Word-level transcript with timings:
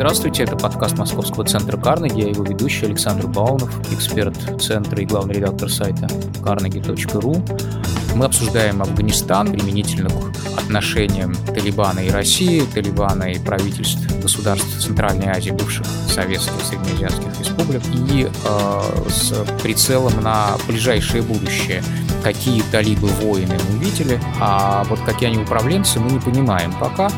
Здравствуйте, 0.00 0.44
это 0.44 0.56
подкаст 0.56 0.96
Московского 0.96 1.44
центра 1.44 1.76
Карнеги, 1.76 2.22
я 2.22 2.28
его 2.28 2.42
ведущий 2.42 2.86
Александр 2.86 3.26
Баунов, 3.26 3.70
эксперт 3.92 4.34
центра 4.58 4.98
и 5.02 5.04
главный 5.04 5.34
редактор 5.34 5.68
сайта 5.68 6.06
carnegie.ru. 6.40 8.16
Мы 8.16 8.24
обсуждаем 8.24 8.80
Афганистан 8.80 9.52
применительно 9.52 10.08
к 10.08 10.58
отношениям 10.58 11.34
Талибана 11.34 12.00
и 12.00 12.08
России, 12.08 12.62
Талибана 12.72 13.24
и 13.24 13.38
правительств 13.38 14.00
государств 14.22 14.82
Центральной 14.82 15.26
Азии, 15.26 15.50
бывших 15.50 15.84
советских 16.08 16.64
среднеазиатских 16.64 17.38
республик, 17.38 17.82
и 18.10 18.26
э, 18.26 19.08
с 19.10 19.34
прицелом 19.62 20.22
на 20.22 20.56
ближайшее 20.66 21.22
будущее. 21.22 21.82
Какие 22.24 22.62
талибы 22.72 23.08
воины 23.08 23.58
мы 23.70 23.84
видели, 23.84 24.18
а 24.40 24.82
вот 24.84 25.00
какие 25.00 25.28
они 25.28 25.42
управленцы 25.42 26.00
мы 26.00 26.10
не 26.10 26.20
понимаем 26.20 26.72
пока. 26.80 27.10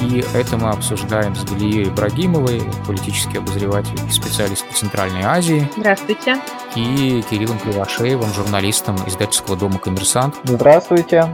И 0.00 0.22
это 0.32 0.56
мы 0.56 0.70
обсуждаем 0.70 1.34
с 1.34 1.44
Галией 1.44 1.88
Ибрагимовой, 1.88 2.60
политический 2.86 3.38
обозреватель 3.38 3.98
и 4.08 4.10
специалист 4.12 4.66
по 4.66 4.72
Центральной 4.72 5.22
Азии. 5.22 5.68
Здравствуйте. 5.76 6.36
И 6.76 7.22
Кириллом 7.28 7.58
Кривошеевым, 7.58 8.32
журналистом 8.32 8.94
издательского 9.08 9.56
дома 9.56 9.78
«Коммерсант». 9.78 10.36
Здравствуйте. 10.44 11.24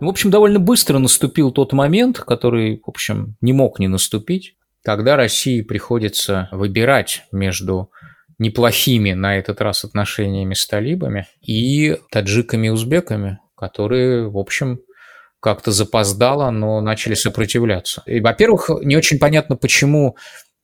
В 0.00 0.08
общем, 0.08 0.30
довольно 0.30 0.58
быстро 0.58 0.98
наступил 0.98 1.52
тот 1.52 1.72
момент, 1.72 2.18
который, 2.18 2.82
в 2.84 2.88
общем, 2.88 3.36
не 3.40 3.52
мог 3.52 3.78
не 3.78 3.86
наступить, 3.86 4.56
когда 4.82 5.14
России 5.14 5.62
приходится 5.62 6.48
выбирать 6.50 7.24
между 7.30 7.92
неплохими 8.38 9.12
на 9.12 9.38
этот 9.38 9.60
раз 9.60 9.84
отношениями 9.84 10.54
с 10.54 10.66
талибами 10.66 11.28
и 11.40 11.98
таджиками 12.10 12.66
и 12.66 12.70
узбеками 12.70 13.38
которые, 13.62 14.28
в 14.28 14.38
общем, 14.38 14.80
как-то 15.38 15.70
запоздало, 15.70 16.50
но 16.50 16.80
начали 16.80 17.14
сопротивляться. 17.14 18.02
И, 18.06 18.18
во-первых, 18.18 18.68
не 18.82 18.96
очень 18.96 19.20
понятно, 19.20 19.54
почему 19.54 20.16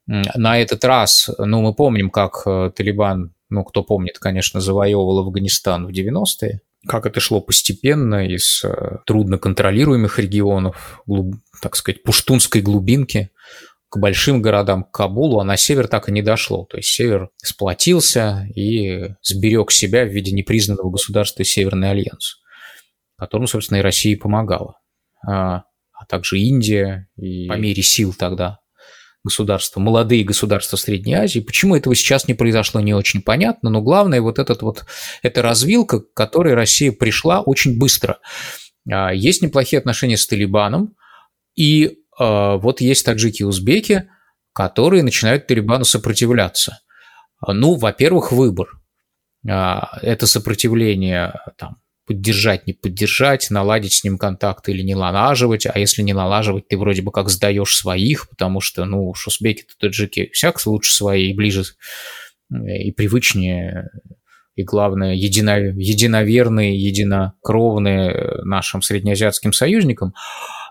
на 0.08 0.58
этот 0.58 0.84
раз, 0.84 1.30
ну, 1.38 1.62
мы 1.62 1.74
помним, 1.74 2.10
как 2.10 2.42
э, 2.44 2.72
Талибан, 2.74 3.34
ну, 3.50 3.62
кто 3.62 3.84
помнит, 3.84 4.18
конечно, 4.18 4.60
завоевывал 4.60 5.20
Афганистан 5.20 5.86
в 5.86 5.90
90-е, 5.90 6.60
как 6.88 7.06
это 7.06 7.20
шло 7.20 7.40
постепенно 7.40 8.26
из 8.26 8.64
э, 8.64 8.96
трудноконтролируемых 9.06 10.18
регионов, 10.18 11.00
глуб, 11.06 11.36
так 11.62 11.76
сказать, 11.76 12.02
пуштунской 12.02 12.62
глубинки 12.62 13.30
к 13.90 13.98
большим 13.98 14.42
городам, 14.42 14.82
к 14.82 14.90
Кабулу, 14.90 15.38
а 15.38 15.44
на 15.44 15.56
север 15.56 15.86
так 15.86 16.08
и 16.08 16.12
не 16.12 16.22
дошло. 16.22 16.64
То 16.64 16.78
есть 16.78 16.88
север 16.88 17.30
сплотился 17.36 18.48
и 18.56 19.10
сберег 19.22 19.70
себя 19.70 20.04
в 20.04 20.08
виде 20.08 20.32
непризнанного 20.32 20.90
государства 20.90 21.44
Северный 21.44 21.90
Альянс 21.90 22.37
которому, 23.18 23.46
собственно, 23.46 23.78
и 23.78 23.82
Россия 23.82 24.16
помогала. 24.16 24.78
А, 25.26 25.64
а 25.92 26.06
также 26.06 26.38
Индия 26.38 27.08
и 27.16 27.48
по 27.48 27.54
мере 27.54 27.82
сил 27.82 28.14
тогда 28.16 28.60
государства, 29.24 29.80
молодые 29.80 30.24
государства 30.24 30.76
Средней 30.76 31.14
Азии. 31.14 31.40
Почему 31.40 31.76
этого 31.76 31.94
сейчас 31.94 32.28
не 32.28 32.34
произошло, 32.34 32.80
не 32.80 32.94
очень 32.94 33.20
понятно, 33.20 33.68
но 33.68 33.82
главное 33.82 34.20
вот 34.20 34.38
этот 34.38 34.62
вот, 34.62 34.86
эта 35.22 35.42
развилка, 35.42 36.00
к 36.00 36.14
которой 36.14 36.54
Россия 36.54 36.92
пришла 36.92 37.42
очень 37.42 37.78
быстро. 37.78 38.20
А, 38.90 39.12
есть 39.12 39.42
неплохие 39.42 39.80
отношения 39.80 40.16
с 40.16 40.26
Талибаном, 40.26 40.94
и 41.56 41.98
а, 42.16 42.56
вот 42.56 42.80
есть 42.80 43.04
таджики 43.04 43.42
и 43.42 43.44
узбеки, 43.44 44.08
которые 44.52 45.02
начинают 45.02 45.46
Талибану 45.46 45.84
сопротивляться. 45.84 46.80
Ну, 47.46 47.74
во-первых, 47.74 48.32
выбор. 48.32 48.68
Это 49.44 50.26
сопротивление 50.26 51.34
там, 51.56 51.76
поддержать, 52.08 52.66
не 52.66 52.72
поддержать, 52.72 53.50
наладить 53.50 53.92
с 53.92 54.02
ним 54.02 54.16
контакты 54.16 54.72
или 54.72 54.82
не 54.82 54.94
налаживать, 54.94 55.66
а 55.66 55.78
если 55.78 56.00
не 56.00 56.14
налаживать, 56.14 56.66
ты 56.66 56.78
вроде 56.78 57.02
бы 57.02 57.12
как 57.12 57.28
сдаешь 57.28 57.76
своих, 57.76 58.30
потому 58.30 58.60
что, 58.60 58.86
ну, 58.86 59.08
уж 59.08 59.26
узбеки-то 59.26 59.74
таджики 59.78 60.30
всяк 60.32 60.58
лучше 60.66 60.94
свои 60.94 61.30
и 61.30 61.34
ближе, 61.34 61.64
и 62.50 62.90
привычнее, 62.92 63.90
и 64.56 64.64
главное, 64.64 65.14
едино, 65.14 65.58
единоверные, 65.58 66.82
единокровные 66.82 68.42
нашим 68.44 68.80
среднеазиатским 68.80 69.52
союзникам. 69.52 70.14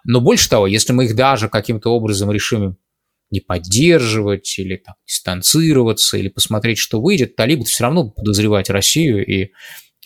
Но 0.04 0.20
больше 0.20 0.50
того, 0.50 0.66
если 0.66 0.92
мы 0.92 1.06
их 1.06 1.16
даже 1.16 1.50
каким-то 1.50 1.92
образом 1.92 2.32
решим 2.32 2.78
не 3.30 3.42
поддерживать 3.42 4.58
или 4.58 4.78
там, 4.78 4.96
дистанцироваться, 5.06 6.18
или 6.18 6.30
посмотреть, 6.30 6.80
что 6.80 7.00
выйдет, 7.00 7.36
талибы 7.36 7.66
все 7.66 7.84
равно 7.84 8.10
подозревать 8.10 8.70
Россию 8.70 9.26
и 9.26 9.52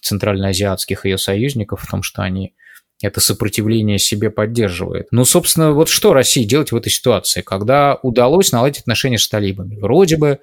центральноазиатских 0.01 1.06
ее 1.06 1.17
союзников 1.17 1.84
в 1.84 1.89
том, 1.89 2.03
что 2.03 2.22
они 2.22 2.53
это 3.01 3.19
сопротивление 3.19 3.97
себе 3.97 4.29
поддерживают. 4.29 5.07
Ну, 5.12 5.25
собственно, 5.25 5.72
вот 5.72 5.89
что 5.89 6.13
России 6.13 6.44
делать 6.44 6.72
в 6.72 6.75
этой 6.75 6.91
ситуации, 6.91 7.41
когда 7.41 7.95
удалось 8.03 8.51
наладить 8.51 8.81
отношения 8.81 9.17
с 9.17 9.28
талибами? 9.28 9.78
Вроде 9.79 10.17
бы 10.17 10.39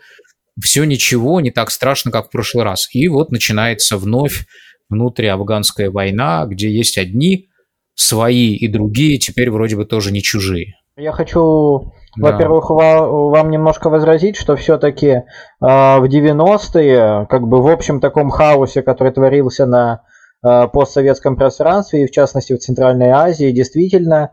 все 0.61 0.85
ничего, 0.85 1.41
не 1.41 1.51
так 1.51 1.71
страшно, 1.71 2.11
как 2.11 2.27
в 2.27 2.31
прошлый 2.31 2.65
раз. 2.65 2.89
И 2.93 3.07
вот 3.09 3.31
начинается 3.31 3.97
вновь 3.97 4.47
внутриафганская 4.89 5.91
война, 5.91 6.47
где 6.47 6.71
есть 6.71 6.99
одни 6.99 7.49
свои 7.95 8.55
и 8.55 8.69
другие 8.69 9.19
теперь 9.19 9.51
вроде 9.51 9.77
бы 9.77 9.85
тоже 9.85 10.11
не 10.13 10.23
чужие. 10.23 10.75
Я 10.99 11.13
хочу 11.13 11.93
да. 12.17 12.33
Во-первых, 12.33 12.71
вам 12.71 13.51
немножко 13.51 13.89
возразить, 13.89 14.37
что 14.37 14.57
все-таки 14.57 15.09
э, 15.09 15.23
в 15.61 16.05
90-е, 16.05 17.27
как 17.27 17.47
бы 17.47 17.63
в 17.63 17.69
общем 17.69 18.01
таком 18.01 18.31
хаосе, 18.31 18.83
который 18.83 19.13
творился 19.13 19.67
на 19.67 20.03
э, 20.43 20.67
постсоветском 20.67 21.37
пространстве, 21.37 22.03
и 22.03 22.07
в 22.09 22.11
частности 22.11 22.55
в 22.55 22.59
Центральной 22.59 23.11
Азии, 23.11 23.53
действительно 23.53 24.33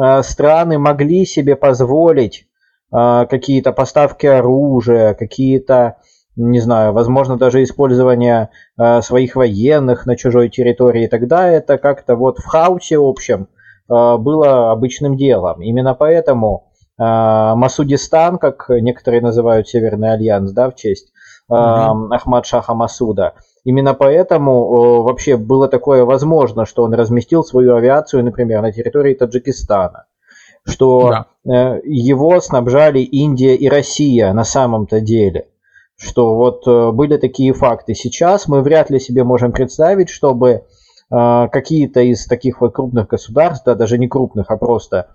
э, 0.00 0.22
страны 0.22 0.78
могли 0.78 1.26
себе 1.26 1.56
позволить 1.56 2.46
э, 2.94 3.26
какие-то 3.28 3.72
поставки 3.72 4.26
оружия, 4.26 5.14
какие-то, 5.14 5.96
не 6.36 6.60
знаю, 6.60 6.92
возможно, 6.92 7.36
даже 7.36 7.64
использование 7.64 8.50
э, 8.78 9.02
своих 9.02 9.34
военных 9.34 10.06
на 10.06 10.16
чужой 10.16 10.50
территории. 10.50 11.08
Тогда 11.08 11.48
это 11.48 11.78
как-то 11.78 12.14
вот 12.14 12.38
в 12.38 12.44
хаосе 12.44 12.98
общем 13.00 13.48
было 13.88 14.72
обычным 14.72 15.16
делом. 15.16 15.62
Именно 15.62 15.94
поэтому 15.94 16.72
а, 16.98 17.54
Масудистан, 17.54 18.38
как 18.38 18.66
некоторые 18.68 19.20
называют 19.20 19.68
Северный 19.68 20.12
Альянс, 20.12 20.52
да, 20.52 20.70
в 20.70 20.74
честь 20.74 21.12
угу. 21.48 21.58
Ахмад 21.58 22.46
Шаха 22.46 22.74
Масуда. 22.74 23.34
Именно 23.64 23.94
поэтому 23.94 25.02
вообще 25.02 25.36
было 25.36 25.68
такое 25.68 26.04
возможно, 26.04 26.66
что 26.66 26.84
он 26.84 26.94
разместил 26.94 27.42
свою 27.42 27.74
авиацию, 27.74 28.24
например, 28.24 28.62
на 28.62 28.72
территории 28.72 29.14
Таджикистана, 29.14 30.06
что 30.64 31.10
да. 31.10 31.26
Э, 31.46 31.80
его 31.84 32.40
снабжали 32.40 33.00
Индия 33.00 33.54
и 33.54 33.68
Россия 33.68 34.32
на 34.32 34.44
самом-то 34.44 35.00
деле. 35.00 35.48
Что 35.96 36.34
вот 36.34 36.66
э, 36.66 36.90
были 36.92 37.16
такие 37.16 37.52
факты. 37.54 37.94
Сейчас 37.94 38.48
мы 38.48 38.62
вряд 38.62 38.90
ли 38.90 39.00
себе 39.00 39.24
можем 39.24 39.52
представить, 39.52 40.10
чтобы 40.10 40.50
э, 40.50 40.62
какие-то 41.08 42.00
из 42.00 42.26
таких 42.26 42.60
вот 42.60 42.74
крупных 42.74 43.06
государств, 43.08 43.64
да, 43.64 43.74
даже 43.74 43.98
не 43.98 44.08
крупных, 44.08 44.50
а 44.50 44.56
просто 44.56 45.08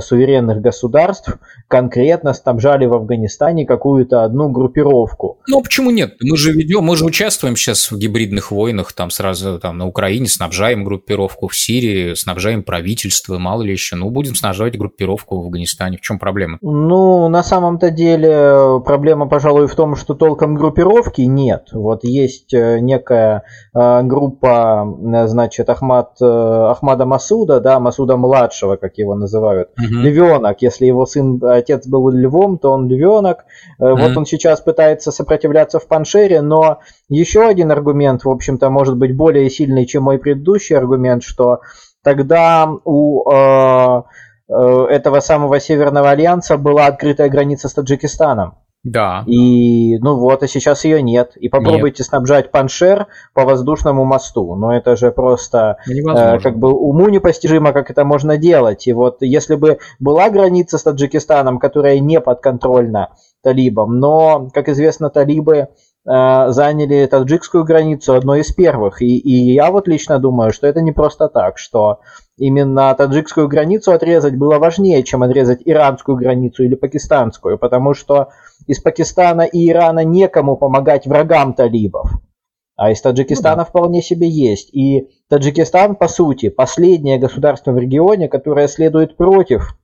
суверенных 0.00 0.60
государств 0.60 1.38
конкретно 1.68 2.32
снабжали 2.32 2.86
в 2.86 2.94
Афганистане 2.94 3.66
какую-то 3.66 4.24
одну 4.24 4.50
группировку. 4.50 5.38
Ну, 5.46 5.60
а 5.60 5.62
почему 5.62 5.90
нет? 5.90 6.16
Мы 6.20 6.36
же 6.36 6.52
ведем, 6.52 6.84
мы 6.84 6.96
же 6.96 7.04
участвуем 7.04 7.56
сейчас 7.56 7.90
в 7.90 7.98
гибридных 7.98 8.50
войнах, 8.50 8.92
там 8.92 9.10
сразу 9.10 9.58
там 9.58 9.78
на 9.78 9.86
Украине 9.86 10.26
снабжаем 10.26 10.84
группировку, 10.84 11.48
в 11.48 11.56
Сирии 11.56 12.14
снабжаем 12.14 12.62
правительство, 12.62 13.38
мало 13.38 13.62
ли 13.62 13.72
еще. 13.72 13.96
Ну, 13.96 14.10
будем 14.10 14.34
снабжать 14.34 14.76
группировку 14.78 15.40
в 15.40 15.46
Афганистане. 15.46 15.98
В 15.98 16.00
чем 16.00 16.18
проблема? 16.18 16.58
Ну, 16.60 17.28
на 17.28 17.42
самом-то 17.42 17.90
деле 17.90 18.80
проблема, 18.84 19.28
пожалуй, 19.28 19.66
в 19.68 19.74
том, 19.74 19.96
что 19.96 20.14
толком 20.14 20.54
группировки 20.54 21.22
нет. 21.22 21.68
Вот 21.72 22.04
есть 22.04 22.52
э, 22.52 22.80
некая 22.80 23.44
э, 23.74 24.02
группа, 24.02 24.86
значит, 25.26 25.68
Ахмад, 25.70 26.20
Ахмада 26.20 27.06
Масуда, 27.06 27.60
да, 27.60 27.80
Масуда 27.80 28.16
младшего, 28.16 28.76
как 28.76 28.98
его 28.98 29.14
называют, 29.14 29.69
Угу. 29.78 30.00
Львенок, 30.00 30.62
если 30.62 30.86
его 30.86 31.06
сын, 31.06 31.40
отец 31.42 31.86
был 31.86 32.10
львом, 32.10 32.58
то 32.58 32.72
он 32.72 32.88
львенок. 32.88 33.44
Угу. 33.78 33.96
Вот 33.96 34.16
он 34.16 34.26
сейчас 34.26 34.60
пытается 34.60 35.10
сопротивляться 35.12 35.78
в 35.78 35.86
Паншере, 35.86 36.42
но 36.42 36.80
еще 37.08 37.46
один 37.46 37.70
аргумент, 37.70 38.24
в 38.24 38.30
общем-то, 38.30 38.70
может 38.70 38.96
быть 38.96 39.16
более 39.16 39.48
сильный, 39.50 39.86
чем 39.86 40.04
мой 40.04 40.18
предыдущий 40.18 40.76
аргумент, 40.76 41.22
что 41.22 41.60
тогда 42.02 42.68
у 42.84 43.30
э, 43.30 44.02
э, 44.48 44.86
этого 44.90 45.20
самого 45.20 45.60
Северного 45.60 46.10
Альянса 46.10 46.56
была 46.56 46.86
открытая 46.86 47.28
граница 47.28 47.68
с 47.68 47.74
Таджикистаном. 47.74 48.54
Да. 48.82 49.24
И, 49.26 49.98
ну 49.98 50.16
вот, 50.16 50.42
а 50.42 50.48
сейчас 50.48 50.84
ее 50.84 51.02
нет. 51.02 51.36
И 51.36 51.48
попробуйте 51.50 52.02
нет. 52.02 52.06
снабжать 52.06 52.50
Паншер 52.50 53.08
по 53.34 53.44
воздушному 53.44 54.04
мосту. 54.04 54.54
Но 54.54 54.74
это 54.74 54.96
же 54.96 55.10
просто 55.12 55.76
э, 55.86 56.38
как 56.38 56.58
бы 56.58 56.72
уму 56.72 57.08
непостижимо, 57.08 57.72
как 57.72 57.90
это 57.90 58.04
можно 58.04 58.38
делать. 58.38 58.86
И 58.86 58.92
вот 58.94 59.18
если 59.20 59.56
бы 59.56 59.78
была 59.98 60.30
граница 60.30 60.78
с 60.78 60.82
Таджикистаном, 60.82 61.58
которая 61.58 61.98
не 61.98 62.20
подконтрольна 62.20 63.10
талибам, 63.42 63.98
но, 63.98 64.48
как 64.52 64.68
известно, 64.70 65.10
талибы 65.10 65.68
заняли 66.12 67.06
таджикскую 67.06 67.62
границу 67.64 68.14
одной 68.14 68.40
из 68.40 68.52
первых. 68.52 69.00
И, 69.00 69.16
и 69.16 69.52
я 69.54 69.70
вот 69.70 69.86
лично 69.86 70.18
думаю, 70.18 70.52
что 70.52 70.66
это 70.66 70.80
не 70.80 70.90
просто 70.90 71.28
так, 71.28 71.56
что 71.56 72.00
именно 72.36 72.92
таджикскую 72.94 73.46
границу 73.46 73.92
отрезать 73.92 74.36
было 74.36 74.58
важнее, 74.58 75.04
чем 75.04 75.22
отрезать 75.22 75.60
иранскую 75.64 76.16
границу 76.16 76.64
или 76.64 76.74
пакистанскую, 76.74 77.58
потому 77.58 77.94
что 77.94 78.30
из 78.66 78.80
Пакистана 78.80 79.42
и 79.42 79.68
Ирана 79.68 80.04
некому 80.04 80.56
помогать 80.56 81.06
врагам 81.06 81.54
талибов. 81.54 82.10
А 82.76 82.90
из 82.90 83.00
Таджикистана 83.02 83.56
ну, 83.56 83.62
да. 83.62 83.64
вполне 83.66 84.00
себе 84.00 84.26
есть. 84.28 84.74
И 84.74 85.10
Таджикистан, 85.28 85.96
по 85.96 86.08
сути, 86.08 86.48
последнее 86.48 87.18
государство 87.18 87.72
в 87.72 87.78
регионе, 87.78 88.26
которое 88.26 88.68
следует 88.68 89.18
против 89.18 89.76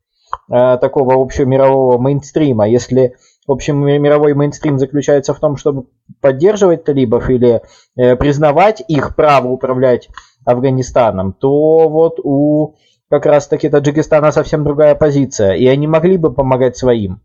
э, 0.50 0.78
такого 0.80 1.20
общего 1.22 1.44
мирового 1.44 1.98
мейнстрима. 1.98 2.66
Если 2.66 3.16
общий 3.46 3.72
мировой 3.72 4.34
мейнстрим 4.34 4.78
заключается 4.78 5.34
в 5.34 5.40
том, 5.40 5.56
чтобы 5.56 5.86
поддерживать 6.20 6.84
талибов 6.84 7.30
или 7.30 7.62
э, 7.96 8.16
признавать 8.16 8.82
их 8.88 9.16
право 9.16 9.48
управлять 9.48 10.08
Афганистаном, 10.44 11.32
то 11.32 11.88
вот 11.88 12.20
у 12.22 12.74
как 13.10 13.26
раз 13.26 13.46
таки 13.48 13.68
Таджикистана 13.68 14.32
совсем 14.32 14.64
другая 14.64 14.94
позиция. 14.94 15.54
И 15.54 15.66
они 15.66 15.86
могли 15.86 16.16
бы 16.16 16.32
помогать 16.32 16.76
своим 16.76 17.20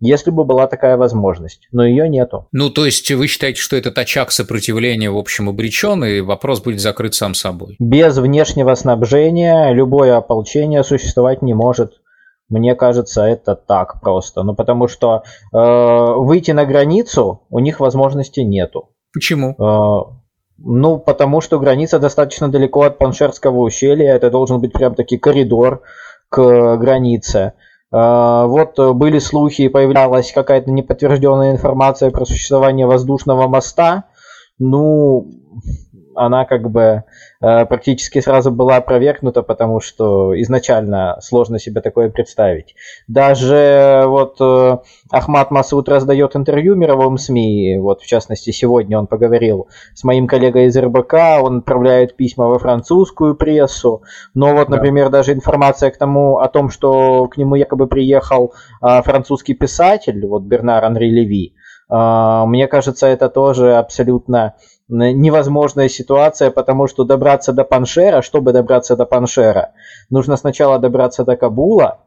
если 0.00 0.30
бы 0.30 0.44
была 0.44 0.66
такая 0.66 0.96
возможность, 0.96 1.68
но 1.72 1.84
ее 1.84 2.08
нету. 2.08 2.48
Ну, 2.52 2.70
то 2.70 2.84
есть 2.84 3.10
вы 3.10 3.26
считаете, 3.26 3.60
что 3.60 3.76
этот 3.76 3.96
очаг 3.98 4.30
сопротивления, 4.30 5.10
в 5.10 5.16
общем, 5.16 5.48
обречен, 5.48 6.04
и 6.04 6.20
вопрос 6.20 6.60
будет 6.60 6.80
закрыт 6.80 7.14
сам 7.14 7.34
собой? 7.34 7.76
Без 7.78 8.18
внешнего 8.18 8.74
снабжения 8.74 9.72
любое 9.72 10.16
ополчение 10.16 10.84
существовать 10.84 11.42
не 11.42 11.54
может. 11.54 12.00
Мне 12.48 12.74
кажется, 12.74 13.22
это 13.22 13.56
так 13.56 14.00
просто. 14.00 14.42
Ну, 14.42 14.54
потому 14.54 14.88
что 14.88 15.24
э, 15.52 15.56
выйти 15.56 16.52
на 16.52 16.64
границу 16.64 17.42
у 17.50 17.58
них 17.58 17.80
возможности 17.80 18.40
нету. 18.40 18.90
Почему? 19.12 19.56
Э, 19.58 20.16
ну, 20.58 20.98
потому 20.98 21.40
что 21.40 21.58
граница 21.58 21.98
достаточно 21.98 22.48
далеко 22.48 22.82
от 22.82 22.98
Паншерского 22.98 23.58
ущелья. 23.58 24.14
Это 24.14 24.30
должен 24.30 24.60
быть 24.60 24.72
прям 24.72 24.94
таки 24.94 25.18
коридор 25.18 25.82
к 26.28 26.76
границе. 26.76 27.52
А, 27.92 28.46
вот 28.46 28.78
были 28.94 29.18
слухи, 29.18 29.68
появлялась 29.68 30.32
какая-то 30.32 30.70
неподтвержденная 30.70 31.52
информация 31.52 32.10
про 32.10 32.24
существование 32.24 32.86
воздушного 32.86 33.48
моста. 33.48 34.04
Ну, 34.58 35.30
она 36.16 36.44
как 36.44 36.70
бы 36.70 37.04
э, 37.40 37.66
практически 37.66 38.20
сразу 38.20 38.50
была 38.50 38.76
опровергнута, 38.76 39.42
потому 39.42 39.80
что 39.80 40.38
изначально 40.40 41.18
сложно 41.20 41.58
себе 41.58 41.80
такое 41.80 42.10
представить. 42.10 42.74
Даже 43.06 44.04
вот 44.06 44.36
э, 44.40 44.78
Ахмат 45.10 45.50
Масуд 45.50 45.88
раздает 45.88 46.34
интервью 46.34 46.74
мировым 46.74 47.18
СМИ, 47.18 47.78
вот 47.78 48.00
в 48.00 48.06
частности 48.06 48.50
сегодня 48.50 48.98
он 48.98 49.06
поговорил 49.06 49.68
с 49.94 50.04
моим 50.04 50.26
коллегой 50.26 50.66
из 50.66 50.76
РБК, 50.76 51.14
он 51.42 51.58
отправляет 51.58 52.16
письма 52.16 52.46
во 52.46 52.58
французскую 52.58 53.36
прессу, 53.36 54.02
но 54.34 54.54
вот, 54.54 54.68
например, 54.68 55.10
да. 55.10 55.18
даже 55.18 55.32
информация 55.32 55.90
к 55.90 55.98
тому, 55.98 56.38
о 56.38 56.48
том, 56.48 56.70
что 56.70 57.28
к 57.28 57.36
нему 57.36 57.54
якобы 57.54 57.86
приехал 57.86 58.54
э, 58.82 59.02
французский 59.02 59.54
писатель, 59.54 60.26
вот 60.26 60.42
Бернар 60.42 60.84
Анри 60.84 61.10
Леви, 61.10 61.54
мне 61.88 62.66
кажется, 62.66 63.06
это 63.06 63.28
тоже 63.28 63.76
абсолютно 63.76 64.54
невозможная 64.88 65.88
ситуация, 65.88 66.50
потому 66.50 66.86
что 66.86 67.04
добраться 67.04 67.52
до 67.52 67.64
Паншера, 67.64 68.22
чтобы 68.22 68.52
добраться 68.52 68.96
до 68.96 69.04
Паншера, 69.04 69.72
нужно 70.10 70.36
сначала 70.36 70.78
добраться 70.78 71.24
до 71.24 71.36
Кабула, 71.36 72.00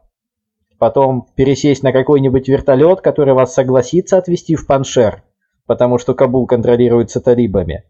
потом 0.78 1.26
пересесть 1.34 1.82
на 1.82 1.92
какой-нибудь 1.92 2.48
вертолет, 2.48 3.00
который 3.00 3.34
вас 3.34 3.52
согласится 3.52 4.16
отвезти 4.16 4.56
в 4.56 4.66
Паншер, 4.66 5.22
потому 5.66 5.98
что 5.98 6.14
Кабул 6.14 6.46
контролируется 6.46 7.20
талибами. 7.20 7.84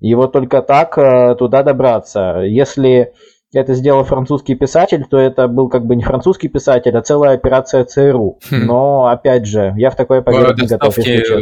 И 0.00 0.14
вот 0.14 0.32
только 0.32 0.60
так 0.60 0.98
э, 0.98 1.34
туда 1.38 1.62
добраться. 1.62 2.40
Если 2.42 3.14
это 3.60 3.74
сделал 3.74 4.04
французский 4.04 4.54
писатель, 4.54 5.04
то 5.08 5.18
это 5.18 5.48
был 5.48 5.68
как 5.68 5.86
бы 5.86 5.96
не 5.96 6.04
французский 6.04 6.48
писатель, 6.48 6.96
а 6.96 7.02
целая 7.02 7.34
операция 7.34 7.84
ЦРУ. 7.84 8.38
Хм. 8.50 8.66
Но, 8.66 9.06
опять 9.06 9.46
же, 9.46 9.74
я 9.76 9.90
в 9.90 9.96
такое 9.96 10.22
поверить 10.22 10.58
не 10.58 10.66
готов, 10.66 10.96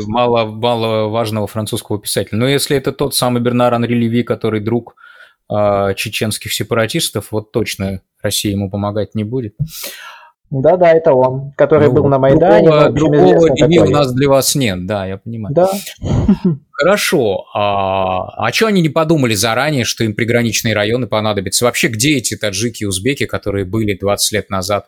мало, 0.07 0.47
мало 0.47 1.09
важного 1.09 1.47
французского 1.47 1.99
писателя. 1.99 2.39
Но 2.39 2.49
если 2.49 2.77
это 2.77 2.93
тот 2.93 3.15
самый 3.15 3.43
Бернар 3.43 3.75
Анри 3.75 3.95
Леви, 3.95 4.23
который 4.23 4.61
друг 4.61 4.97
э, 5.51 5.95
чеченских 5.97 6.53
сепаратистов, 6.53 7.29
вот 7.31 7.53
точно 7.53 8.01
Россия 8.23 8.53
ему 8.53 8.71
помогать 8.71 9.15
не 9.15 9.25
будет. 9.25 9.55
Да-да, 10.61 10.93
это 10.93 11.12
он, 11.12 11.53
который 11.56 11.89
ну, 11.89 11.95
был 11.95 12.05
на 12.06 12.19
Майдане. 12.19 12.69
Другого, 12.69 12.91
другого 12.91 13.47
имени 13.55 13.79
у 13.79 13.91
нас 13.91 14.12
для 14.12 14.29
вас 14.29 14.55
нет, 14.55 14.87
да, 14.87 15.06
я 15.06 15.19
понимаю. 15.19 15.55
Да. 15.55 15.71
Хорошо. 16.73 17.45
А, 17.55 18.47
а 18.47 18.53
что 18.53 18.67
они 18.67 18.83
не 18.83 18.89
подумали 18.89 19.35
заранее, 19.35 19.85
что 19.85 20.05
им 20.05 20.15
приграничные 20.15 20.75
районы 20.75 21.06
понадобятся? 21.06 21.65
Вообще, 21.65 21.89
где 21.89 22.17
эти 22.17 22.37
таджики 22.37 22.83
и 22.83 22.87
узбеки, 22.87 23.27
которые 23.27 23.65
были 23.65 23.97
20 23.97 24.33
лет 24.33 24.51
назад 24.51 24.87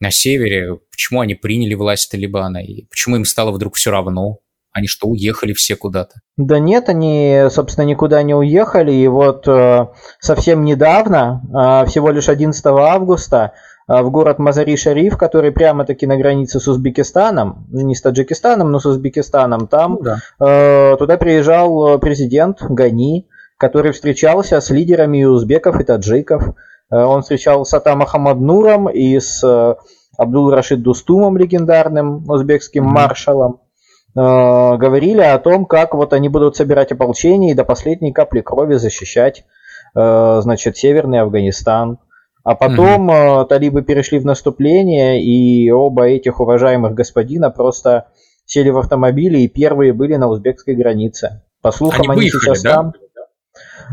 на 0.00 0.10
севере? 0.10 0.78
Почему 0.90 1.20
они 1.20 1.34
приняли 1.34 1.74
власть 1.74 2.10
Талибана? 2.10 2.58
И 2.58 2.86
почему 2.88 3.16
им 3.16 3.24
стало 3.24 3.52
вдруг 3.52 3.76
все 3.76 3.90
равно? 3.90 4.38
Они 4.72 4.86
что, 4.86 5.08
уехали 5.08 5.54
все 5.54 5.76
куда-то? 5.76 6.14
Да 6.36 6.58
нет, 6.58 6.88
они, 6.88 7.44
собственно, 7.50 7.84
никуда 7.84 8.22
не 8.22 8.34
уехали. 8.34 8.92
И 8.92 9.08
вот 9.08 9.48
э, 9.48 9.86
совсем 10.20 10.64
недавно, 10.64 11.42
э, 11.82 11.88
всего 11.88 12.10
лишь 12.10 12.28
11 12.28 12.64
августа, 12.66 13.54
в 13.88 14.10
город 14.10 14.38
Мазари-Шариф, 14.38 15.16
который 15.16 15.50
прямо-таки 15.50 16.06
на 16.06 16.18
границе 16.18 16.60
с 16.60 16.68
Узбекистаном, 16.68 17.66
не 17.70 17.94
с 17.94 18.02
Таджикистаном, 18.02 18.70
но 18.70 18.80
с 18.80 18.86
Узбекистаном, 18.86 19.66
там 19.66 19.92
ну, 19.92 20.02
да. 20.02 20.18
э, 20.40 20.96
туда 20.98 21.16
приезжал 21.16 21.94
э, 21.94 21.98
президент 21.98 22.60
Гани, 22.60 23.26
который 23.56 23.92
встречался 23.92 24.60
с 24.60 24.68
лидерами 24.68 25.22
и 25.22 25.24
узбеков, 25.24 25.80
и 25.80 25.84
таджиков. 25.84 26.54
Э, 26.90 27.02
он 27.02 27.22
встречался 27.22 27.70
с 27.70 27.74
Ата 27.74 27.96
Мухаммад 27.96 28.36
и 28.92 29.18
с 29.18 29.42
э, 29.42 29.74
Абдул 30.18 30.50
Рашид 30.50 30.82
Дустумом, 30.82 31.38
легендарным 31.38 32.28
узбекским 32.28 32.84
mm-hmm. 32.84 32.92
маршалом. 32.92 33.60
Говорили 34.14 35.20
о 35.20 35.38
том, 35.38 35.64
как 35.64 35.94
вот 35.94 36.12
они 36.12 36.28
будут 36.28 36.56
собирать 36.56 36.90
ополчение 36.90 37.52
и 37.52 37.54
до 37.54 37.64
последней 37.64 38.12
капли 38.12 38.40
крови 38.40 38.74
защищать 38.74 39.44
значит, 39.94 40.76
Северный 40.76 41.20
Афганистан. 41.20 41.98
А 42.48 42.54
потом 42.54 43.10
угу. 43.10 43.44
талибы 43.44 43.82
перешли 43.82 44.18
в 44.18 44.24
наступление, 44.24 45.22
и 45.22 45.70
оба 45.70 46.04
этих 46.04 46.40
уважаемых 46.40 46.94
господина 46.94 47.50
просто 47.50 48.06
сели 48.46 48.70
в 48.70 48.78
автомобили 48.78 49.40
и 49.40 49.48
первые 49.48 49.92
были 49.92 50.14
на 50.14 50.28
узбекской 50.28 50.74
границе. 50.74 51.42
По 51.60 51.72
слухам, 51.72 52.10
они, 52.10 52.12
они 52.12 52.20
выехали, 52.22 52.40
сейчас 52.40 52.62
да? 52.62 52.74
там. 52.74 52.92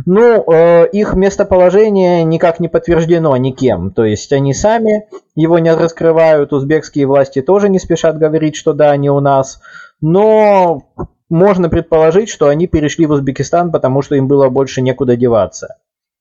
Ну, 0.06 0.50
э, 0.50 0.88
их 0.88 1.16
местоположение 1.16 2.24
никак 2.24 2.62
не 2.62 2.70
подтверждено 2.70 3.36
никем. 3.36 3.92
То 3.92 4.06
есть 4.06 4.32
они 4.32 4.54
сами 4.54 5.10
его 5.36 5.60
не 5.60 5.76
раскрывают, 5.76 6.54
узбекские 6.54 7.08
власти 7.08 7.42
тоже 7.42 7.68
не 7.68 7.80
спешат 7.80 8.18
говорить, 8.18 8.56
что 8.56 8.72
да, 8.72 8.92
они 8.92 9.10
у 9.10 9.20
нас. 9.20 9.60
Но 10.00 10.84
можно 11.30 11.68
предположить, 11.68 12.30
что 12.30 12.48
они 12.48 12.68
перешли 12.68 13.06
в 13.06 13.12
Узбекистан, 13.12 13.74
потому 13.74 14.02
что 14.02 14.16
им 14.16 14.30
было 14.30 14.48
больше 14.48 14.82
некуда 14.82 15.18
деваться. 15.18 15.76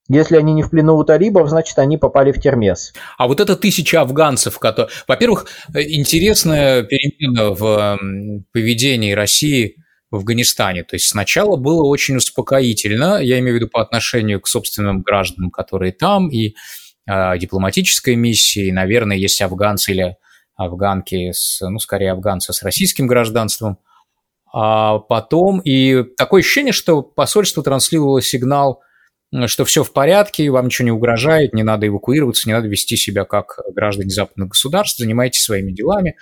Если 0.09 0.37
они 0.37 0.53
не 0.53 0.63
в 0.63 0.71
плену 0.71 0.97
у 0.97 1.05
талибов, 1.05 1.49
значит, 1.49 1.79
они 1.79 1.97
попали 1.97 2.31
в 2.31 2.39
термес. 2.39 2.93
А 3.17 3.27
вот 3.27 3.41
это 3.41 3.57
тысяча 3.57 4.03
афганцев, 4.03 4.59
которые... 4.59 4.91
Во-первых, 5.09 5.47
интересная 5.75 6.83
перемена 6.83 7.51
в 7.51 7.99
поведении 8.53 9.13
России 9.13 9.77
в 10.11 10.17
Афганистане. 10.17 10.85
То 10.85 10.97
есть 10.97 11.09
сначала 11.09 11.57
было 11.57 11.85
очень 11.85 12.17
успокоительно, 12.17 13.19
я 13.23 13.39
имею 13.39 13.55
в 13.55 13.61
виду 13.61 13.69
по 13.69 13.81
отношению 13.81 14.43
к 14.43 14.47
собственным 14.47 15.01
гражданам, 15.01 15.51
которые 15.51 15.93
там, 15.93 16.29
и 16.29 16.55
э, 17.09 17.39
дипломатической 17.39 18.15
миссии, 18.15 18.71
наверное, 18.71 19.17
есть 19.17 19.41
афганцы 19.41 19.93
или 19.93 20.17
афганки, 20.55 21.33
с, 21.33 21.67
ну, 21.67 21.79
скорее 21.79 22.13
афганцы 22.13 22.53
с 22.53 22.63
российским 22.63 23.07
гражданством. 23.07 23.79
А 24.53 24.99
потом, 24.99 25.61
и 25.61 26.05
такое 26.17 26.43
ощущение, 26.43 26.73
что 26.75 27.01
посольство 27.01 27.63
транслировало 27.63 28.21
сигнал– 28.21 28.83
что 29.47 29.65
все 29.65 29.83
в 29.83 29.93
порядке, 29.93 30.51
вам 30.51 30.67
ничего 30.67 30.87
не 30.87 30.93
угрожает, 30.93 31.55
не 31.55 31.63
надо 31.63 31.87
эвакуироваться, 31.87 32.49
не 32.49 32.53
надо 32.53 32.69
вести 32.69 32.97
себя 32.97 33.25
как 33.25 33.59
граждане 33.75 34.11
западных 34.11 34.51
государств, 34.51 34.99
занимайтесь 34.99 35.43
своими 35.43 35.73
делами. 35.73 36.17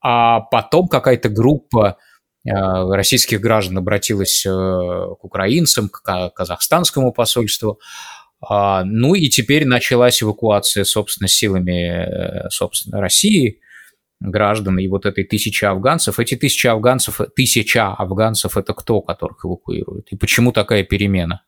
А 0.00 0.40
потом 0.40 0.86
какая-то 0.86 1.28
группа 1.28 1.96
э, 2.46 2.50
российских 2.52 3.40
граждан 3.40 3.78
обратилась 3.78 4.44
э, 4.46 4.50
к 4.50 5.24
украинцам, 5.24 5.88
к 5.88 6.30
казахстанскому 6.34 7.12
посольству. 7.12 7.80
А, 8.40 8.84
ну 8.84 9.14
и 9.14 9.28
теперь 9.28 9.66
началась 9.66 10.22
эвакуация, 10.22 10.84
собственно, 10.84 11.26
силами 11.26 12.46
э, 12.46 12.50
собственно, 12.50 13.00
России 13.00 13.60
граждан 14.20 14.78
и 14.78 14.86
вот 14.88 15.06
этой 15.06 15.24
тысячи 15.24 15.64
афганцев. 15.64 16.18
Эти 16.20 16.36
тысячи 16.36 16.66
афганцев, 16.66 17.20
тысяча 17.34 17.92
афганцев– 17.92 18.56
это 18.58 18.72
кто, 18.74 19.00
которых 19.00 19.44
эвакуируют? 19.44 20.12
И 20.12 20.16
почему 20.16 20.52
такая 20.52 20.84
перемена? 20.84 21.42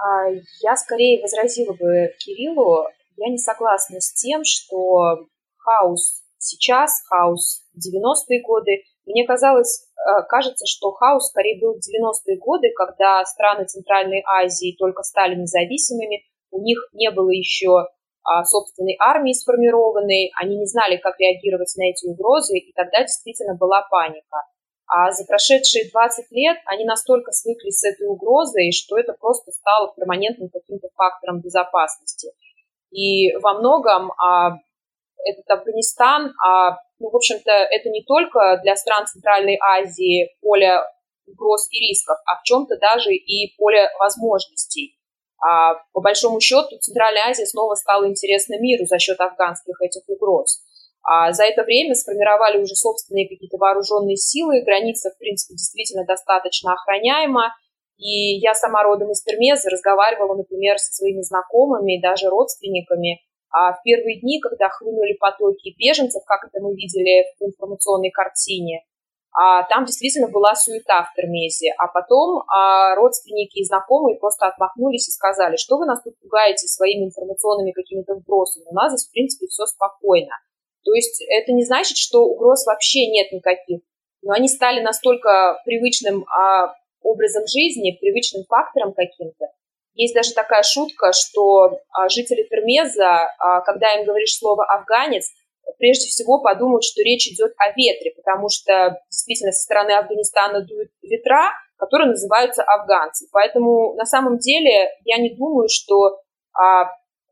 А, 0.00 0.28
я 0.62 0.76
скорее 0.76 1.20
возразила 1.20 1.72
бы 1.74 2.14
Кириллу, 2.18 2.86
я 3.16 3.30
не 3.30 3.38
согласна 3.38 4.00
с 4.00 4.14
тем, 4.14 4.42
что 4.44 5.26
хаос 5.58 6.22
сейчас, 6.38 7.02
хаос 7.06 7.62
в 7.74 7.78
90-е 7.78 8.40
годы. 8.42 8.82
Мне 9.04 9.26
казалось, 9.26 9.88
э, 9.96 10.22
кажется, 10.28 10.64
что 10.66 10.92
хаос 10.92 11.28
скорее 11.28 11.60
был 11.60 11.74
в 11.74 11.78
90-е 11.78 12.38
годы, 12.38 12.70
когда 12.74 13.22
страны 13.26 13.66
Центральной 13.66 14.22
Азии 14.26 14.74
только 14.78 15.02
стали 15.02 15.34
независимыми, 15.34 16.24
у 16.50 16.62
них 16.62 16.78
не 16.94 17.10
было 17.10 17.30
еще 17.30 17.86
а, 18.22 18.44
собственной 18.44 18.96
армии 18.98 19.32
сформированной, 19.32 20.32
они 20.40 20.56
не 20.56 20.66
знали, 20.66 20.96
как 20.96 21.18
реагировать 21.18 21.72
на 21.76 21.90
эти 21.90 22.06
угрозы, 22.06 22.58
и 22.58 22.72
тогда 22.72 23.02
действительно 23.02 23.54
была 23.54 23.82
паника. 23.90 24.44
А 24.92 25.12
за 25.12 25.24
прошедшие 25.24 25.88
20 25.88 26.32
лет 26.32 26.58
они 26.66 26.84
настолько 26.84 27.30
свыклись 27.30 27.78
с 27.78 27.84
этой 27.84 28.08
угрозой, 28.08 28.72
что 28.72 28.98
это 28.98 29.12
просто 29.12 29.52
стало 29.52 29.94
перманентным 29.96 30.48
каким-то 30.48 30.88
фактором 30.96 31.40
безопасности. 31.40 32.32
И 32.90 33.32
во 33.36 33.54
многом 33.54 34.10
а, 34.12 34.58
этот 35.24 35.48
Афганистан, 35.48 36.32
а, 36.44 36.78
ну, 36.98 37.10
в 37.10 37.16
общем-то, 37.16 37.52
это 37.52 37.88
не 37.88 38.02
только 38.02 38.58
для 38.64 38.74
стран 38.74 39.06
Центральной 39.06 39.58
Азии 39.60 40.30
поле 40.42 40.80
угроз 41.24 41.68
и 41.70 41.78
рисков, 41.78 42.18
а 42.26 42.40
в 42.40 42.42
чем-то 42.42 42.76
даже 42.78 43.14
и 43.14 43.56
поле 43.56 43.88
возможностей. 44.00 44.98
А, 45.38 45.74
по 45.92 46.00
большому 46.00 46.40
счету, 46.40 46.78
Центральная 46.80 47.28
Азия 47.28 47.46
снова 47.46 47.76
стала 47.76 48.08
интересна 48.08 48.58
миру 48.58 48.84
за 48.86 48.98
счет 48.98 49.20
афганских 49.20 49.80
этих 49.80 50.02
угроз. 50.08 50.64
А 51.02 51.32
за 51.32 51.44
это 51.44 51.62
время 51.62 51.94
сформировали 51.94 52.62
уже 52.62 52.74
собственные 52.74 53.28
какие-то 53.28 53.56
вооруженные 53.56 54.16
силы, 54.16 54.62
граница, 54.62 55.10
в 55.10 55.18
принципе, 55.18 55.54
действительно 55.54 56.04
достаточно 56.04 56.72
охраняема. 56.72 57.54
И 57.96 58.38
я 58.38 58.54
сама 58.54 58.82
родом 58.82 59.10
из 59.10 59.22
Пермеза 59.22 59.70
разговаривала, 59.70 60.34
например, 60.34 60.78
со 60.78 60.92
своими 60.92 61.22
знакомыми 61.22 61.98
и 61.98 62.00
даже 62.00 62.28
родственниками. 62.28 63.20
А 63.50 63.72
в 63.72 63.82
первые 63.82 64.20
дни, 64.20 64.40
когда 64.40 64.68
хлынули 64.68 65.14
потоки 65.18 65.74
беженцев, 65.76 66.22
как 66.24 66.44
это 66.44 66.62
мы 66.62 66.74
видели 66.74 67.24
в 67.38 67.44
информационной 67.44 68.10
картине, 68.10 68.84
а 69.32 69.62
там 69.64 69.84
действительно 69.84 70.28
была 70.28 70.54
суета 70.54 71.04
в 71.04 71.14
Пермезе. 71.14 71.72
А 71.78 71.86
потом 71.88 72.42
а, 72.48 72.94
родственники 72.96 73.58
и 73.58 73.64
знакомые 73.64 74.18
просто 74.18 74.46
отмахнулись 74.46 75.08
и 75.08 75.12
сказали, 75.12 75.56
что 75.56 75.78
вы 75.78 75.86
нас 75.86 76.02
тут 76.02 76.18
пугаете 76.20 76.66
своими 76.66 77.06
информационными 77.06 77.70
какими-то 77.72 78.14
вбросами. 78.14 78.64
У 78.68 78.74
нас 78.74 78.92
здесь, 78.92 79.08
в 79.08 79.12
принципе, 79.12 79.46
все 79.46 79.66
спокойно. 79.66 80.32
То 80.84 80.94
есть 80.94 81.22
это 81.28 81.52
не 81.52 81.64
значит, 81.64 81.96
что 81.96 82.24
угроз 82.24 82.66
вообще 82.66 83.06
нет 83.06 83.32
никаких, 83.32 83.80
но 84.22 84.32
они 84.32 84.48
стали 84.48 84.80
настолько 84.80 85.60
привычным 85.64 86.24
а, 86.24 86.74
образом 87.02 87.46
жизни, 87.46 87.98
привычным 88.00 88.44
фактором 88.48 88.92
каким-то. 88.92 89.46
Есть 89.94 90.14
даже 90.14 90.32
такая 90.32 90.62
шутка, 90.62 91.12
что 91.12 91.78
а, 91.92 92.08
жители 92.08 92.42
Пермеза, 92.44 93.34
а, 93.38 93.60
когда 93.60 93.94
им 93.94 94.06
говоришь 94.06 94.36
слово 94.36 94.64
«афганец», 94.64 95.30
прежде 95.78 96.06
всего 96.08 96.40
подумают, 96.40 96.84
что 96.84 97.02
речь 97.02 97.26
идет 97.28 97.52
о 97.58 97.72
ветре, 97.72 98.12
потому 98.16 98.48
что 98.48 99.00
действительно 99.10 99.52
со 99.52 99.62
стороны 99.62 99.92
Афганистана 99.92 100.62
дуют 100.62 100.90
ветра, 101.02 101.52
которые 101.76 102.10
называются 102.10 102.62
афганцы. 102.62 103.28
Поэтому 103.32 103.94
на 103.94 104.04
самом 104.04 104.38
деле 104.38 104.90
я 105.04 105.18
не 105.18 105.34
думаю, 105.34 105.68
что 105.70 106.20
а, 106.52 106.90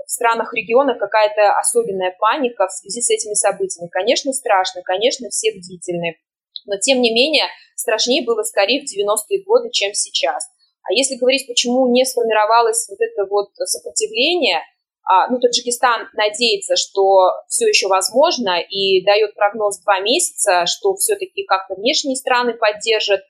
в 0.09 0.11
странах 0.11 0.55
региона 0.55 0.95
какая-то 0.99 1.53
особенная 1.59 2.17
паника 2.19 2.67
в 2.67 2.73
связи 2.73 3.03
с 3.03 3.11
этими 3.11 3.35
событиями. 3.35 3.91
Конечно, 3.93 4.33
страшно, 4.33 4.81
конечно, 4.83 5.29
все 5.29 5.53
бдительны. 5.53 6.17
Но, 6.65 6.79
тем 6.79 7.03
не 7.03 7.13
менее, 7.13 7.45
страшнее 7.77 8.25
было 8.25 8.43
скорее 8.43 8.81
в 8.81 8.89
90-е 8.89 9.45
годы, 9.45 9.69
чем 9.71 9.93
сейчас. 9.93 10.49
А 10.83 10.95
если 10.95 11.17
говорить, 11.17 11.47
почему 11.47 11.87
не 11.93 12.07
сформировалось 12.07 12.89
вот 12.89 12.97
это 12.99 13.29
вот 13.29 13.51
сопротивление, 13.55 14.63
а, 15.05 15.29
ну, 15.29 15.39
Таджикистан 15.41 16.09
надеется, 16.15 16.77
что 16.77 17.29
все 17.49 17.69
еще 17.69 17.89
возможно 17.89 18.61
и 18.61 19.05
дает 19.05 19.35
прогноз 19.35 19.79
два 19.81 20.01
месяца, 20.01 20.65
что 20.65 20.95
все-таки 20.95 21.45
как-то 21.45 21.75
внешние 21.75 22.17
страны 22.17 22.55
поддержат 22.55 23.21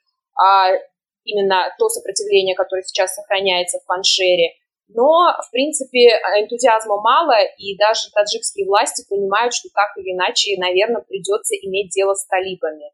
а, 0.41 0.71
именно 1.25 1.75
то 1.77 1.89
сопротивление, 1.89 2.55
которое 2.55 2.83
сейчас 2.85 3.17
сохраняется 3.17 3.81
в 3.81 3.87
Паншере. 3.87 4.55
Но, 4.89 5.35
в 5.47 5.51
принципе, 5.51 6.17
энтузиазма 6.41 7.01
мало, 7.01 7.37
и 7.59 7.77
даже 7.77 8.11
таджикские 8.13 8.67
власти 8.67 9.05
понимают, 9.09 9.53
что 9.53 9.69
так 9.75 9.91
или 9.99 10.15
иначе, 10.15 10.57
наверное, 10.59 11.03
придется 11.03 11.55
иметь 11.57 11.91
дело 11.91 12.15
с 12.15 12.27
талибами. 12.27 12.91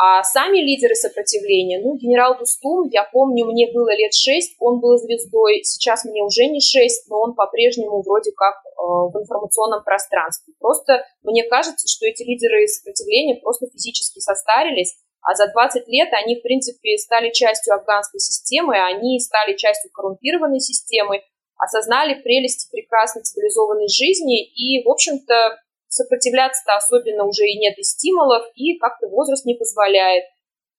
А 0.00 0.22
сами 0.22 0.58
лидеры 0.58 0.94
сопротивления, 0.94 1.80
ну, 1.82 1.96
генерал 1.96 2.38
Дустум, 2.38 2.88
я 2.92 3.02
помню, 3.02 3.46
мне 3.46 3.70
было 3.72 3.90
лет 3.90 4.14
шесть, 4.14 4.54
он 4.60 4.78
был 4.78 4.96
звездой, 4.96 5.64
сейчас 5.64 6.04
мне 6.04 6.22
уже 6.22 6.46
не 6.46 6.60
шесть, 6.60 7.10
но 7.10 7.20
он 7.20 7.34
по-прежнему 7.34 8.00
вроде 8.02 8.30
как 8.30 8.54
э, 8.64 8.70
в 8.78 9.20
информационном 9.20 9.82
пространстве. 9.82 10.54
Просто 10.60 11.04
мне 11.22 11.42
кажется, 11.42 11.88
что 11.88 12.06
эти 12.06 12.22
лидеры 12.22 12.68
сопротивления 12.68 13.40
просто 13.42 13.66
физически 13.66 14.20
состарились, 14.20 14.94
а 15.28 15.34
за 15.34 15.48
20 15.48 15.86
лет 15.88 16.08
они, 16.14 16.36
в 16.36 16.42
принципе, 16.42 16.96
стали 16.96 17.30
частью 17.30 17.74
афганской 17.74 18.18
системы, 18.18 18.80
они 18.80 19.20
стали 19.20 19.56
частью 19.56 19.90
коррумпированной 19.92 20.58
системы, 20.58 21.20
осознали 21.58 22.14
прелести 22.14 22.70
прекрасной 22.72 23.24
цивилизованной 23.24 23.88
жизни 23.88 24.42
и, 24.42 24.82
в 24.82 24.88
общем-то, 24.88 25.60
сопротивляться-то 25.88 26.76
особенно 26.76 27.24
уже 27.24 27.44
и 27.44 27.58
нет 27.58 27.76
и 27.76 27.82
стимулов, 27.82 28.46
и 28.54 28.78
как-то 28.78 29.08
возраст 29.08 29.44
не 29.44 29.54
позволяет. 29.54 30.24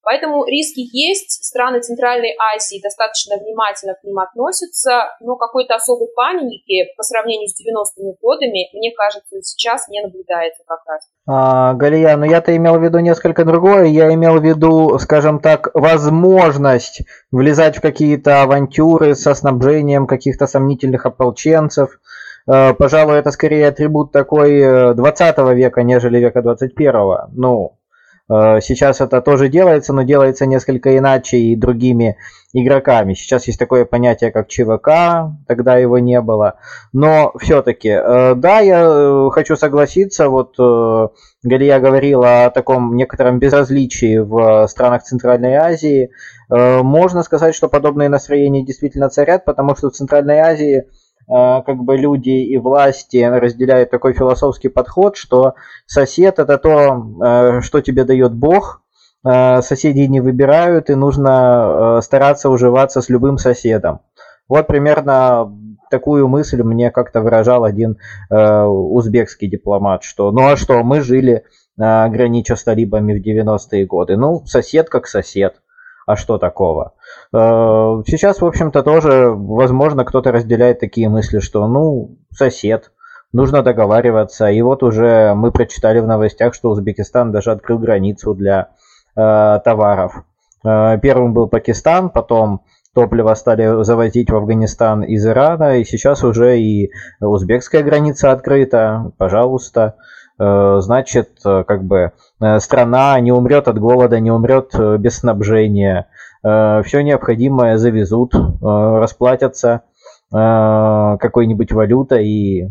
Поэтому 0.01 0.45
риски 0.45 0.79
есть, 0.79 1.43
страны 1.43 1.81
Центральной 1.81 2.35
Азии 2.55 2.81
достаточно 2.81 3.37
внимательно 3.37 3.95
к 3.95 4.03
ним 4.03 4.19
относятся, 4.19 5.09
но 5.19 5.35
какой-то 5.35 5.75
особой 5.75 6.07
паники 6.15 6.87
по 6.95 7.03
сравнению 7.03 7.47
с 7.47 7.59
90-ми 7.59 8.15
годами, 8.21 8.69
мне 8.73 8.91
кажется, 8.95 9.41
сейчас 9.41 9.87
не 9.89 10.01
наблюдается 10.01 10.63
как 10.65 10.79
раз. 10.87 11.01
А, 11.27 11.73
Галия, 11.73 12.15
но 12.17 12.25
я-то 12.25 12.55
имел 12.55 12.79
в 12.79 12.83
виду 12.83 12.99
несколько 12.99 13.43
другое. 13.43 13.85
Я 13.85 14.13
имел 14.13 14.39
в 14.39 14.43
виду, 14.43 14.97
скажем 14.99 15.39
так, 15.39 15.69
возможность 15.73 17.01
влезать 17.31 17.77
в 17.77 17.81
какие-то 17.81 18.41
авантюры 18.41 19.15
со 19.15 19.33
снабжением 19.33 20.07
каких-то 20.07 20.47
сомнительных 20.47 21.05
ополченцев. 21.05 21.99
Э, 22.47 22.73
пожалуй, 22.73 23.19
это 23.19 23.31
скорее 23.31 23.67
атрибут 23.67 24.11
такой 24.11 24.93
20 24.93 25.37
э, 25.37 25.53
века, 25.55 25.83
нежели 25.83 26.19
века 26.19 26.41
21. 26.41 26.93
Ну, 27.33 27.78
сейчас 28.29 29.01
это 29.01 29.21
тоже 29.21 29.49
делается, 29.49 29.91
но 29.91 30.03
делается 30.03 30.45
несколько 30.45 30.97
иначе 30.97 31.37
и 31.37 31.55
другими 31.55 32.17
игроками. 32.53 33.13
Сейчас 33.13 33.47
есть 33.47 33.57
такое 33.57 33.85
понятие, 33.85 34.31
как 34.31 34.47
ЧВК, 34.47 35.31
тогда 35.47 35.77
его 35.77 35.99
не 35.99 36.21
было. 36.21 36.55
Но 36.93 37.33
все-таки, 37.39 37.89
э, 37.89 38.35
да, 38.35 38.59
я 38.59 38.81
э, 38.83 39.29
хочу 39.31 39.55
согласиться, 39.55 40.29
вот 40.29 40.55
Галия 41.43 41.79
говорила 41.79 42.45
о 42.45 42.49
таком 42.51 42.95
некотором 42.95 43.39
безразличии 43.39 44.17
в 44.17 44.67
странах 44.67 45.03
Центральной 45.03 45.55
Азии. 45.55 46.11
Можно 46.49 47.23
сказать, 47.23 47.55
что 47.55 47.69
подобные 47.69 48.09
настроения 48.09 48.65
действительно 48.65 49.09
царят, 49.09 49.45
потому 49.45 49.75
что 49.75 49.89
в 49.89 49.93
Центральной 49.93 50.39
Азии 50.39 50.83
Э, 50.83 50.83
как 51.29 51.77
бы 51.83 51.95
люди 51.95 52.29
и 52.29 52.57
власти 52.57 53.17
разделяют 53.17 53.91
такой 53.91 54.13
философский 54.13 54.69
подход, 54.69 55.15
что 55.15 55.53
сосед 55.85 56.39
это 56.39 56.57
то, 56.57 57.05
э, 57.23 57.61
что 57.61 57.81
тебе 57.81 58.03
дает 58.03 58.33
Бог, 58.33 58.81
э, 59.23 59.61
соседей 59.61 60.07
не 60.07 60.21
выбирают 60.21 60.89
и 60.89 60.95
нужно 60.95 61.99
стараться 62.01 62.49
уживаться 62.49 63.01
с 63.01 63.09
любым 63.09 63.37
соседом. 63.37 63.99
Вот 64.47 64.65
примерно 64.65 65.55
такую 65.91 66.27
мысль 66.27 66.63
мне 66.63 66.89
как-то 66.89 67.21
выражал 67.21 67.63
один 67.63 67.97
узбекский 68.29 69.47
дипломат, 69.47 70.03
что 70.03 70.31
ну 70.31 70.47
а 70.47 70.55
что, 70.55 70.83
мы 70.83 71.01
жили 71.01 71.43
гранича 71.77 72.55
с 72.55 72.63
талибами 72.63 73.13
в 73.17 73.23
90-е 73.23 73.85
годы. 73.85 74.17
Ну, 74.17 74.43
сосед 74.45 74.89
как 74.89 75.07
сосед 75.07 75.61
а 76.09 76.15
что 76.15 76.39
такого? 76.39 76.93
Э, 77.31 78.01
сейчас, 78.07 78.41
в 78.41 78.45
общем-то, 78.45 78.83
тоже, 78.83 79.29
возможно, 79.29 80.03
кто-то 80.03 80.31
разделяет 80.31 80.79
такие 80.79 81.09
мысли, 81.09 81.39
что, 81.39 81.67
ну, 81.67 82.17
сосед, 82.31 82.91
нужно 83.33 83.61
договариваться. 83.61 84.49
И 84.49 84.61
вот 84.61 84.81
уже 84.83 85.33
мы 85.35 85.51
прочитали 85.51 85.99
в 85.99 86.07
новостях, 86.07 86.53
что 86.53 86.69
Узбекистан 86.69 87.31
даже 87.31 87.51
открыл 87.51 87.77
границу 87.77 88.33
для 88.33 88.69
э, 89.15 89.59
товаров. 89.63 90.23
Э, 90.65 90.97
первым 90.99 91.33
был 91.33 91.47
Пакистан, 91.47 92.09
потом 92.09 92.61
топливо 92.95 93.33
стали 93.35 93.83
завозить 93.83 94.31
в 94.31 94.35
Афганистан 94.35 95.03
из 95.03 95.25
Ирана, 95.25 95.77
и 95.77 95.83
сейчас 95.83 96.23
уже 96.23 96.59
и 96.59 96.91
узбекская 97.21 97.83
граница 97.83 98.31
открыта, 98.31 99.11
пожалуйста. 99.17 99.95
Значит, 100.41 101.31
как 101.43 101.83
бы 101.83 102.13
страна 102.59 103.19
не 103.19 103.33
умрет 103.33 103.67
от 103.67 103.77
голода, 103.77 104.21
не 104.21 104.31
умрет 104.31 104.73
без 104.99 105.17
снабжения. 105.17 106.07
Все 106.41 107.01
необходимое 107.01 107.77
завезут, 107.77 108.33
расплатятся 108.61 109.81
какой-нибудь 110.31 111.71
валютой, 111.71 112.27
и 112.27 112.67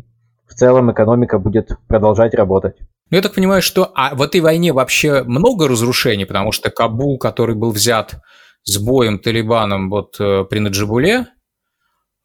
в 0.46 0.54
целом 0.54 0.90
экономика 0.92 1.38
будет 1.38 1.76
продолжать 1.86 2.34
работать. 2.34 2.76
Ну, 3.10 3.16
я 3.16 3.22
так 3.22 3.34
понимаю, 3.34 3.62
что 3.62 3.90
а 3.94 4.14
в 4.14 4.22
этой 4.22 4.40
войне 4.40 4.72
вообще 4.72 5.22
много 5.24 5.68
разрушений, 5.68 6.24
потому 6.24 6.52
что 6.52 6.70
Кабул, 6.70 7.18
который 7.18 7.54
был 7.54 7.70
взят 7.72 8.16
с 8.64 8.78
боем 8.78 9.18
талибаном 9.18 9.90
вот 9.90 10.16
при 10.18 10.58
Наджибуле, 10.58 11.26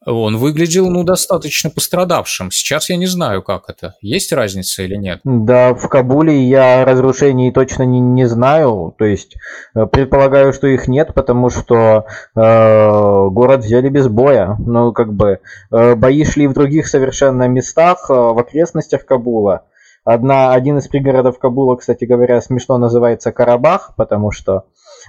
он 0.06 0.38
выглядел, 0.38 0.90
ну, 0.90 1.04
достаточно 1.04 1.70
пострадавшим. 1.70 2.52
Сейчас 2.52 2.90
я 2.90 2.98
не 2.98 3.06
знаю, 3.06 3.42
как 3.42 3.70
это. 3.70 3.96
Есть 4.02 4.34
разница 4.34 4.84
или 4.84 4.96
нет? 4.96 5.22
Да, 5.24 5.74
в 5.74 5.88
Кабуле 5.88 6.44
я 6.44 6.86
разрушений 6.86 7.52
точно 7.52 7.84
не, 7.84 8.00
не 8.00 8.26
знаю. 8.26 8.94
То 8.98 9.06
есть, 9.06 9.36
э, 9.76 9.86
предполагаю, 9.86 10.54
что 10.54 10.68
их 10.68 10.88
нет, 10.88 11.14
потому 11.14 11.50
что 11.50 12.06
э, 12.36 13.28
город 13.30 13.62
взяли 13.62 13.90
без 13.90 14.08
боя. 14.08 14.58
Ну, 14.60 14.92
как 14.94 15.14
бы, 15.14 15.40
э, 15.72 15.96
бои 15.96 16.26
шли 16.26 16.48
в 16.48 16.54
других 16.54 16.88
совершенно 16.88 17.48
местах, 17.48 18.06
э, 18.10 18.14
в 18.14 18.38
окрестностях 18.40 19.06
Кабула. 19.06 19.64
Одна, 20.06 20.54
один 20.54 20.80
из 20.80 20.88
пригородов 20.90 21.40
Кабула, 21.40 21.78
кстати 21.78 22.04
говоря, 22.04 22.42
смешно 22.42 22.78
называется 22.78 23.32
Карабах, 23.32 23.94
потому 23.96 24.32
что, 24.32 24.66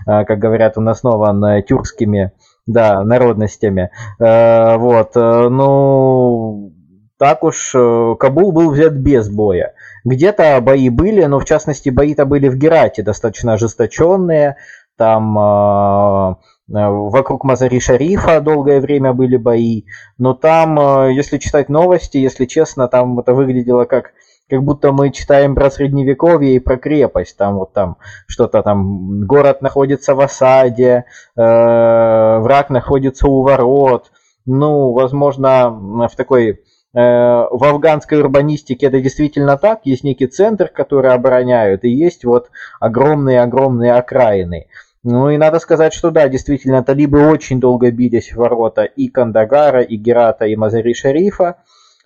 э, 0.06 0.24
как 0.24 0.38
говорят, 0.38 0.78
он 0.78 0.88
основан 0.88 1.44
э, 1.44 1.62
тюркскими 1.62 2.32
да, 2.66 3.02
народностями. 3.04 3.90
Э, 4.18 4.76
вот, 4.76 5.16
э, 5.16 5.48
ну, 5.48 6.72
так 7.18 7.44
уж 7.44 7.72
э, 7.74 8.14
Кабул 8.18 8.52
был 8.52 8.70
взят 8.70 8.92
без 8.94 9.28
боя. 9.28 9.74
Где-то 10.04 10.60
бои 10.60 10.88
были, 10.88 11.24
но 11.24 11.40
в 11.40 11.44
частности 11.44 11.90
бои-то 11.90 12.26
были 12.26 12.48
в 12.48 12.56
Герате 12.56 13.02
достаточно 13.02 13.54
ожесточенные. 13.54 14.56
Там 14.96 15.38
э, 15.38 16.34
вокруг 16.68 17.44
Мазари-Шарифа 17.44 18.40
долгое 18.40 18.80
время 18.80 19.12
были 19.12 19.36
бои. 19.36 19.84
Но 20.18 20.34
там, 20.34 21.10
если 21.10 21.38
читать 21.38 21.68
новости, 21.68 22.16
если 22.18 22.46
честно, 22.46 22.88
там 22.88 23.18
это 23.18 23.34
выглядело 23.34 23.84
как 23.84 24.12
как 24.48 24.62
будто 24.62 24.92
мы 24.92 25.10
читаем 25.10 25.54
про 25.54 25.70
средневековье 25.70 26.54
и 26.54 26.58
про 26.58 26.76
крепость. 26.76 27.36
Там 27.36 27.56
вот 27.56 27.72
там 27.72 27.96
что-то 28.26 28.62
там, 28.62 29.26
город 29.26 29.62
находится 29.62 30.14
в 30.14 30.20
осаде, 30.20 31.04
э, 31.36 32.38
враг 32.38 32.70
находится 32.70 33.26
у 33.26 33.42
ворот. 33.42 34.10
Ну, 34.46 34.92
возможно, 34.92 35.70
в 35.70 36.16
такой 36.16 36.50
э, 36.50 36.56
в 36.92 37.64
афганской 37.64 38.20
урбанистике 38.20 38.86
это 38.86 39.00
действительно 39.00 39.56
так. 39.56 39.80
Есть 39.84 40.04
некий 40.04 40.26
центр, 40.26 40.68
который 40.68 41.12
обороняют, 41.12 41.84
и 41.84 41.88
есть 41.88 42.24
вот 42.24 42.50
огромные-огромные 42.80 43.94
окраины. 43.94 44.66
Ну 45.04 45.28
и 45.28 45.36
надо 45.36 45.58
сказать, 45.58 45.92
что 45.92 46.10
да, 46.10 46.28
действительно, 46.28 46.82
талибы 46.82 47.28
очень 47.28 47.60
долго 47.60 47.90
бились 47.90 48.32
в 48.32 48.36
ворота 48.36 48.84
и 48.84 49.08
Кандагара, 49.08 49.82
и 49.82 49.96
Герата, 49.96 50.46
и 50.46 50.56
Мазари-Шарифа 50.56 51.56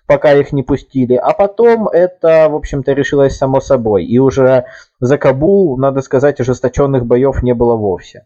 пока 0.09 0.33
их 0.33 0.51
не 0.53 0.63
пустили. 0.63 1.13
А 1.13 1.33
потом 1.33 1.87
это, 1.87 2.49
в 2.49 2.55
общем-то, 2.55 2.93
решилось 2.93 3.37
само 3.37 3.61
собой. 3.61 4.05
И 4.05 4.17
уже 4.17 4.65
за 4.99 5.19
Кабул, 5.19 5.77
надо 5.77 6.01
сказать, 6.01 6.39
ожесточенных 6.39 7.05
боев 7.05 7.43
не 7.43 7.53
было 7.53 7.75
вовсе. 7.75 8.25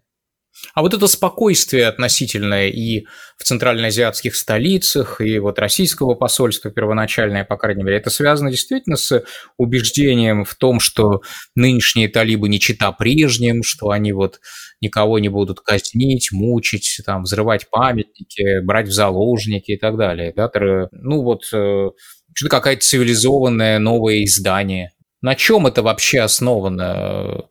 А 0.76 0.82
вот 0.82 0.94
это 0.94 1.08
спокойствие 1.08 1.88
относительное 1.88 2.70
и 2.70 3.06
в 3.38 3.44
центральноазиатских 3.44 4.34
столицах, 4.34 5.20
и 5.20 5.40
вот 5.40 5.60
российского 5.60 6.16
посольства 6.16 6.72
первоначальное, 6.72 7.44
по 7.44 7.58
крайней 7.58 7.84
мере, 7.84 7.98
это 7.98 8.10
связано 8.10 8.50
действительно 8.50 8.96
с 8.96 9.22
убеждением 9.58 10.46
в 10.46 10.56
том, 10.56 10.80
что 10.80 11.22
нынешние 11.54 12.08
талибы 12.08 12.48
не 12.48 12.62
чита 12.62 12.94
прежним, 12.94 13.62
что 13.62 13.90
они 13.90 14.14
вот 14.14 14.40
никого 14.84 15.20
не 15.20 15.30
будут 15.30 15.62
казнить, 15.62 16.32
мучить, 16.32 17.02
там, 17.06 17.24
взрывать 17.24 17.70
памятники, 17.70 18.64
брать 18.64 18.88
в 18.88 18.92
заложники 18.92 19.72
и 19.72 19.78
так 19.78 19.98
далее. 19.98 20.34
Да? 20.36 20.52
Ну 20.92 21.24
вот 21.24 21.44
э, 21.54 21.90
что-то 22.36 22.50
какое-то 22.50 22.82
цивилизованное 22.82 23.80
новое 23.80 24.24
издание. 24.24 24.92
На 25.22 25.36
чем 25.36 25.66
это 25.68 25.82
вообще 25.82 26.20
основано? 26.20 27.46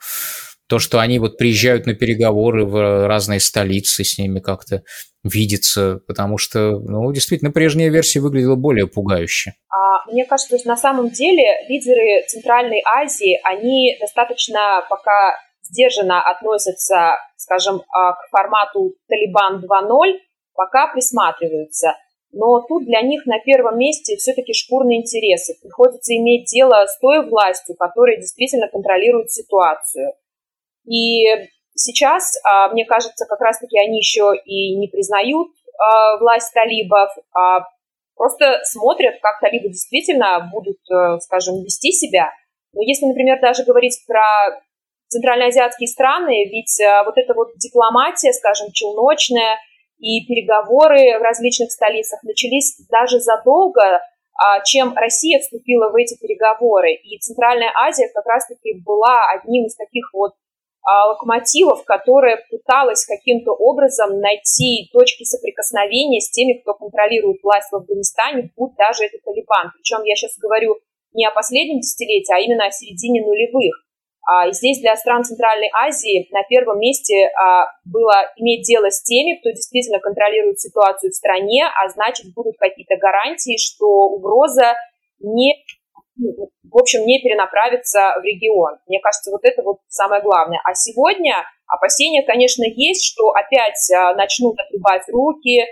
То, 0.69 0.79
что 0.79 1.01
они 1.01 1.19
вот 1.19 1.37
приезжают 1.39 1.87
на 1.87 1.95
переговоры 1.95 2.65
в 2.65 3.07
разные 3.07 3.41
столицы, 3.41 4.05
с 4.05 4.17
ними 4.17 4.41
как-то 4.41 4.83
видится, 5.25 6.01
потому 6.07 6.39
что, 6.39 6.79
ну, 6.81 7.13
действительно, 7.13 7.51
прежняя 7.51 7.91
версия 7.91 8.21
выглядела 8.21 8.57
более 8.57 8.87
пугающе. 8.87 9.53
А, 9.69 10.11
мне 10.11 10.25
кажется, 10.25 10.51
то 10.51 10.57
есть 10.57 10.67
на 10.67 10.77
самом 10.77 11.11
деле 11.11 11.45
лидеры 11.69 12.27
Центральной 12.27 12.83
Азии, 12.85 13.39
они 13.45 13.97
достаточно 14.01 14.85
пока 14.89 15.37
сдержанно 15.73 16.21
относятся, 16.21 17.17
скажем, 17.37 17.83
а, 17.93 18.13
к 18.13 18.29
формату 18.31 18.95
Талибан 19.09 19.65
2.0, 19.65 20.19
пока 20.55 20.93
присматриваются. 20.93 21.97
Но 22.33 22.61
тут 22.61 22.85
для 22.85 23.03
них 23.03 23.27
на 23.27 23.41
первом 23.41 23.79
месте 23.79 24.17
все-таки 24.17 24.55
шкурные 24.55 25.01
интересы. 25.01 25.55
Приходится 25.61 26.15
иметь 26.15 26.47
дело 26.47 26.87
с 26.87 26.99
той 26.99 27.29
властью, 27.29 27.77
которая 27.79 28.17
действительно 28.17 28.69
контролирует 28.69 29.31
ситуацию. 29.31 30.13
И 30.87 31.25
сейчас, 31.75 32.39
а, 32.45 32.69
мне 32.69 32.85
кажется, 32.85 33.27
как 33.27 33.41
раз-таки 33.41 33.79
они 33.79 33.99
еще 33.99 34.33
и 34.45 34.77
не 34.77 34.89
признают 34.89 35.49
а, 35.79 36.19
власть 36.19 36.53
талибов, 36.55 37.11
а 37.35 37.67
просто 38.15 38.61
смотрят, 38.65 39.21
как 39.21 39.41
талибы 39.41 39.69
действительно 39.69 40.49
будут, 40.53 40.79
э, 40.91 41.19
скажем, 41.21 41.63
вести 41.63 41.91
себя. 41.93 42.31
Но 42.73 42.83
если, 42.83 43.07
например, 43.07 43.41
даже 43.41 43.65
говорить 43.65 43.99
про 44.07 44.23
центральноазиатские 45.13 45.89
страны, 45.89 46.49
ведь 46.49 46.81
э, 46.81 47.05
вот 47.05 47.17
эта 47.17 47.35
вот 47.35 47.53
дипломатия, 47.57 48.33
скажем, 48.33 48.73
челночная 48.73 49.59
и 49.99 50.27
переговоры 50.27 51.19
в 51.19 51.23
различных 51.23 51.71
столицах 51.71 52.23
начались 52.25 52.77
даже 52.91 53.21
задолго, 53.21 54.01
а, 54.35 54.61
чем 54.65 54.95
Россия 54.97 55.39
вступила 55.39 55.91
в 55.91 55.95
эти 55.95 56.19
переговоры. 56.19 56.95
И 56.95 57.19
Центральная 57.19 57.71
Азия 57.81 58.09
как 58.13 58.27
раз-таки 58.27 58.81
была 58.85 59.23
одним 59.31 59.67
из 59.67 59.77
таких 59.77 60.11
вот 60.13 60.33
а, 60.83 61.07
локомотивов, 61.07 61.85
которая 61.85 62.45
пыталась 62.51 63.07
каким-то 63.07 63.53
образом 63.53 64.19
найти 64.19 64.89
точки 64.93 65.23
соприкосновения 65.23 66.21
с 66.21 66.31
теми, 66.31 66.55
кто 66.61 66.75
контролирует 66.75 67.41
власть 67.43 67.71
в 67.71 67.77
Афганистане, 67.77 68.51
будь 68.57 68.75
даже 68.75 69.05
это 69.05 69.19
Талибан. 69.25 69.71
Причем 69.75 70.03
я 70.03 70.17
сейчас 70.17 70.37
говорю 70.39 70.79
не 71.13 71.27
о 71.27 71.31
последнем 71.31 71.79
десятилетии, 71.79 72.35
а 72.35 72.41
именно 72.41 72.67
о 72.67 72.73
середине 72.73 73.23
нулевых. 73.23 73.85
А, 74.25 74.53
здесь 74.53 74.81
для 74.81 74.97
стран 74.97 75.25
Центральной 75.25 75.71
Азии 75.75 76.29
на 76.31 76.43
первом 76.45 76.79
месте 76.79 77.29
а, 77.35 77.67
было 77.85 78.31
иметь 78.37 78.67
дело 78.67 78.91
с 78.91 79.03
теми, 79.03 79.39
кто 79.39 79.51
действительно 79.51 79.99
контролирует 79.99 80.61
ситуацию 80.61 81.11
в 81.11 81.15
стране, 81.15 81.65
а 81.65 81.89
значит 81.89 82.33
будут 82.35 82.57
какие-то 82.57 82.97
гарантии, 82.97 83.57
что 83.59 83.87
угроза 83.87 84.75
не 85.21 85.65
в 86.15 86.79
общем, 86.79 87.07
не 87.07 87.21
перенаправиться 87.21 88.15
в 88.21 88.23
регион. 88.23 88.77
Мне 88.87 89.01
кажется, 89.01 89.31
вот 89.31 89.41
это 89.45 89.63
вот 89.63 89.79
самое 89.89 90.23
главное. 90.23 90.61
А 90.63 90.75
сегодня 90.75 91.35
опасения, 91.67 92.23
конечно, 92.23 92.65
есть, 92.65 93.05
что 93.05 93.31
опять 93.31 93.91
а, 93.91 94.15
начнут 94.15 94.55
отрубать 94.61 95.03
руки, 95.09 95.67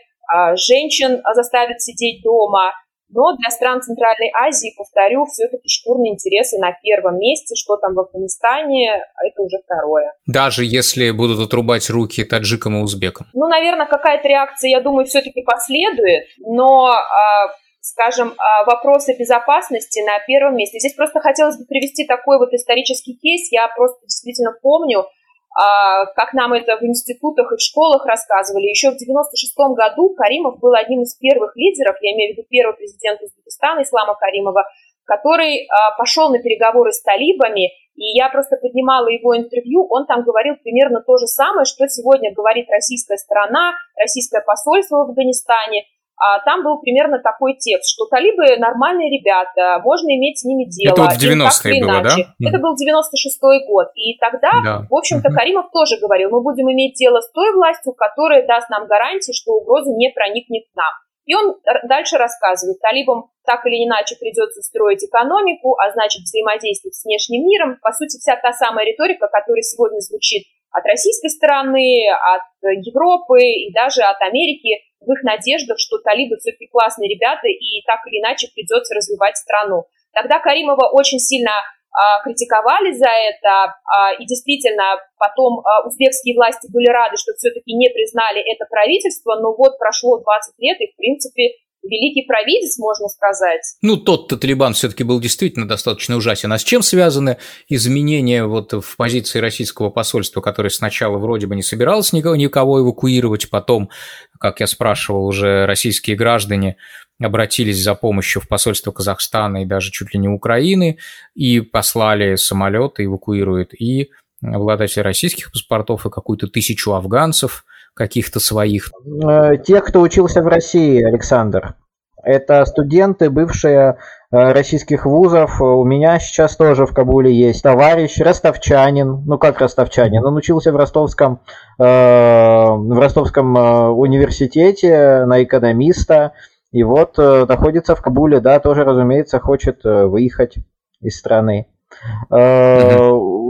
женщин 0.55 1.21
заставят 1.35 1.81
сидеть 1.83 2.23
дома, 2.23 2.73
но 3.13 3.37
для 3.37 3.51
стран 3.51 3.83
Центральной 3.83 4.31
Азии, 4.35 4.75
повторю, 4.77 5.27
все-таки 5.27 5.69
шкурные 5.69 6.15
интересы 6.15 6.59
на 6.59 6.73
первом 6.83 7.19
месте. 7.19 7.55
Что 7.57 7.77
там 7.77 7.95
в 7.95 8.01
Афганистане, 8.01 9.05
это 9.25 9.43
уже 9.43 9.59
второе. 9.65 10.15
Даже 10.27 10.65
если 10.65 11.11
будут 11.11 11.41
отрубать 11.41 11.91
руки 11.91 12.25
таджикам 12.25 12.79
и 12.79 12.83
узбекам? 12.83 13.27
Ну, 13.35 13.49
наверное, 13.49 13.87
какая-то 13.87 14.29
реакция, 14.29 14.71
я 14.71 14.81
думаю, 14.81 15.07
все-таки 15.07 15.43
последует. 15.43 16.25
Но 16.39 16.87
а, 16.89 17.51
скажем, 17.81 18.35
а, 18.39 18.65
вопросы 18.65 19.17
безопасности 19.19 20.01
на 20.01 20.19
первом 20.27 20.57
месте. 20.57 20.79
Здесь 20.79 20.95
просто 20.95 21.21
хотелось 21.21 21.59
бы 21.59 21.65
привести 21.65 22.07
такой 22.07 22.39
вот 22.39 22.53
исторический 22.53 23.15
кейс. 23.15 23.51
Я 23.51 23.69
просто 23.69 24.01
действительно 24.03 24.53
помню, 24.63 25.01
а, 25.01 25.07
как 25.55 26.33
нам 26.33 26.53
это 26.53 26.77
в 26.77 26.83
институтах 26.85 27.53
и 27.53 27.57
в 27.57 27.61
школах 27.61 28.07
рассказывали. 28.07 28.71
Еще 28.71 28.91
в 28.91 28.97
96 28.97 29.53
году 29.75 30.15
Каримов 30.15 30.61
был 30.61 30.75
одним 30.75 31.03
из 31.03 31.17
первых 31.17 31.57
лидеров, 31.57 31.97
я 32.01 32.13
имею 32.13 32.35
в 32.35 32.39
виду 32.39 32.47
первого 32.49 32.77
президента 32.77 33.25
Узбекистана 33.25 33.83
Ислама 33.83 34.15
Каримова, 34.15 34.65
который 35.05 35.67
а, 35.67 35.97
пошел 35.99 36.31
на 36.31 36.39
переговоры 36.39 36.93
с 36.93 37.03
талибами, 37.03 37.67
и 37.97 38.17
я 38.17 38.29
просто 38.31 38.57
поднимала 38.57 39.09
его 39.09 39.37
интервью, 39.37 39.87
он 39.91 40.07
там 40.07 40.23
говорил 40.23 40.55
примерно 40.63 41.03
то 41.03 41.17
же 41.17 41.27
самое, 41.27 41.65
что 41.65 41.89
сегодня 41.89 42.33
говорит 42.33 42.71
российская 42.71 43.19
сторона, 43.19 43.75
российское 43.97 44.41
посольство 44.41 44.99
в 44.99 45.11
Афганистане, 45.11 45.83
а 45.83 46.00
там 46.45 46.63
был 46.63 46.79
примерно 46.81 47.19
такой 47.19 47.55
текст, 47.55 47.95
что 47.95 48.07
талибы 48.07 48.57
нормальные 48.59 49.09
ребята, 49.09 49.81
можно 49.83 50.09
иметь 50.17 50.39
с 50.39 50.45
ними 50.45 50.65
дело. 50.69 50.93
Это 50.93 51.03
вот 51.03 51.13
в 51.13 51.19
90-е 51.19 51.85
было, 51.85 52.03
да? 52.03 52.15
Это 52.49 52.59
был 52.59 52.75
96-й 52.77 53.67
год. 53.67 53.89
И 53.95 54.19
тогда, 54.19 54.51
да. 54.63 54.87
в 54.89 54.95
общем-то, 54.95 55.31
Каримов 55.31 55.71
тоже 55.73 55.97
говорил, 55.99 56.31
мы 56.31 56.43
будем 56.43 56.71
иметь 56.71 56.95
дело 56.95 57.21
с 57.21 57.31
той 57.33 57.53
властью, 57.55 57.95
которая 57.95 58.47
даст 58.47 58.69
нам 58.71 58.87
гарантии, 58.87 59.33
что 59.33 59.53
угроза 59.53 59.91
не 59.97 60.11
проникнет 60.11 60.65
к 60.73 60.77
нам. 60.77 60.93
И 61.27 61.35
он 61.35 61.55
дальше 61.89 62.19
рассказывает, 62.19 62.81
талибам 62.81 63.31
так 63.47 63.65
или 63.67 63.87
иначе 63.87 64.17
придется 64.17 64.63
строить 64.63 65.05
экономику, 65.05 65.77
а 65.79 65.93
значит 65.93 66.23
взаимодействовать 66.23 66.95
с 66.95 67.05
внешним 67.05 67.47
миром. 67.47 67.79
По 67.83 67.93
сути, 67.93 68.19
вся 68.19 68.37
та 68.37 68.53
самая 68.53 68.85
риторика, 68.85 69.29
которая 69.29 69.63
сегодня 69.63 70.01
звучит 70.01 70.45
от 70.73 70.85
российской 70.87 71.29
стороны, 71.29 72.07
от 72.11 72.43
Европы 72.63 73.43
и 73.43 73.73
даже 73.73 74.03
от 74.03 74.21
Америки, 74.23 74.83
в 75.01 75.11
их 75.13 75.23
надеждах, 75.23 75.79
что 75.79 75.99
талибы 75.99 76.37
все-таки 76.37 76.67
классные 76.69 77.09
ребята 77.09 77.49
и 77.49 77.83
так 77.87 78.01
или 78.07 78.21
иначе 78.21 78.49
придется 78.55 78.95
развивать 78.95 79.37
страну. 79.37 79.85
Тогда 80.13 80.41
Каримова 80.41 80.91
очень 80.93 81.19
сильно 81.19 81.53
а, 81.93 82.23
критиковали 82.23 82.93
за 82.93 83.09
это, 83.09 83.75
а, 83.85 84.13
и 84.15 84.25
действительно 84.25 84.99
потом 85.19 85.61
а, 85.61 85.87
узбекские 85.87 86.37
власти 86.37 86.71
были 86.71 86.87
рады, 86.87 87.17
что 87.17 87.33
все-таки 87.35 87.75
не 87.75 87.89
признали 87.91 88.41
это 88.41 88.67
правительство, 88.71 89.35
но 89.41 89.55
вот 89.57 89.79
прошло 89.79 90.19
20 90.19 90.55
лет, 90.59 90.81
и 90.81 90.93
в 90.93 90.97
принципе 90.97 91.51
великий 91.83 92.27
провидец, 92.27 92.79
можно 92.79 93.09
сказать. 93.09 93.61
Ну, 93.83 93.97
тот-то 93.97 94.37
Талибан 94.37 94.75
все-таки 94.75 95.05
был 95.05 95.21
действительно 95.21 95.67
достаточно 95.67 96.17
ужасен. 96.17 96.53
А 96.53 96.59
с 96.59 96.65
чем 96.65 96.83
связаны 96.83 97.39
изменения 97.69 98.45
вот 98.45 98.73
в 98.73 98.97
позиции 98.97 99.39
российского 99.39 99.91
посольства, 99.91 100.41
которое 100.41 100.71
сначала 100.71 101.19
вроде 101.19 101.47
бы 101.47 101.57
не 101.57 101.63
собиралось 101.63 102.13
никого, 102.13 102.37
никого 102.37 102.81
эвакуировать, 102.81 103.51
потом, 103.51 103.91
как 104.39 104.61
я 104.61 104.67
спрашивал, 104.67 105.27
уже 105.27 105.67
российские 105.67 106.17
граждане 106.17 106.77
обратились 107.21 107.83
за 107.83 107.95
помощью 107.95 108.41
в 108.41 108.49
посольство 108.49 108.93
Казахстана 108.93 109.63
и 109.63 109.67
даже 109.67 109.91
чуть 109.91 110.15
ли 110.15 110.21
не 110.21 110.29
Украины, 110.29 110.99
и 111.35 111.61
послали 111.61 112.37
самолеты, 112.37 113.05
эвакуируют 113.05 113.75
и 113.75 114.11
обладателей 114.43 115.03
российских 115.03 115.53
паспортов, 115.53 116.07
и 116.07 116.11
какую-то 116.11 116.47
тысячу 116.47 116.93
афганцев– 116.93 117.65
каких-то 118.01 118.41
своих? 118.41 118.91
Э, 119.05 119.59
тех, 119.59 119.85
кто 119.85 120.01
учился 120.01 120.41
в 120.41 120.47
России, 120.47 121.03
Александр. 121.03 121.75
Это 122.23 122.65
студенты, 122.65 123.29
бывшие 123.29 123.99
э, 124.33 124.53
российских 124.53 125.05
вузов. 125.05 125.61
У 125.61 125.85
меня 125.85 126.19
сейчас 126.19 126.57
тоже 126.57 126.87
в 126.87 126.95
Кабуле 126.95 127.31
есть 127.31 127.63
товарищ 127.63 128.19
ростовчанин. 128.19 129.23
Ну 129.27 129.39
как 129.39 129.61
ростовчанин? 129.61 130.25
Он 130.25 130.35
учился 130.35 130.73
в 130.73 130.77
ростовском, 130.77 131.41
э, 131.79 131.85
в 131.85 132.99
ростовском 132.99 133.55
университете 133.99 135.27
на 135.27 135.43
экономиста. 135.43 136.33
И 136.73 136.83
вот 136.83 137.19
находится 137.19 137.95
в 137.95 138.01
Кабуле, 138.01 138.41
да, 138.41 138.61
тоже, 138.61 138.85
разумеется, 138.85 139.41
хочет 139.41 139.81
выехать 139.85 140.55
из 141.03 141.19
страны. 141.19 141.67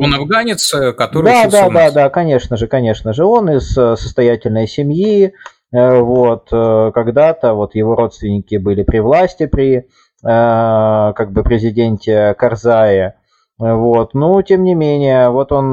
Он 0.03 0.15
афганец, 0.15 0.75
который 0.97 1.27
Да, 1.27 1.47
да, 1.51 1.69
да, 1.69 1.91
да, 1.91 2.11
конечно 2.11 2.57
же, 2.57 2.67
конечно 2.69 3.13
же. 3.13 3.27
Он 3.27 3.51
из 3.51 3.77
э, 3.77 3.97
состоятельной 3.97 4.67
семьи. 4.67 5.35
Э, 5.73 6.01
вот, 6.01 6.49
э, 6.51 6.91
когда-то 6.95 7.53
вот 7.53 7.75
его 7.75 7.95
родственники 7.97 8.57
были 8.57 8.83
при 8.83 9.01
власти 9.01 9.47
при 9.47 9.87
как 10.23 11.33
бы 11.33 11.43
президенте 11.43 12.35
Карзае. 12.35 13.15
Вот, 13.59 14.13
но 14.13 14.43
тем 14.43 14.65
не 14.65 14.75
менее, 14.75 15.31
вот 15.31 15.51
он 15.51 15.71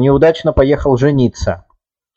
неудачно 0.00 0.54
поехал 0.54 0.96
жениться. 0.96 1.66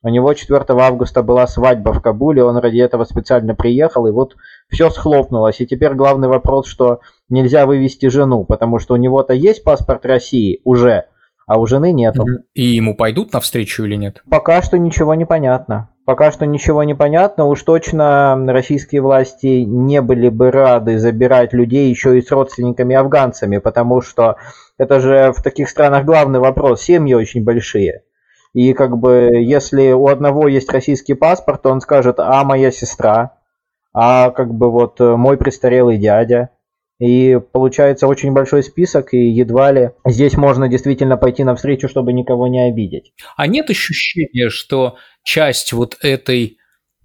У 0.02 0.08
него 0.08 0.34
4 0.34 0.64
августа 0.70 1.22
была 1.22 1.48
свадьба 1.48 1.92
в 1.92 2.02
Кабуле, 2.02 2.46
он 2.46 2.56
ради 2.58 2.78
этого 2.78 3.04
специально 3.04 3.56
приехал, 3.56 4.08
и 4.08 4.12
вот 4.12 4.38
все 4.70 4.90
схлопнулось. 4.90 5.60
И 5.60 5.68
теперь 5.68 5.96
главный 5.96 6.30
вопрос, 6.30 6.68
что 6.68 7.02
нельзя 7.28 7.66
вывести 7.66 8.06
жену, 8.06 8.46
потому 8.46 8.80
что 8.80 8.94
у 8.94 8.98
него-то 8.98 9.34
есть 9.34 9.66
паспорт 9.66 10.06
России 10.06 10.62
уже, 10.64 11.08
а 11.48 11.60
у 11.60 11.66
жены 11.66 11.92
нету. 11.92 12.26
И 12.54 12.64
ему 12.64 12.96
пойдут 12.96 13.34
навстречу 13.34 13.84
или 13.84 13.96
нет? 13.96 14.24
Пока 14.30 14.62
что 14.62 14.78
ничего 14.78 15.14
не 15.16 15.26
понятно. 15.26 15.90
Пока 16.06 16.32
что 16.32 16.46
ничего 16.46 16.84
не 16.84 16.94
понятно. 16.94 17.46
Уж 17.46 17.64
точно 17.64 18.36
российские 18.48 19.02
власти 19.02 19.64
не 19.66 20.02
были 20.02 20.30
бы 20.30 20.52
рады 20.52 21.00
забирать 21.00 21.54
людей 21.54 21.90
еще 21.90 22.18
и 22.18 22.22
с 22.22 22.32
родственниками 22.32 22.96
афганцами, 22.96 23.58
потому 23.58 24.02
что 24.02 24.38
это 24.78 25.00
же 25.00 25.34
в 25.36 25.42
таких 25.42 25.70
странах 25.70 26.06
главный 26.06 26.40
вопрос. 26.40 26.82
Семьи 26.84 27.14
очень 27.14 27.44
большие. 27.44 28.04
И 28.54 28.74
как 28.74 28.98
бы 28.98 29.32
если 29.34 29.92
у 29.92 30.08
одного 30.08 30.48
есть 30.48 30.72
российский 30.72 31.14
паспорт, 31.14 31.64
то 31.64 31.72
он 31.72 31.82
скажет, 31.82 32.20
а 32.20 32.44
моя 32.44 32.72
сестра, 32.72 33.40
а 33.94 34.30
как 34.30 34.54
бы 34.54 34.72
вот 34.72 35.02
э, 35.02 35.16
мой 35.16 35.38
престарелый 35.38 35.98
дядя. 35.98 36.52
И 37.00 37.38
получается 37.52 38.08
очень 38.08 38.32
большой 38.32 38.64
список, 38.64 39.14
и 39.14 39.18
едва 39.18 39.72
ли 39.72 39.92
здесь 40.06 40.36
можно 40.38 40.70
действительно 40.70 41.18
пойти 41.18 41.44
навстречу, 41.44 41.90
чтобы 41.90 42.14
никого 42.14 42.48
не 42.48 42.70
обидеть. 42.70 43.12
А 43.36 43.48
нет 43.48 43.70
ощущения, 43.70 44.50
что 44.50 44.96
часть 45.24 45.74
вот 45.74 45.98
этой 46.02 46.58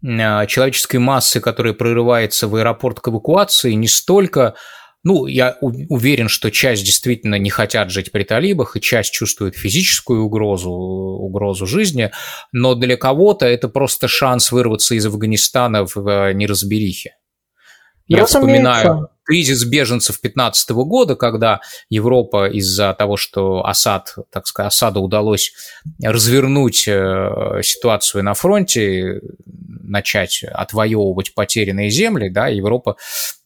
а, 0.05 0.46
человеческой 0.46 0.98
массы, 0.98 1.40
которая 1.40 1.72
прорывается 1.72 2.46
в 2.46 2.55
аэропорт 2.55 3.00
к 3.00 3.09
эвакуации, 3.09 3.72
не 3.72 3.88
столько 3.88 4.55
ну, 5.03 5.24
я 5.26 5.57
уверен, 5.61 6.29
что 6.29 6.50
часть 6.50 6.85
действительно 6.85 7.37
не 7.37 7.48
хотят 7.48 7.90
жить 7.90 8.12
при 8.12 8.22
талибах, 8.22 8.76
и 8.76 8.83
часть 8.83 9.14
чувствует 9.14 9.57
физическую 9.57 10.24
угрозу, 10.24 10.70
угрозу 10.70 11.66
жизни, 11.66 12.11
но 12.53 12.74
для 12.74 12.98
кого-то 12.98 13.46
это 13.46 13.70
просто 13.70 14.09
шанс 14.09 14.53
вырваться 14.53 14.94
из 14.94 15.07
Афганистана 15.07 15.87
в 15.87 16.07
э, 16.07 16.35
неразберихе. 16.35 17.16
Я 18.09 18.26
вспоминаю 18.26 19.09
кризис 19.31 19.64
беженцев 19.64 20.16
2015 20.16 20.71
года, 20.71 21.14
когда 21.14 21.61
Европа 21.88 22.49
из-за 22.49 22.93
того, 22.95 23.16
что 23.16 23.64
Асад, 23.64 24.16
так 24.33 24.49
сказать, 24.49 24.73
Асаду 24.73 25.03
удалось 25.03 25.53
развернуть 26.03 26.88
э, 26.88 27.61
ситуацию 27.62 28.25
на 28.25 28.35
фронте, 28.35 29.21
начать 29.85 30.43
отвоевывать 30.43 31.33
потерянные 31.35 31.90
земли, 31.90 32.29
да, 32.29 32.49
Европа 32.49 32.97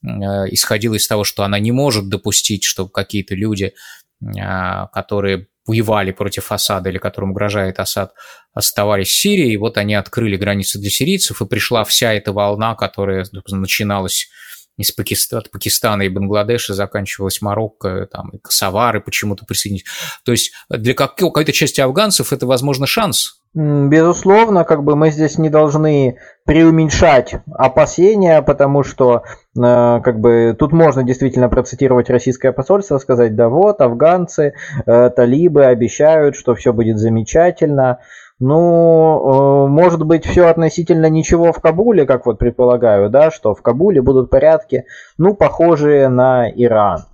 э, 0.03 0.09
исходила 0.53 0.95
из 0.95 1.07
того, 1.07 1.23
что 1.23 1.43
она 1.43 1.59
не 1.59 1.71
может 1.71 2.09
допустить, 2.09 2.65
чтобы 2.65 2.89
какие-то 2.89 3.35
люди, 3.35 3.75
э, 4.23 4.87
которые 4.91 5.49
воевали 5.67 6.13
против 6.13 6.51
Асада 6.51 6.89
или 6.89 6.97
которым 6.97 7.33
угрожает 7.33 7.79
Асад, 7.79 8.15
оставались 8.55 9.09
в 9.09 9.21
Сирии, 9.21 9.53
и 9.53 9.59
вот 9.59 9.77
они 9.77 9.95
открыли 9.95 10.39
границы 10.39 10.79
для 10.79 10.89
сирийцев, 10.89 11.43
и 11.43 11.47
пришла 11.47 11.85
вся 11.85 12.15
эта 12.15 12.33
волна, 12.33 12.75
которая 12.75 13.27
начиналась 13.51 14.31
из 14.77 14.93
Пакистана, 14.93 15.41
от 15.41 15.51
Пакистана 15.51 16.03
и 16.03 16.09
Бангладеша 16.09 16.75
заканчивалась 16.75 17.41
Марокко, 17.41 18.09
там, 18.11 18.31
и 18.31 18.39
Косовары 18.39 19.01
почему-то 19.01 19.45
присоединились. 19.45 19.87
То 20.25 20.33
есть 20.33 20.53
для 20.69 20.95
какой-то 20.95 21.53
части 21.53 21.81
афганцев 21.81 22.33
это, 22.33 22.47
возможно, 22.47 22.87
шанс. 22.87 23.41
Безусловно, 23.55 24.65
как 24.65 24.83
бы 24.83 24.97
мы 24.97 25.13
здесь 25.13 25.39
не 25.39 25.49
должны 25.49 26.19
преуменьшать 26.45 27.37
опасения, 27.53 28.43
потому 28.43 28.83
что 28.83 29.23
э, 29.57 29.61
как 30.03 30.19
бы 30.19 30.57
тут 30.59 30.73
можно 30.73 31.05
действительно 31.05 31.49
процитировать 31.49 32.11
российское 32.11 32.51
посольство, 32.51 32.99
сказать, 32.99 33.37
да 33.37 33.49
вот, 33.49 33.81
афганцы, 33.81 34.55
э, 34.87 35.11
талибы 35.11 35.67
обещают, 35.67 36.35
что 36.35 36.57
все 36.57 36.73
будет 36.73 36.99
замечательно. 36.99 38.01
Ну, 38.41 39.67
э, 39.67 39.69
может 39.69 40.03
быть, 40.05 40.27
все 40.27 40.47
относительно 40.49 41.09
ничего 41.09 41.53
в 41.53 41.61
Кабуле, 41.61 42.05
как 42.05 42.27
вот 42.27 42.39
предполагаю, 42.39 43.09
да, 43.09 43.31
что 43.31 43.55
в 43.55 43.63
Кабуле 43.63 44.03
будут 44.03 44.29
порядки, 44.29 44.87
ну, 45.19 45.35
похожие 45.35 46.09
на 46.09 46.51
Иран. 46.51 47.05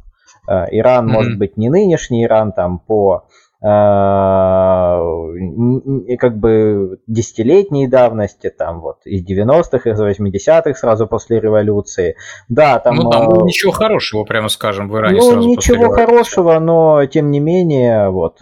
Э, 0.48 0.64
Иран, 0.70 1.08
mm-hmm. 1.08 1.12
может 1.12 1.38
быть, 1.38 1.58
не 1.58 1.68
нынешний 1.68 2.24
Иран, 2.24 2.52
там, 2.52 2.78
по 2.78 3.24
э, 3.62 3.66
как 6.16 6.38
бы 6.38 6.98
десятилетней 7.06 7.86
давности, 7.86 8.48
там 8.48 8.80
вот 8.80 9.04
из 9.04 9.22
90-х, 9.22 9.90
из 9.90 10.00
80-х, 10.00 10.72
сразу 10.74 11.06
после 11.06 11.38
революции. 11.38 12.16
Да, 12.48 12.78
там... 12.78 12.96
Ну, 12.96 13.10
там 13.10 13.44
ничего 13.44 13.72
хорошего, 13.72 14.24
прямо 14.24 14.48
скажем, 14.48 14.88
в 14.88 14.96
Иране 14.96 15.18
ну, 15.18 15.32
сразу 15.32 15.46
ничего 15.46 15.90
хорошего, 15.90 16.58
но 16.58 17.04
тем 17.04 17.30
не 17.30 17.40
менее, 17.40 18.08
вот, 18.08 18.40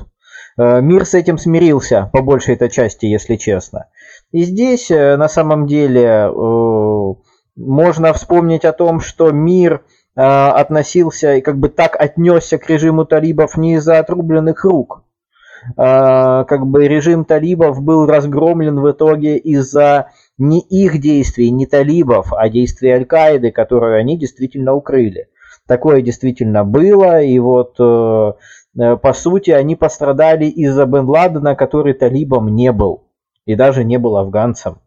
мир 0.58 1.04
с 1.04 1.14
этим 1.14 1.38
смирился, 1.38 2.10
по 2.12 2.22
большей 2.22 2.54
этой 2.54 2.68
части, 2.68 3.06
если 3.06 3.36
честно. 3.36 3.86
И 4.32 4.42
здесь, 4.42 4.90
э, 4.90 5.16
на 5.16 5.28
самом 5.28 5.66
деле, 5.66 6.04
э, 6.04 7.14
можно 7.56 8.12
вспомнить 8.12 8.64
о 8.64 8.72
том, 8.72 9.00
что 9.00 9.30
мир 9.30 9.82
относился 10.14 11.36
и 11.36 11.40
как 11.40 11.58
бы 11.58 11.68
так 11.68 11.94
отнесся 11.96 12.58
к 12.58 12.68
режиму 12.68 13.04
талибов 13.04 13.56
не 13.56 13.74
из-за 13.74 14.00
отрубленных 14.00 14.64
рук. 14.64 15.04
Как 15.76 16.66
бы 16.66 16.88
режим 16.88 17.24
талибов 17.24 17.80
был 17.80 18.04
разгромлен 18.04 18.80
в 18.80 18.90
итоге 18.90 19.36
из-за 19.36 20.10
не 20.36 20.58
их 20.58 21.00
действий, 21.00 21.52
не 21.52 21.66
талибов, 21.66 22.32
а 22.32 22.48
действий 22.48 22.90
Аль-Каиды, 22.90 23.52
которые 23.52 24.00
они 24.00 24.18
действительно 24.18 24.74
укрыли. 24.74 25.28
Такое 25.68 26.02
действительно 26.02 26.64
было, 26.64 27.22
и 27.22 27.38
вот 27.38 27.76
Э, 27.78 28.32
по 28.74 29.12
сути, 29.12 29.50
они 29.50 29.76
пострадали 29.76 30.46
из-за 30.46 30.86
Бен 30.86 31.08
Ладена, 31.08 31.54
который 31.54 31.94
талибом 31.94 32.54
не 32.54 32.72
был. 32.72 33.04
И 33.46 33.54
даже 33.54 33.84
не 33.84 33.98
был 33.98 34.16
афганцем. 34.16 34.78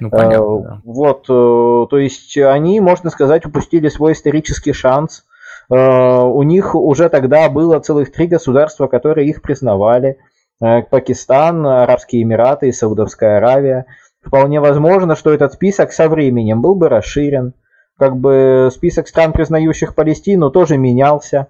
Ну, 0.00 0.10
понятно, 0.10 0.34
э, 0.34 0.62
да. 0.62 0.80
Вот, 0.84 1.26
э, 1.28 1.86
то 1.90 1.98
есть 1.98 2.36
они, 2.38 2.80
можно 2.80 3.10
сказать, 3.10 3.44
упустили 3.44 3.88
свой 3.88 4.12
исторический 4.12 4.72
шанс. 4.72 5.24
У 5.68 6.42
них 6.42 6.74
уже 6.74 7.08
тогда 7.08 7.48
было 7.48 7.78
целых 7.78 8.12
три 8.12 8.26
государства, 8.26 8.88
которые 8.88 9.28
их 9.28 9.40
признавали. 9.40 10.18
Пакистан, 10.58 11.66
Арабские 11.66 12.22
Эмираты 12.22 12.68
и 12.68 12.72
Саудовская 12.72 13.38
Аравия. 13.38 13.86
Вполне 14.22 14.60
возможно, 14.60 15.16
что 15.16 15.32
этот 15.32 15.54
список 15.54 15.92
со 15.92 16.08
временем 16.08 16.60
был 16.60 16.74
бы 16.74 16.88
расширен. 16.88 17.54
Как 17.98 18.16
бы 18.16 18.68
список 18.72 19.08
стран, 19.08 19.32
признающих 19.32 19.94
Палестину, 19.94 20.50
тоже 20.50 20.76
менялся 20.76 21.48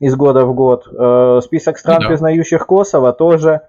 из 0.00 0.14
года 0.14 0.44
в 0.44 0.54
год. 0.54 0.86
Э, 0.88 1.40
список 1.42 1.78
стран, 1.78 2.00
да. 2.02 2.08
признающих 2.08 2.66
Косово, 2.66 3.12
тоже 3.12 3.62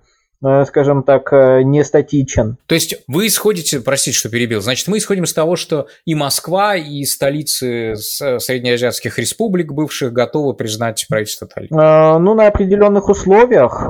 Э, 0.45 0.65
скажем 0.65 1.01
так, 1.01 1.33
э, 1.33 1.63
не 1.63 1.83
статичен. 1.83 2.57
То 2.67 2.75
есть 2.75 3.03
вы 3.07 3.25
исходите, 3.25 3.79
простите, 3.79 4.15
что 4.15 4.29
перебил, 4.29 4.61
значит, 4.61 4.87
мы 4.87 4.99
исходим 4.99 5.23
из 5.23 5.33
того, 5.33 5.55
что 5.55 5.87
и 6.05 6.13
Москва, 6.13 6.75
и 6.75 7.03
столицы 7.05 7.95
среднеазиатских 7.95 9.17
республик 9.17 9.71
бывших 9.71 10.13
готовы 10.13 10.53
признать 10.53 11.07
правительство 11.09 11.47
Талиб? 11.47 11.71
Э, 11.73 12.19
ну, 12.19 12.35
на 12.35 12.47
определенных 12.47 13.09
условиях. 13.09 13.87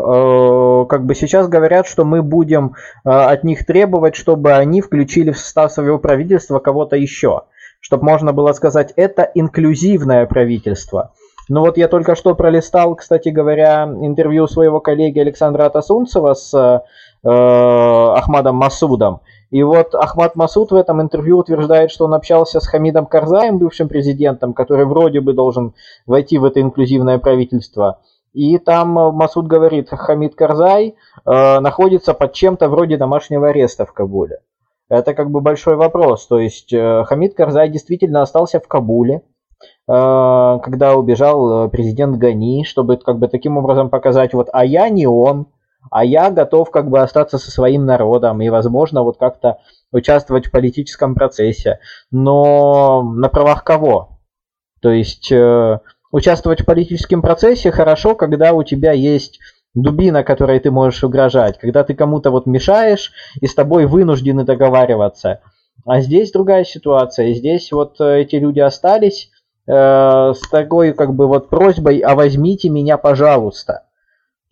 Как 0.87 1.05
бы 1.05 1.15
сейчас 1.15 1.49
говорят, 1.49 1.85
что 1.87 2.05
мы 2.05 2.21
будем 2.21 2.75
от 3.03 3.43
них 3.43 3.65
требовать, 3.65 4.15
чтобы 4.15 4.53
они 4.53 4.81
включили 4.81 5.31
в 5.31 5.37
состав 5.37 5.71
своего 5.71 5.97
правительства 5.99 6.59
кого-то 6.59 6.95
еще. 6.95 7.43
Чтобы 7.79 8.05
можно 8.05 8.31
было 8.31 8.53
сказать, 8.53 8.93
это 8.95 9.29
инклюзивное 9.35 10.25
правительство. 10.25 11.13
Ну 11.49 11.61
вот 11.61 11.77
я 11.77 11.87
только 11.87 12.15
что 12.15 12.35
пролистал, 12.35 12.95
кстати 12.95 13.29
говоря, 13.29 13.83
интервью 14.01 14.47
своего 14.47 14.79
коллеги 14.79 15.19
Александра 15.19 15.65
Атасунцева 15.65 16.33
с 16.33 16.53
э, 16.53 17.29
Ахмадом 17.29 18.55
Масудом. 18.57 19.21
И 19.49 19.63
вот 19.63 19.95
Ахмад 19.95 20.35
Масуд 20.35 20.71
в 20.71 20.75
этом 20.75 21.01
интервью 21.01 21.37
утверждает, 21.37 21.89
что 21.91 22.05
он 22.05 22.13
общался 22.13 22.59
с 22.59 22.67
Хамидом 22.67 23.05
Карзаем, 23.05 23.59
бывшим 23.59 23.87
президентом, 23.87 24.53
который 24.53 24.85
вроде 24.85 25.21
бы 25.21 25.33
должен 25.33 25.73
войти 26.05 26.37
в 26.37 26.43
это 26.43 26.59
инклюзивное 26.59 27.17
правительство. 27.17 28.01
И 28.33 28.57
там 28.57 28.89
Масуд 28.89 29.47
говорит, 29.47 29.89
Хамид 29.89 30.35
Карзай 30.35 30.95
э, 31.25 31.59
находится 31.59 32.13
под 32.13 32.33
чем-то 32.33 32.67
вроде 32.67 32.97
домашнего 32.97 33.49
ареста 33.49 33.85
в 33.85 33.93
Кабуле. 33.93 34.41
Это 34.89 35.13
как 35.13 35.31
бы 35.31 35.41
большой 35.41 35.75
вопрос. 35.75 36.27
То 36.27 36.39
есть 36.39 36.73
э, 36.73 37.03
Хамид 37.05 37.33
Карзай 37.35 37.69
действительно 37.69 38.21
остался 38.21 38.59
в 38.59 38.67
Кабуле, 38.67 39.21
когда 39.87 40.95
убежал 40.95 41.65
э, 41.65 41.69
президент 41.69 42.17
Гани, 42.17 42.63
чтобы 42.63 42.97
как 42.97 43.19
бы 43.19 43.27
таким 43.27 43.57
образом 43.57 43.89
показать, 43.89 44.33
вот, 44.33 44.49
а 44.51 44.65
я 44.65 44.89
не 44.89 45.07
он, 45.07 45.47
а 45.89 46.03
я 46.03 46.29
готов 46.29 46.71
как 46.71 46.89
бы 46.89 46.99
остаться 46.99 47.37
со 47.37 47.51
своим 47.51 47.85
народом 47.85 48.41
и, 48.41 48.49
возможно, 48.49 49.03
вот 49.03 49.17
как-то 49.17 49.59
участвовать 49.91 50.47
в 50.47 50.51
политическом 50.51 51.15
процессе. 51.15 51.79
Но 52.11 53.01
на 53.03 53.29
правах 53.29 53.63
кого? 53.63 54.19
То 54.81 54.91
есть 54.91 55.31
э, 55.31 55.79
участвовать 56.11 56.61
в 56.61 56.65
политическом 56.65 57.21
процессе 57.21 57.71
хорошо, 57.71 58.15
когда 58.15 58.53
у 58.53 58.63
тебя 58.63 58.91
есть 58.91 59.39
дубина, 59.73 60.23
которой 60.23 60.59
ты 60.59 60.71
можешь 60.71 61.03
угрожать, 61.03 61.57
когда 61.59 61.83
ты 61.83 61.93
кому-то 61.93 62.31
вот 62.31 62.45
мешаешь 62.45 63.11
и 63.39 63.47
с 63.47 63.55
тобой 63.55 63.85
вынуждены 63.85 64.43
договариваться. 64.43 65.41
А 65.85 66.01
здесь 66.01 66.31
другая 66.31 66.63
ситуация. 66.63 67.33
Здесь 67.33 67.71
вот 67.71 68.01
эти 68.01 68.35
люди 68.35 68.59
остались, 68.59 69.31
Э, 69.67 70.33
с 70.33 70.47
такой 70.49 70.93
как 70.93 71.13
бы 71.13 71.27
вот 71.27 71.49
просьбой, 71.49 71.99
а 71.99 72.15
возьмите 72.15 72.69
меня, 72.69 72.97
пожалуйста. 72.97 73.83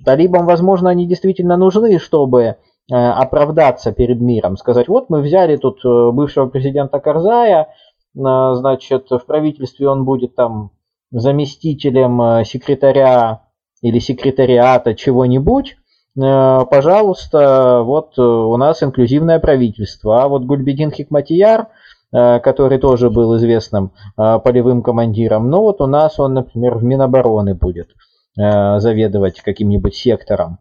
Талибам, 0.03 0.45
возможно, 0.45 0.89
они 0.89 1.07
действительно 1.07 1.55
нужны, 1.55 1.99
чтобы 1.99 2.41
э, 2.41 2.55
оправдаться 2.93 3.93
перед 3.93 4.19
миром, 4.19 4.57
сказать, 4.57 4.89
вот 4.89 5.09
мы 5.09 5.21
взяли 5.21 5.55
тут 5.55 5.79
э, 5.85 6.11
бывшего 6.11 6.47
президента 6.47 6.99
Карзая, 6.99 7.69
значит, 8.13 9.09
в 9.09 9.25
правительстве 9.25 9.89
он 9.89 10.05
будет 10.05 10.35
там 10.35 10.71
заместителем 11.11 12.45
секретаря 12.45 13.41
или 13.81 13.99
секретариата 13.99 14.95
чего-нибудь, 14.95 15.75
пожалуйста, 16.15 17.81
вот 17.83 18.17
у 18.17 18.55
нас 18.55 18.81
инклюзивное 18.81 19.39
правительство. 19.39 20.23
А 20.23 20.29
вот 20.29 20.43
Гульбедин 20.43 20.91
Хикматияр– 20.91 21.67
который 22.11 22.77
тоже 22.77 23.09
был 23.09 23.35
известным 23.37 23.91
э, 24.17 24.39
полевым 24.39 24.81
командиром. 24.81 25.49
Но 25.49 25.61
вот 25.61 25.81
у 25.81 25.87
нас 25.87 26.19
он, 26.19 26.33
например, 26.33 26.75
в 26.75 26.83
Минобороны 26.83 27.55
будет 27.55 27.89
э, 28.37 28.79
заведовать 28.79 29.41
каким-нибудь 29.41 29.95
сектором. 29.95 30.59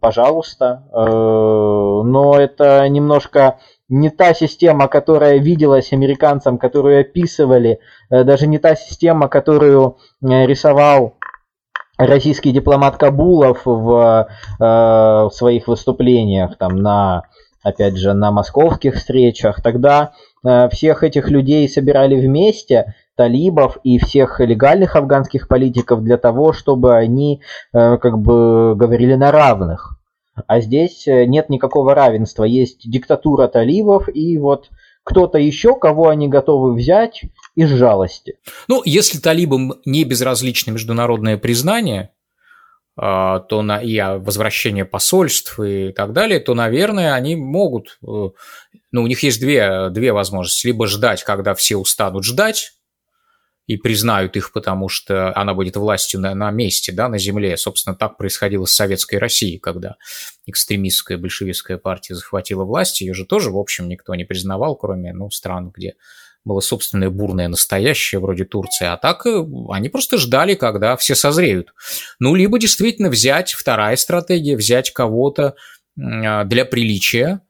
Пожалуйста. 0.00 0.82
Но 0.92 2.34
это 2.36 2.88
немножко 2.88 3.58
не 3.88 4.10
та 4.10 4.34
система, 4.34 4.88
которая 4.88 5.38
виделась 5.38 5.92
американцам, 5.92 6.58
которую 6.58 7.00
описывали, 7.00 7.78
даже 8.10 8.48
не 8.48 8.58
та 8.58 8.74
система, 8.74 9.28
которую 9.28 9.98
рисовал 10.20 11.14
российский 11.96 12.50
дипломат 12.50 12.96
Кабулов 12.96 13.60
в, 13.64 14.28
в 14.58 15.30
своих 15.32 15.68
выступлениях 15.68 16.58
там 16.58 16.78
на 16.78 17.22
опять 17.66 17.96
же, 17.96 18.14
на 18.14 18.30
московских 18.30 18.94
встречах. 18.94 19.60
Тогда 19.60 20.12
э, 20.44 20.68
всех 20.70 21.02
этих 21.02 21.30
людей 21.30 21.68
собирали 21.68 22.14
вместе, 22.14 22.94
талибов 23.16 23.78
и 23.82 23.98
всех 23.98 24.38
легальных 24.38 24.94
афганских 24.94 25.48
политиков 25.48 26.04
для 26.04 26.16
того, 26.16 26.52
чтобы 26.52 26.94
они 26.94 27.42
э, 27.72 27.98
как 27.98 28.18
бы 28.18 28.76
говорили 28.76 29.14
на 29.14 29.32
равных. 29.32 29.98
А 30.46 30.60
здесь 30.60 31.08
э, 31.08 31.24
нет 31.24 31.48
никакого 31.48 31.92
равенства. 31.94 32.44
Есть 32.44 32.88
диктатура 32.88 33.48
талибов 33.48 34.08
и 34.14 34.38
вот 34.38 34.68
кто-то 35.02 35.38
еще, 35.38 35.76
кого 35.76 36.08
они 36.08 36.28
готовы 36.28 36.72
взять 36.72 37.22
из 37.56 37.70
жалости. 37.70 38.38
Ну, 38.68 38.82
если 38.84 39.18
талибам 39.18 39.74
не 39.84 40.04
безразлично 40.04 40.70
международное 40.70 41.36
признание, 41.36 42.10
то 42.96 43.62
на, 43.62 43.82
и 43.82 44.00
возвращение 44.00 44.86
посольств 44.86 45.60
и 45.60 45.92
так 45.92 46.14
далее, 46.14 46.40
то, 46.40 46.54
наверное, 46.54 47.12
они 47.12 47.36
могут, 47.36 47.98
э, 48.02 48.06
ну, 48.06 49.02
у 49.02 49.06
них 49.06 49.22
есть 49.22 49.38
две, 49.38 49.90
две 49.90 50.12
возможности. 50.12 50.68
Либо 50.68 50.86
ждать, 50.86 51.22
когда 51.22 51.54
все 51.54 51.76
устанут 51.76 52.24
ждать, 52.24 52.72
и 53.66 53.76
признают 53.76 54.36
их, 54.36 54.52
потому 54.52 54.88
что 54.88 55.36
она 55.36 55.52
будет 55.52 55.76
властью 55.76 56.20
на, 56.20 56.34
на 56.34 56.50
месте, 56.50 56.92
да, 56.92 57.08
на 57.08 57.18
земле. 57.18 57.56
Собственно, 57.56 57.96
так 57.96 58.16
происходило 58.16 58.64
с 58.64 58.74
Советской 58.74 59.16
Россией, 59.16 59.58
когда 59.58 59.96
экстремистская 60.46 61.18
большевистская 61.18 61.76
партия 61.76 62.14
захватила 62.14 62.64
власть. 62.64 63.00
Ее 63.00 63.12
же 63.12 63.26
тоже, 63.26 63.50
в 63.50 63.58
общем, 63.58 63.88
никто 63.88 64.14
не 64.14 64.24
признавал, 64.24 64.76
кроме 64.76 65.12
ну, 65.12 65.30
стран, 65.30 65.72
где 65.74 65.96
было 66.46 66.60
собственное 66.60 67.10
бурное 67.10 67.48
настоящее, 67.48 68.20
вроде 68.20 68.44
Турции, 68.44 68.86
а 68.86 68.96
так 68.96 69.26
э, 69.26 69.44
они 69.70 69.88
просто 69.88 70.16
ждали, 70.16 70.54
когда 70.54 70.96
все 70.96 71.14
созреют. 71.14 71.74
Ну, 72.20 72.34
либо 72.34 72.58
действительно 72.58 73.10
взять, 73.10 73.52
вторая 73.52 73.96
стратегия, 73.96 74.56
взять 74.56 74.92
кого-то 74.92 75.56
а, 76.00 76.44
для 76.44 76.64
приличия 76.64 77.40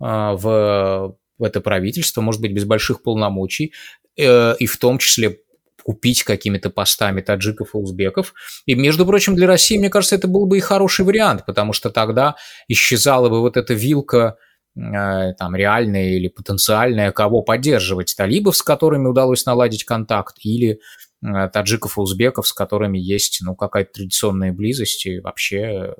а, 0.00 0.32
в, 0.34 1.16
это 1.38 1.60
правительство, 1.60 2.22
может 2.22 2.40
быть, 2.40 2.52
без 2.52 2.64
больших 2.64 3.02
полномочий, 3.02 3.74
э, 4.18 4.56
и 4.58 4.66
в 4.66 4.78
том 4.78 4.98
числе 4.98 5.38
купить 5.84 6.24
какими-то 6.24 6.70
постами 6.70 7.20
таджиков 7.20 7.74
и 7.74 7.78
узбеков. 7.78 8.32
И, 8.64 8.74
между 8.74 9.04
прочим, 9.06 9.36
для 9.36 9.46
России, 9.46 9.78
мне 9.78 9.90
кажется, 9.90 10.16
это 10.16 10.28
был 10.28 10.46
бы 10.46 10.56
и 10.56 10.60
хороший 10.60 11.04
вариант, 11.04 11.44
потому 11.46 11.74
что 11.74 11.90
тогда 11.90 12.36
исчезала 12.68 13.28
бы 13.28 13.40
вот 13.40 13.56
эта 13.58 13.74
вилка 13.74 14.38
там 14.76 15.56
реальные 15.56 16.16
или 16.16 16.28
потенциальные, 16.28 17.12
кого 17.12 17.42
поддерживать, 17.42 18.14
талибов, 18.16 18.56
с 18.56 18.62
которыми 18.62 19.08
удалось 19.08 19.46
наладить 19.46 19.84
контакт, 19.84 20.36
или 20.42 20.80
э, 21.24 21.48
таджиков 21.50 21.96
и 21.96 22.00
узбеков, 22.00 22.46
с 22.46 22.52
которыми 22.52 22.98
есть 22.98 23.40
ну, 23.42 23.56
какая-то 23.56 23.92
традиционная 23.92 24.52
близость, 24.52 25.06
и 25.06 25.20
вообще 25.20 25.94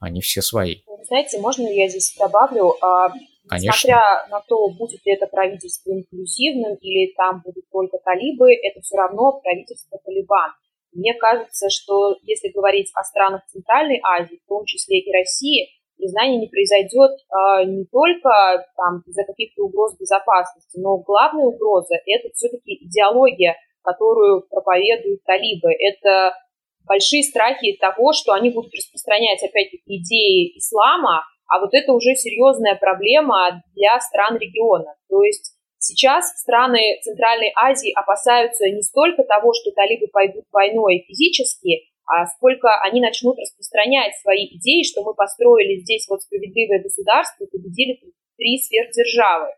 они 0.00 0.22
все 0.22 0.40
свои. 0.40 0.76
Знаете, 1.06 1.38
можно 1.40 1.68
я 1.68 1.88
здесь 1.88 2.14
добавлю? 2.18 2.74
А, 2.82 3.10
Конечно. 3.48 3.66
Несмотря 3.66 4.26
на 4.30 4.40
то, 4.40 4.68
будет 4.70 5.04
ли 5.04 5.12
это 5.12 5.26
правительство 5.26 5.90
инклюзивным 5.90 6.76
или 6.76 7.12
там 7.16 7.42
будут 7.44 7.68
только 7.70 7.98
талибы, 7.98 8.54
это 8.54 8.80
все 8.80 8.96
равно 8.96 9.40
правительство 9.42 9.98
Талибан. 10.04 10.52
Мне 10.92 11.14
кажется, 11.14 11.68
что 11.68 12.16
если 12.22 12.48
говорить 12.48 12.90
о 12.94 13.02
странах 13.02 13.42
Центральной 13.48 14.00
Азии, 14.02 14.40
в 14.44 14.48
том 14.48 14.64
числе 14.64 15.00
и 15.00 15.12
России, 15.12 15.68
признание 16.02 16.40
не 16.40 16.48
произойдет 16.48 17.12
а, 17.30 17.64
не 17.64 17.84
только 17.86 18.66
там, 18.76 19.02
из-за 19.06 19.22
каких-то 19.22 19.62
угроз 19.62 19.96
безопасности, 19.96 20.80
но 20.80 20.98
главная 20.98 21.46
угроза– 21.46 21.94
это 22.06 22.28
все-таки 22.34 22.74
идеология, 22.82 23.54
которую 23.82 24.42
проповедуют 24.50 25.22
талибы. 25.22 25.70
Это 25.78 26.34
большие 26.84 27.22
страхи 27.22 27.78
того, 27.80 28.12
что 28.12 28.32
они 28.32 28.50
будут 28.50 28.74
распространять, 28.74 29.42
опять-таки, 29.44 30.02
идеи 30.02 30.58
ислама, 30.58 31.22
а 31.46 31.60
вот 31.60 31.70
это 31.72 31.92
уже 31.92 32.14
серьезная 32.14 32.74
проблема 32.74 33.62
для 33.76 34.00
стран 34.00 34.38
региона. 34.38 34.94
То 35.08 35.22
есть 35.22 35.54
сейчас 35.78 36.32
страны 36.40 36.98
Центральной 37.02 37.52
Азии 37.54 37.92
опасаются 37.94 38.64
не 38.70 38.82
столько 38.82 39.22
того, 39.22 39.52
что 39.52 39.70
талибы 39.70 40.08
пойдут 40.08 40.44
войной 40.50 41.04
физически, 41.06 41.91
а 42.06 42.26
сколько 42.26 42.68
они 42.82 43.00
начнут 43.00 43.38
распространять 43.38 44.14
свои 44.20 44.46
идеи, 44.56 44.82
что 44.82 45.02
мы 45.02 45.14
построили 45.14 45.80
здесь 45.80 46.06
вот 46.08 46.22
справедливое 46.22 46.82
государство 46.82 47.44
и 47.44 47.50
победили 47.50 48.00
три 48.36 48.58
сверхдержавы. 48.58 49.48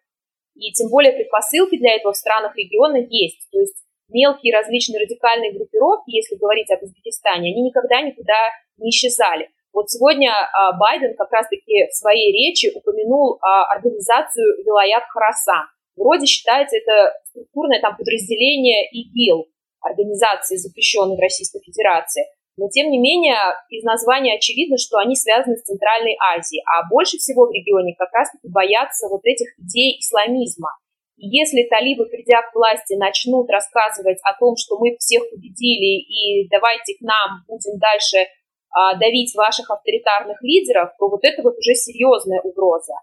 И 0.54 0.72
тем 0.72 0.88
более 0.88 1.12
предпосылки 1.12 1.78
для 1.78 1.96
этого 1.96 2.12
в 2.12 2.16
странах 2.16 2.57
региона 2.57 2.98
есть. 3.09 3.48
То 3.50 3.59
есть 3.59 3.76
мелкие 4.09 4.54
различные 4.54 5.00
радикальные 5.00 5.52
группировки, 5.52 6.11
если 6.11 6.37
говорить 6.37 6.70
об 6.70 6.83
Узбекистане, 6.83 7.50
они 7.50 7.62
никогда 7.62 8.00
никуда 8.02 8.50
не 8.78 8.90
исчезали. 8.90 9.48
Вот 9.72 9.90
сегодня 9.90 10.30
а, 10.30 10.72
Байден 10.78 11.16
как 11.16 11.33
раз-таки 11.33 11.88
в 11.90 11.94
своей 11.94 12.30
речи 12.33 12.70
упомянул 12.72 13.38
а, 13.42 13.64
организацию 13.74 14.62
Вилаят 14.64 15.02
Харасан. 15.09 15.66
Вроде 15.96 16.26
считается 16.26 16.76
это 16.76 17.12
структурное 17.24 17.80
там 17.80 17.96
подразделение 17.96 18.88
ИГИЛ, 18.90 19.46
организации, 19.84 20.56
запрещенной 20.56 21.16
в 21.16 21.20
Российской 21.20 21.60
Федерации. 21.60 22.24
Но, 22.56 22.68
тем 22.68 22.90
не 22.90 22.98
менее, 22.98 23.36
из 23.68 23.82
названия 23.84 24.36
очевидно, 24.36 24.78
что 24.78 24.98
они 24.98 25.16
связаны 25.16 25.56
с 25.56 25.64
Центральной 25.64 26.16
Азией. 26.34 26.62
А 26.66 26.88
больше 26.88 27.18
всего 27.18 27.46
в 27.46 27.52
регионе 27.52 27.94
как 27.98 28.12
раз-таки 28.12 28.48
боятся 28.48 29.08
вот 29.08 29.22
этих 29.24 29.48
идей 29.58 29.98
исламизма. 29.98 30.70
И 31.16 31.26
если 31.28 31.68
талибы, 31.68 32.06
придя 32.06 32.42
к 32.42 32.54
власти, 32.54 32.94
начнут 32.94 33.50
рассказывать 33.50 34.18
о 34.22 34.38
том, 34.38 34.56
что 34.56 34.78
мы 34.78 34.96
всех 34.98 35.22
победили 35.30 36.02
и 36.02 36.48
давайте 36.48 36.94
к 36.94 37.00
нам 37.02 37.42
будем 37.48 37.78
дальше 37.78 38.26
а, 38.70 38.96
давить 38.96 39.34
ваших 39.34 39.70
авторитарных 39.70 40.42
лидеров, 40.42 40.90
то 40.98 41.08
вот 41.08 41.20
это 41.22 41.42
вот 41.42 41.56
уже 41.56 41.74
серьезная 41.74 42.40
угроза. 42.40 42.94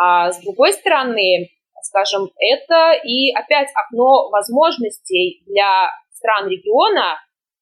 А 0.00 0.30
с 0.30 0.38
другой 0.40 0.72
стороны, 0.72 1.50
скажем, 1.82 2.30
это 2.38 2.92
и 3.04 3.32
опять 3.32 3.68
окно 3.74 4.30
возможностей 4.30 5.42
для 5.46 5.90
стран 6.18 6.48
региона 6.48 7.18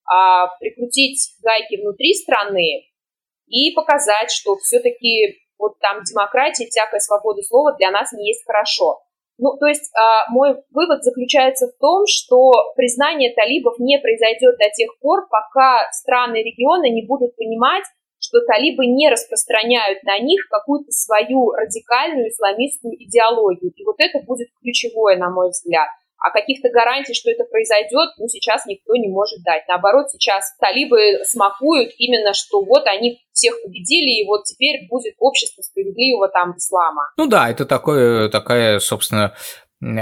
а, 0.08 0.48
прикрутить 0.58 1.36
гайки 1.42 1.80
внутри 1.80 2.14
страны 2.14 2.88
и 3.46 3.72
показать, 3.72 4.30
что 4.30 4.56
все-таки 4.56 5.38
вот 5.58 5.78
там 5.80 6.02
демократия, 6.02 6.66
всякая 6.66 7.00
свобода 7.00 7.42
слова 7.42 7.74
для 7.76 7.90
нас 7.90 8.12
не 8.12 8.28
есть 8.28 8.44
хорошо. 8.46 9.00
Ну, 9.38 9.56
то 9.58 9.66
есть 9.66 9.90
а, 9.94 10.30
мой 10.30 10.56
вывод 10.72 11.04
заключается 11.04 11.66
в 11.68 11.78
том, 11.78 12.04
что 12.06 12.52
признание 12.74 13.34
талибов 13.34 13.78
не 13.78 13.98
произойдет 13.98 14.56
до 14.56 14.70
тех 14.70 14.98
пор, 15.00 15.28
пока 15.28 15.90
страны 15.92 16.36
региона 16.36 16.88
не 16.88 17.04
будут 17.06 17.36
понимать, 17.36 17.84
что 18.18 18.40
талибы 18.46 18.86
не 18.86 19.10
распространяют 19.10 20.02
на 20.04 20.18
них 20.18 20.40
какую-то 20.48 20.90
свою 20.90 21.52
радикальную 21.52 22.28
исламистскую 22.30 22.94
идеологию. 22.94 23.72
И 23.76 23.84
вот 23.84 23.96
это 23.98 24.24
будет 24.24 24.48
ключевое, 24.60 25.16
на 25.16 25.30
мой 25.30 25.50
взгляд. 25.50 25.88
А 26.18 26.30
каких-то 26.30 26.70
гарантий, 26.70 27.14
что 27.14 27.30
это 27.30 27.44
произойдет, 27.44 28.14
ну, 28.18 28.26
сейчас 28.28 28.64
никто 28.66 28.94
не 28.94 29.08
может 29.08 29.42
дать. 29.42 29.62
Наоборот, 29.68 30.10
сейчас 30.10 30.54
талибы 30.58 31.24
смакуют 31.24 31.92
именно, 31.98 32.32
что 32.32 32.64
вот 32.64 32.86
они 32.86 33.20
всех 33.32 33.54
победили, 33.62 34.22
и 34.22 34.26
вот 34.26 34.44
теперь 34.44 34.86
будет 34.88 35.14
общество 35.18 35.62
справедливого 35.62 36.28
там 36.28 36.56
ислама. 36.56 37.12
Ну 37.18 37.26
да, 37.26 37.50
это 37.50 37.66
такое, 37.66 38.30
такая, 38.30 38.78
собственно, 38.78 39.34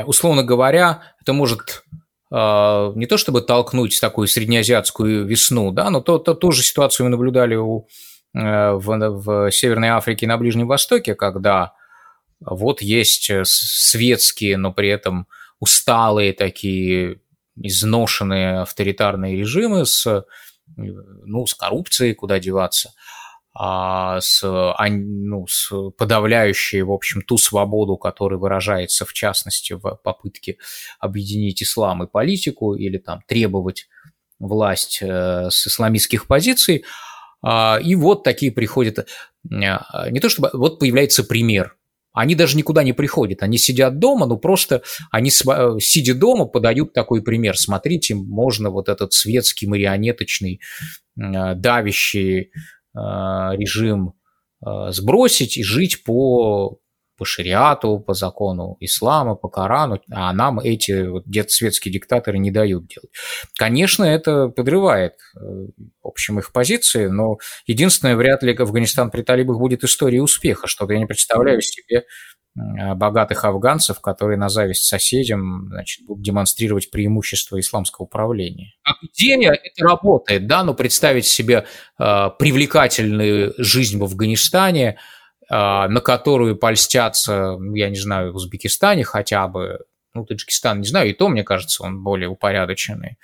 условно 0.06 0.44
говоря, 0.44 1.02
это 1.20 1.32
может 1.32 1.82
а, 2.30 2.92
не 2.94 3.06
то 3.06 3.16
чтобы 3.16 3.42
толкнуть 3.42 4.00
такую 4.00 4.28
среднеазиатскую 4.28 5.24
весну, 5.24 5.70
да, 5.70 5.90
но 5.90 6.00
то, 6.00 6.18
то, 6.18 6.34
ту 6.34 6.52
же 6.52 6.62
ситуацию 6.62 7.04
мы 7.04 7.10
наблюдали 7.10 7.54
у, 7.54 7.86
э, 8.34 8.72
в, 8.72 8.86
в 8.86 9.50
Северной 9.52 9.90
Африке 9.90 10.26
и 10.26 10.28
на 10.28 10.36
Ближнем 10.36 10.66
Востоке, 10.66 11.14
когда 11.14 11.74
вот 12.40 12.82
есть 12.82 13.30
светские, 13.44 14.56
но 14.56 14.72
при 14.72 14.88
этом 14.88 15.28
усталые 15.60 16.32
такие 16.32 17.20
изношенные 17.56 18.60
авторитарные 18.60 19.36
режимы 19.36 19.86
с, 19.86 20.24
ну, 20.76 21.46
с 21.46 21.54
коррупцией, 21.54 22.14
куда 22.14 22.38
деваться– 22.38 22.92
а, 23.56 24.20
с, 24.20 24.42
ну, 24.42 25.46
с 25.46 25.72
подавляющей, 25.96 26.82
в 26.82 26.90
общем, 26.90 27.22
ту 27.22 27.38
свободу, 27.38 27.96
которая 27.96 28.38
выражается, 28.38 29.04
в 29.04 29.12
частности, 29.12 29.74
в 29.74 30.00
попытке 30.02 30.58
объединить 30.98 31.62
ислам 31.62 32.02
и 32.02 32.08
политику 32.08 32.74
или 32.74 32.98
там 32.98 33.20
требовать 33.28 33.86
власть 34.40 34.98
э, 35.00 35.50
с 35.50 35.68
исламистских 35.68 36.26
позиций. 36.26 36.84
А, 37.42 37.78
и 37.80 37.94
вот 37.94 38.24
такие 38.24 38.50
приходят, 38.50 38.98
э, 38.98 39.04
не 39.48 40.20
то 40.20 40.28
чтобы, 40.28 40.50
вот 40.52 40.80
появляется 40.80 41.22
пример. 41.22 41.76
Они 42.14 42.34
даже 42.34 42.56
никуда 42.56 42.82
не 42.82 42.94
приходят, 42.94 43.42
они 43.42 43.58
сидят 43.58 43.98
дома, 43.98 44.26
ну 44.26 44.38
просто 44.38 44.82
они, 45.10 45.30
э, 45.30 45.76
сидя 45.80 46.14
дома, 46.14 46.46
подают 46.46 46.94
такой 46.94 47.22
пример. 47.22 47.58
Смотрите, 47.58 48.14
можно 48.14 48.70
вот 48.70 48.88
этот 48.88 49.12
светский, 49.12 49.66
марионеточный, 49.66 50.60
давящий 51.16 52.50
Э, 52.96 53.50
режим 53.56 54.14
э, 54.64 54.90
сбросить 54.90 55.56
и 55.56 55.64
жить 55.64 56.04
по, 56.04 56.78
по 57.24 57.26
шариату, 57.26 57.98
по 57.98 58.12
закону 58.12 58.76
ислама, 58.80 59.34
по 59.34 59.48
Корану, 59.48 59.98
а 60.10 60.30
нам 60.34 60.60
эти 60.60 61.06
вот, 61.06 61.24
светские 61.48 61.90
диктаторы 61.90 62.36
не 62.36 62.50
дают 62.50 62.86
делать. 62.86 63.10
Конечно, 63.56 64.04
это 64.04 64.48
подрывает, 64.48 65.14
э, 65.36 65.40
в 65.40 66.06
общем, 66.06 66.38
их 66.38 66.52
позиции, 66.52 67.06
но 67.06 67.38
единственное, 67.66 68.14
вряд 68.14 68.42
ли 68.42 68.54
Афганистан 68.54 69.10
при 69.10 69.22
талибах 69.22 69.58
будет 69.58 69.84
историей 69.84 70.20
успеха, 70.20 70.66
что 70.66 70.90
я 70.92 70.98
не 70.98 71.06
представляю 71.06 71.62
себе 71.62 72.04
Э, 72.56 72.94
богатых 72.94 73.44
афганцев, 73.44 74.00
которые 74.00 74.38
на 74.38 74.48
зависть 74.48 74.84
соседям 74.84 75.66
значит, 75.70 76.06
будут 76.06 76.22
демонстрировать 76.22 76.88
преимущество 76.92 77.58
исламского 77.58 78.04
управления. 78.04 78.74
Как 78.84 78.96
идея 79.02 79.50
это 79.50 79.84
работает, 79.84 80.46
да, 80.46 80.62
но 80.62 80.72
представить 80.72 81.26
себе 81.26 81.64
э, 81.98 82.30
привлекательную 82.38 83.54
жизнь 83.58 83.98
в 83.98 84.04
Афганистане, 84.04 84.98
на 85.50 86.00
которую 86.02 86.56
польстятся, 86.56 87.58
я 87.74 87.90
не 87.90 87.98
знаю, 87.98 88.32
в 88.32 88.36
Узбекистане 88.36 89.04
хотя 89.04 89.46
бы, 89.48 89.80
ну, 90.14 90.24
Таджикистан, 90.24 90.80
не 90.80 90.86
знаю, 90.86 91.10
и 91.10 91.12
то, 91.12 91.28
мне 91.28 91.44
кажется, 91.44 91.82
он 91.82 92.02
более 92.02 92.28
упорядоченный, 92.28 93.18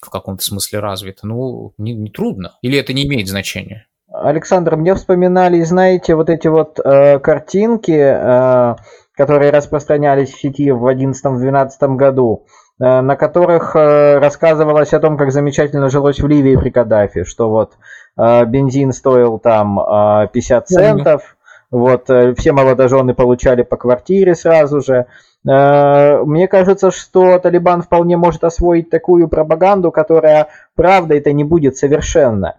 в 0.00 0.10
каком-то 0.10 0.42
смысле 0.42 0.80
развит. 0.80 1.20
Ну, 1.22 1.74
не, 1.78 1.94
не 1.94 2.10
трудно. 2.10 2.58
Или 2.62 2.78
это 2.78 2.92
не 2.92 3.06
имеет 3.06 3.28
значения? 3.28 3.86
Александр, 4.12 4.76
мне 4.76 4.94
вспоминали, 4.94 5.62
знаете, 5.62 6.14
вот 6.14 6.30
эти 6.30 6.48
вот 6.48 6.78
э, 6.82 7.18
картинки, 7.18 7.92
э, 7.92 8.76
которые 9.14 9.50
распространялись 9.50 10.32
в 10.32 10.40
сети 10.40 10.70
в 10.70 10.86
2011-2012 10.86 11.96
году, 11.96 12.46
э, 12.80 13.00
на 13.00 13.16
которых 13.16 13.74
э, 13.74 14.18
рассказывалось 14.18 14.94
о 14.94 15.00
том, 15.00 15.18
как 15.18 15.32
замечательно 15.32 15.90
жилось 15.90 16.20
в 16.20 16.26
Ливии 16.26 16.56
при 16.56 16.70
Каддафи, 16.70 17.24
что 17.24 17.50
вот 17.50 17.74
э, 18.16 18.44
бензин 18.46 18.92
стоил 18.92 19.38
там 19.38 19.80
э, 19.80 20.28
50 20.32 20.68
центов, 20.68 21.35
вот 21.76 22.08
э, 22.08 22.34
все 22.34 22.52
молодожены 22.52 23.14
получали 23.14 23.62
по 23.62 23.76
квартире 23.76 24.34
сразу 24.34 24.80
же. 24.80 25.06
Э, 25.46 26.22
мне 26.24 26.48
кажется, 26.48 26.90
что 26.90 27.38
Талибан 27.38 27.82
вполне 27.82 28.16
может 28.16 28.44
освоить 28.44 28.88
такую 28.88 29.28
пропаганду, 29.28 29.92
которая, 29.92 30.48
правда, 30.74 31.14
это 31.14 31.32
не 31.32 31.44
будет 31.44 31.76
совершенно. 31.76 32.56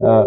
Э, 0.00 0.24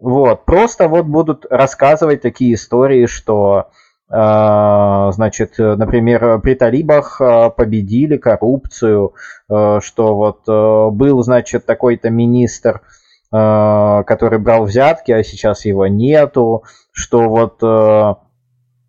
вот, 0.00 0.44
просто 0.44 0.86
вот 0.86 1.06
будут 1.06 1.46
рассказывать 1.48 2.20
такие 2.20 2.54
истории, 2.54 3.06
что, 3.06 3.70
значит, 4.08 5.54
например, 5.58 6.40
при 6.40 6.54
талибах 6.54 7.20
победили 7.56 8.16
коррупцию, 8.16 9.14
что 9.48 9.80
вот 10.14 10.46
был, 10.46 11.22
значит, 11.24 11.66
такой-то 11.66 12.10
министр, 12.10 12.82
который 13.30 14.38
брал 14.38 14.64
взятки, 14.64 15.12
а 15.12 15.22
сейчас 15.22 15.64
его 15.64 15.86
нету, 15.86 16.64
что 16.92 17.28
вот... 17.28 17.62
Э, 17.62 18.14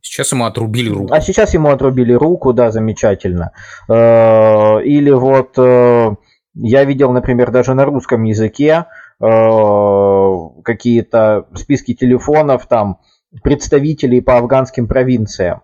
Сейчас 0.01 0.31
ему 0.31 0.45
отрубили 0.45 0.89
руку. 0.89 1.13
А 1.13 1.19
сейчас 1.21 1.53
ему 1.53 1.69
отрубили 1.69 2.13
руку, 2.13 2.53
да, 2.53 2.71
замечательно. 2.71 3.51
Э, 3.89 4.81
или 4.81 5.11
вот 5.11 5.57
э, 5.57 6.15
я 6.55 6.83
видел, 6.85 7.11
например, 7.11 7.51
даже 7.51 7.73
на 7.73 7.85
русском 7.85 8.23
языке 8.23 8.85
Э, 9.21 10.33
какие-то 10.63 11.47
списки 11.53 11.93
телефонов 11.93 12.67
там 12.67 12.99
представителей 13.43 14.21
по 14.21 14.37
афганским 14.37 14.87
провинциям. 14.87 15.61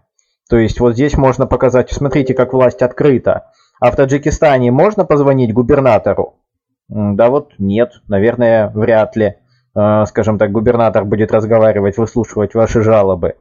То 0.50 0.58
есть 0.58 0.80
вот 0.80 0.94
здесь 0.94 1.18
можно 1.18 1.48
показать, 1.48 1.92
смотрите, 1.92 2.34
как 2.34 2.54
власть 2.54 2.82
открыта. 2.82 3.52
А 3.80 3.92
в 3.92 3.96
Таджикистане 3.96 4.72
можно 4.72 5.06
позвонить 5.06 5.54
губернатору? 5.54 6.35
Да 6.88 7.30
вот 7.30 7.54
нет, 7.58 7.94
наверное, 8.08 8.70
вряд 8.70 9.16
ли. 9.16 9.36
Э, 9.76 10.06
скажем 10.08 10.38
так, 10.38 10.52
губернатор 10.52 11.04
будет 11.04 11.32
разговаривать, 11.32 11.98
выслушивать 11.98 12.54
ваши 12.54 12.82
жалобы. 12.82 13.36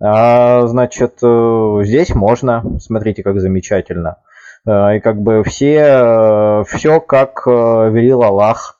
А, 0.00 0.66
значит, 0.66 1.18
э, 1.22 1.80
здесь 1.84 2.14
можно. 2.14 2.78
Смотрите, 2.80 3.22
как 3.22 3.40
замечательно. 3.40 4.18
И 4.66 5.00
как 5.00 5.22
бы 5.22 5.44
все, 5.44 6.64
все 6.66 7.00
как 7.00 7.46
велел 7.46 8.22
Аллах. 8.22 8.78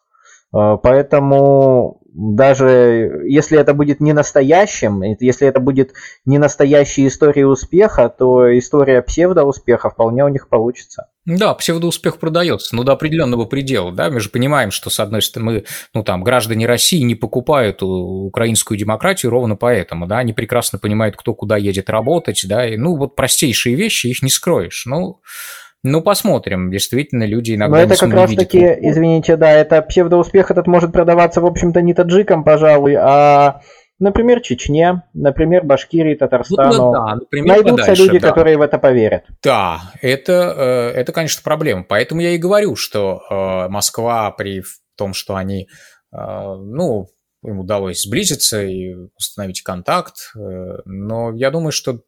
Э, 0.55 0.77
поэтому 0.83 2.01
даже 2.13 3.23
если 3.27 3.59
это 3.59 3.75
будет 3.75 4.01
не 4.01 4.13
настоящим, 4.13 5.03
если 5.03 5.47
это 5.47 5.61
будет 5.61 5.93
не 6.25 6.39
настоящая 6.39 7.07
история 7.07 7.47
успеха, 7.47 8.09
то 8.09 8.59
история 8.59 9.03
псевдоуспеха 9.03 9.91
вполне 9.91 10.25
у 10.25 10.29
них 10.29 10.49
получится. 10.49 11.09
Да, 11.29 11.53
псевдоуспех 11.53 12.19
продается, 12.19 12.75
но 12.75 12.85
до 12.85 12.93
определенного 12.93 13.45
предела, 13.45 13.93
да, 13.93 14.09
мы 14.09 14.19
же 14.19 14.31
понимаем, 14.31 14.71
что, 14.71 14.89
с 14.89 14.99
одной 14.99 15.21
стороны, 15.21 15.53
мы, 15.53 15.65
ну, 15.93 16.03
там, 16.03 16.25
граждане 16.25 16.67
России 16.67 17.03
не 17.03 17.15
покупают 17.15 17.83
украинскую 17.83 18.79
демократию 18.79 19.31
ровно 19.31 19.55
поэтому, 19.55 20.07
да, 20.07 20.19
они 20.19 20.33
прекрасно 20.33 20.79
понимают, 20.79 21.17
кто 21.17 21.35
куда 21.35 21.59
едет 21.59 21.91
работать, 21.91 22.47
да, 22.49 22.67
и, 22.67 22.79
ну, 22.79 22.97
вот 22.97 23.15
простейшие 23.15 23.77
вещи, 23.77 24.07
их 24.07 24.23
не 24.23 24.31
скроешь, 24.31 24.85
ну, 24.87 25.21
ну, 25.85 26.01
посмотрим. 26.03 26.71
Действительно, 26.73 27.25
люди 27.25 27.55
иногда 27.55 27.77
Но 27.77 27.83
это 27.83 27.97
как 27.97 28.13
раз 28.13 28.35
таки, 28.35 28.59
извините, 28.81 29.37
да, 29.37 29.53
это 29.53 29.83
псевдоуспех 29.83 30.51
этот 30.51 30.67
может 30.67 30.93
продаваться, 30.93 31.43
в 31.43 31.47
общем-то, 31.47 31.83
не 31.83 31.93
таджикам, 31.93 32.43
пожалуй, 32.43 32.97
а, 32.99 33.61
например, 33.99 34.41
Чечне, 34.41 35.03
например, 35.15 35.65
Башкирии, 35.65 36.15
Татарстану. 36.15 36.77
Ну, 36.77 36.93
да, 36.93 37.15
например, 37.17 37.49
Найдутся 37.49 37.77
подальше, 37.77 38.03
люди, 38.03 38.19
да. 38.19 38.29
которые 38.29 38.59
в 38.59 38.63
это 38.63 38.79
поверят. 38.79 39.25
Да, 39.43 39.93
это, 40.01 40.93
э, 40.95 41.01
это, 41.01 41.13
конечно, 41.13 41.43
проблема. 41.43 41.85
Поэтому 41.85 42.21
я 42.21 42.31
и 42.31 42.39
говорю, 42.39 42.77
что 42.77 43.23
э, 43.31 43.69
Москва 43.69 44.31
при 44.31 44.63
том, 44.97 45.15
что 45.15 45.37
они 45.37 45.69
Ну, 46.11 47.09
им 47.45 47.61
удалось 47.61 48.03
сблизиться 48.03 48.65
и 48.65 48.95
установить 49.17 49.63
контакт, 49.63 50.33
но 50.35 51.33
я 51.35 51.51
думаю, 51.51 51.71
что 51.71 52.01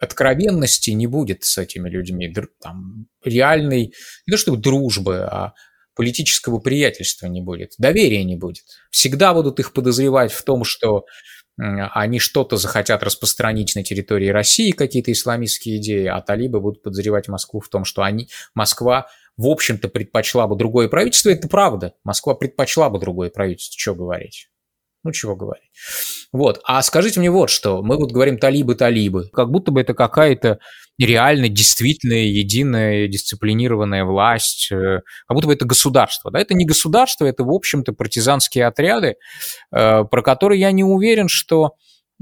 откровенности 0.00 0.90
не 0.90 1.06
будет 1.06 1.44
с 1.44 1.58
этими 1.58 1.88
людьми, 1.88 2.34
там, 2.60 3.06
реальной, 3.24 3.92
не 4.26 4.30
то 4.30 4.36
чтобы 4.36 4.58
дружбы, 4.58 5.18
а 5.18 5.52
политического 6.00 6.60
приятельства 6.60 7.26
не 7.26 7.42
будет, 7.42 7.74
доверия 7.76 8.24
не 8.24 8.34
будет. 8.34 8.64
Всегда 8.90 9.34
будут 9.34 9.60
их 9.60 9.74
подозревать 9.74 10.32
в 10.32 10.42
том, 10.44 10.64
что 10.64 11.04
они 11.58 12.18
что-то 12.20 12.56
захотят 12.56 13.02
распространить 13.02 13.76
на 13.76 13.84
территории 13.84 14.28
России, 14.28 14.70
какие-то 14.70 15.12
исламистские 15.12 15.76
идеи, 15.76 16.06
а 16.06 16.22
талибы 16.22 16.58
будут 16.58 16.82
подозревать 16.82 17.28
Москву 17.28 17.60
в 17.60 17.68
том, 17.68 17.84
что 17.84 18.00
они, 18.00 18.30
Москва, 18.54 19.08
в 19.36 19.46
общем-то, 19.46 19.88
предпочла 19.88 20.46
бы 20.46 20.56
другое 20.56 20.88
правительство. 20.88 21.28
Это 21.28 21.48
правда. 21.48 21.92
Москва 22.02 22.34
предпочла 22.34 22.88
бы 22.88 22.98
другое 22.98 23.28
правительство, 23.28 23.78
что 23.78 23.94
говорить. 23.94 24.48
Ну, 25.02 25.12
чего 25.12 25.34
говорить. 25.34 25.70
Вот. 26.32 26.60
А 26.64 26.82
скажите 26.82 27.20
мне 27.20 27.30
вот 27.30 27.48
что. 27.50 27.82
Мы 27.82 27.96
вот 27.96 28.12
говорим 28.12 28.38
талибы-талибы. 28.38 29.28
Как 29.32 29.50
будто 29.50 29.72
бы 29.72 29.80
это 29.80 29.94
какая-то 29.94 30.58
реально 30.98 31.48
действительная, 31.48 32.24
единая, 32.24 33.08
дисциплинированная 33.08 34.04
власть. 34.04 34.70
Э, 34.70 35.00
как 35.26 35.34
будто 35.34 35.46
бы 35.46 35.54
это 35.54 35.64
государство. 35.64 36.30
Да? 36.30 36.38
Это 36.38 36.54
не 36.54 36.66
государство, 36.66 37.24
это, 37.24 37.44
в 37.44 37.50
общем-то, 37.50 37.94
партизанские 37.94 38.66
отряды, 38.66 39.14
э, 39.72 40.04
про 40.04 40.22
которые 40.22 40.60
я 40.60 40.72
не 40.72 40.84
уверен, 40.84 41.28
что 41.28 41.72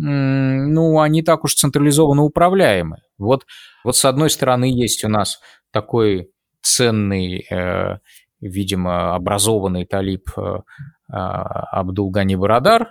ну, 0.00 1.00
они 1.00 1.22
так 1.22 1.42
уж 1.42 1.56
централизованно 1.56 2.22
управляемы. 2.22 2.98
Вот, 3.18 3.46
вот 3.82 3.96
с 3.96 4.04
одной 4.04 4.30
стороны 4.30 4.66
есть 4.66 5.02
у 5.02 5.08
нас 5.08 5.40
такой 5.72 6.30
ценный, 6.62 7.44
э, 7.50 7.98
видимо, 8.40 9.16
образованный 9.16 9.86
талиб 9.86 10.30
а, 11.10 11.80
Абдул 11.80 12.10
Гани 12.10 12.36
Барадар, 12.36 12.88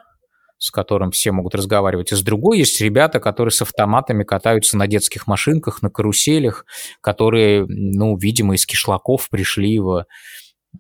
с 0.60 0.72
которым 0.72 1.12
все 1.12 1.32
могут 1.32 1.54
разговаривать, 1.54 2.12
и 2.12 2.16
с 2.16 2.22
другой 2.22 2.60
есть 2.60 2.82
ребята, 2.82 3.20
которые 3.20 3.52
с 3.52 3.62
автоматами 3.62 4.24
катаются 4.24 4.76
на 4.76 4.88
детских 4.88 5.28
машинках, 5.28 5.82
на 5.82 5.90
каруселях, 5.90 6.66
которые, 7.02 7.66
ну, 7.68 8.18
видимо, 8.18 8.56
из 8.56 8.66
кишлаков 8.66 9.30
пришли 9.30 9.80
в, 9.80 10.06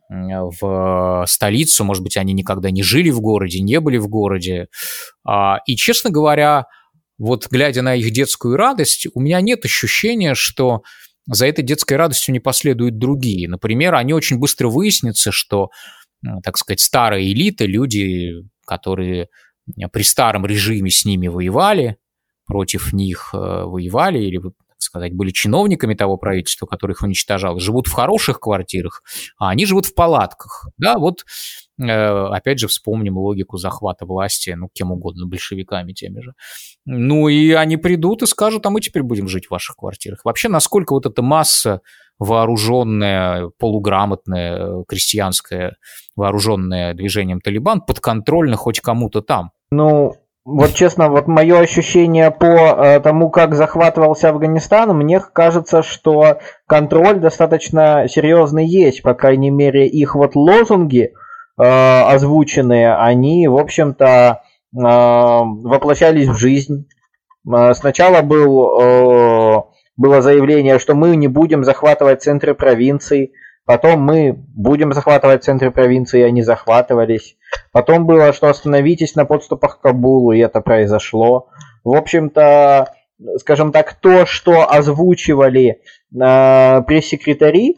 в 0.10 1.26
столицу, 1.28 1.84
может 1.84 2.04
быть, 2.04 2.18
они 2.18 2.34
никогда 2.34 2.72
не 2.72 2.82
жили 2.82 3.12
в 3.12 3.22
городе, 3.22 3.60
не 3.60 3.80
были 3.80 3.98
в 3.98 4.08
городе. 4.08 4.68
А, 5.26 5.60
и, 5.68 5.76
честно 5.76 6.10
говоря, 6.10 6.66
вот 7.20 7.48
глядя 7.50 7.82
на 7.82 7.96
их 7.96 8.12
детскую 8.12 8.58
радость, 8.58 9.08
у 9.14 9.20
меня 9.20 9.42
нет 9.42 9.66
ощущения, 9.66 10.34
что 10.36 10.82
за 11.30 11.46
этой 11.46 11.64
детской 11.64 11.96
радостью 11.96 12.34
не 12.34 12.40
последуют 12.40 12.98
другие. 12.98 13.50
Например, 13.50 13.96
они 13.96 14.14
очень 14.14 14.40
быстро 14.40 14.70
выяснятся, 14.70 15.32
что 15.32 15.70
так 16.44 16.58
сказать, 16.58 16.80
старая 16.80 17.22
элита, 17.22 17.66
люди, 17.66 18.34
которые 18.66 19.30
э, 19.76 19.88
при 19.92 20.04
старом 20.04 20.46
режиме 20.46 20.90
с 20.90 21.06
ними 21.06 21.28
воевали, 21.28 21.98
против 22.46 22.94
них 22.94 23.30
э, 23.34 23.38
воевали 23.38 24.20
или, 24.20 24.40
так 24.40 24.80
сказать, 24.80 25.14
были 25.14 25.32
чиновниками 25.32 25.94
того 25.94 26.18
правительства, 26.18 26.66
которое 26.66 26.94
их 26.94 27.02
уничтожало, 27.02 27.60
живут 27.60 27.88
в 27.88 27.94
хороших 27.94 28.40
квартирах, 28.40 29.04
а 29.38 29.50
они 29.50 29.66
живут 29.66 29.86
в 29.86 29.96
палатках. 29.96 30.70
Да, 30.78 30.98
вот 30.98 31.26
опять 31.80 32.58
же 32.60 32.68
вспомним 32.68 33.18
логику 33.18 33.58
захвата 33.58 34.06
власти, 34.06 34.50
ну, 34.50 34.68
кем 34.74 34.92
угодно, 34.92 35.28
большевиками 35.28 35.94
теми 35.94 36.22
же. 36.22 36.34
Ну, 36.86 37.28
и 37.28 37.52
они 37.52 37.78
придут 37.78 38.24
и 38.24 38.26
скажут, 38.26 38.66
а 38.66 38.72
мы 38.72 38.82
теперь 38.82 39.04
будем 39.04 39.28
жить 39.28 39.46
в 39.46 39.52
ваших 39.52 39.76
квартирах. 39.76 40.26
Вообще, 40.26 40.50
насколько 40.50 40.94
вот 40.94 41.06
эта 41.06 41.22
масса 41.22 41.82
вооруженная, 42.20 43.52
полуграмотная, 43.60 44.84
крестьянская, 44.88 45.78
вооруженная 46.16 46.94
движением 46.94 47.42
Талибан, 47.42 47.82
подконтрольна 47.82 48.56
хоть 48.56 48.80
кому-то 48.80 49.22
там. 49.22 49.52
Ну, 49.72 50.16
вот 50.48 50.74
честно, 50.74 51.10
вот 51.10 51.28
мое 51.28 51.60
ощущение 51.60 52.32
по 52.32 52.46
э, 52.46 53.00
тому, 53.02 53.30
как 53.30 53.54
захватывался 53.54 54.30
Афганистан, 54.30 54.96
мне 54.96 55.20
кажется, 55.20 55.84
что 55.84 56.40
контроль 56.66 57.20
достаточно 57.20 58.06
серьезный 58.08 58.66
есть. 58.66 59.02
По 59.02 59.14
крайней 59.14 59.50
мере, 59.50 59.88
их 59.88 60.16
вот 60.16 60.38
лозунги 60.38 61.12
э, 61.58 61.64
озвученные, 61.64 62.96
они, 62.96 63.50
в 63.50 63.58
общем-то, 63.58 64.06
э, 64.06 64.80
воплощались 64.80 66.30
в 66.30 66.38
жизнь. 66.38 66.88
Э, 67.46 67.74
сначала 67.74 68.22
был 68.22 68.80
э, 68.80 69.37
было 69.98 70.22
заявление, 70.22 70.80
что 70.80 70.96
мы 70.96 71.16
не 71.16 71.28
будем 71.28 71.64
захватывать 71.64 72.22
центры 72.22 72.54
провинций, 72.54 73.34
потом 73.66 74.00
мы 74.02 74.34
будем 74.34 74.94
захватывать 74.94 75.44
центры 75.44 75.72
провинции, 75.72 76.22
они 76.22 76.44
захватывались. 76.44 77.36
Потом 77.72 78.06
было, 78.06 78.32
что 78.32 78.48
остановитесь 78.48 79.16
на 79.16 79.26
подступах 79.26 79.80
к 79.80 79.82
Кабулу, 79.82 80.32
и 80.32 80.40
это 80.40 80.62
произошло. 80.62 81.50
В 81.84 81.96
общем-то, 81.96 82.94
скажем 83.38 83.72
так, 83.72 83.96
то, 83.96 84.26
что 84.26 84.72
озвучивали 84.72 85.82
э, 86.14 86.82
пресс-секретари, 86.84 87.76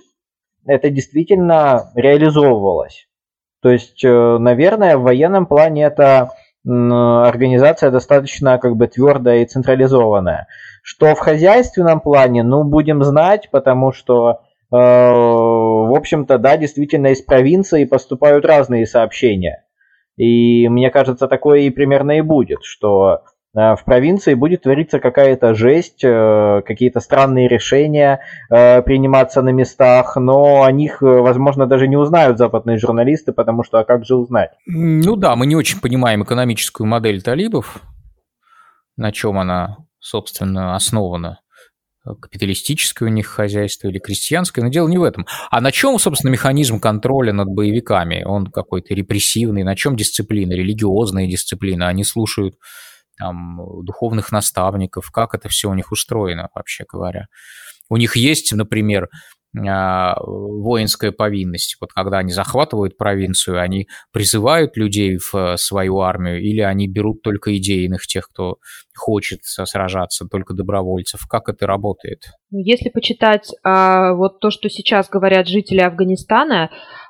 это 0.65 0.89
действительно 0.89 1.91
реализовывалось. 1.95 3.07
То 3.61 3.69
есть, 3.69 4.03
э, 4.03 4.37
наверное, 4.37 4.97
в 4.97 5.03
военном 5.03 5.45
плане 5.45 5.85
это 5.85 6.31
организация 6.65 7.91
достаточно 7.91 8.57
как 8.57 8.75
бы 8.75 8.87
твердая 8.87 9.39
и 9.39 9.45
централизованная. 9.45 10.47
Что 10.83 11.15
в 11.15 11.19
хозяйственном 11.19 12.01
плане, 12.01 12.43
ну, 12.43 12.63
будем 12.63 13.03
знать, 13.03 13.49
потому 13.51 13.91
что, 13.91 14.41
э, 14.71 14.75
в 14.75 15.95
общем-то, 15.95 16.37
да, 16.37 16.57
действительно 16.57 17.07
из 17.07 17.21
провинции 17.21 17.85
поступают 17.85 18.45
разные 18.45 18.85
сообщения. 18.85 19.65
И 20.17 20.67
мне 20.67 20.89
кажется, 20.89 21.27
такое 21.27 21.61
и 21.61 21.69
примерно 21.69 22.17
и 22.17 22.21
будет, 22.21 22.63
что 22.63 23.23
в 23.53 23.79
провинции 23.83 24.35
будет 24.35 24.63
твориться 24.63 24.99
какая-то 24.99 25.55
жесть, 25.55 26.03
э, 26.03 26.61
какие-то 26.65 26.99
странные 26.99 27.47
решения 27.47 28.19
э, 28.49 28.81
приниматься 28.83 29.41
на 29.41 29.49
местах, 29.49 30.15
но 30.17 30.63
о 30.63 30.71
них, 30.71 31.01
возможно, 31.01 31.65
даже 31.65 31.87
не 31.87 31.97
узнают 31.97 32.37
западные 32.37 32.77
журналисты, 32.77 33.31
потому 33.31 33.63
что 33.63 33.79
а 33.79 33.83
как 33.85 34.05
же 34.05 34.15
узнать? 34.15 34.51
Ну 34.67 35.15
да, 35.15 35.35
мы 35.35 35.47
не 35.47 35.55
очень 35.55 35.79
понимаем 35.81 36.23
экономическую 36.23 36.85
модель 36.85 37.21
талибов, 37.21 37.81
на 38.97 39.11
чем 39.11 39.39
она 39.39 39.77
собственно, 39.99 40.75
основано 40.75 41.39
капиталистическое 42.21 43.09
у 43.09 43.11
них 43.11 43.27
хозяйство 43.27 43.87
или 43.87 43.99
крестьянское, 43.99 44.63
но 44.63 44.69
дело 44.69 44.87
не 44.87 44.97
в 44.97 45.03
этом. 45.03 45.27
А 45.51 45.61
на 45.61 45.71
чем, 45.71 45.99
собственно, 45.99 46.31
механизм 46.31 46.79
контроля 46.79 47.33
над 47.33 47.49
боевиками? 47.49 48.23
Он 48.23 48.47
какой-то 48.47 48.95
репрессивный, 48.95 49.63
на 49.63 49.75
чем 49.75 49.95
дисциплина, 49.95 50.53
религиозная 50.53 51.27
дисциплина? 51.27 51.87
Они 51.87 52.03
слушают 52.03 52.55
там, 53.19 53.59
духовных 53.83 54.31
наставников, 54.31 55.11
как 55.11 55.35
это 55.35 55.49
все 55.49 55.69
у 55.69 55.73
них 55.73 55.91
устроено, 55.91 56.49
вообще 56.55 56.85
говоря. 56.91 57.27
У 57.89 57.97
них 57.97 58.15
есть, 58.15 58.53
например, 58.53 59.09
а, 59.67 60.15
воинская 60.21 61.11
повинность. 61.11 61.77
Вот 61.81 61.91
когда 61.91 62.19
они 62.19 62.31
захватывают 62.31 62.97
провинцию, 62.97 63.59
они 63.59 63.87
призывают 64.11 64.77
людей 64.77 65.17
в 65.17 65.33
э, 65.33 65.57
свою 65.57 66.01
армию 66.01 66.39
или 66.39 66.61
они 66.61 66.87
берут 66.87 67.23
только 67.23 67.57
идейных 67.57 68.05
тех, 68.05 68.29
кто 68.29 68.57
хочет 68.95 69.39
сражаться, 69.43 70.25
только 70.29 70.53
добровольцев. 70.53 71.21
Как 71.27 71.49
это 71.49 71.65
работает? 71.65 72.25
Ну, 72.51 72.59
если 72.59 72.89
почитать 72.89 73.51
а, 73.63 74.13
вот 74.13 74.39
то, 74.39 74.51
что 74.51 74.69
сейчас 74.69 75.09
говорят 75.09 75.47
жители 75.47 75.79
Афганистана, 75.79 76.69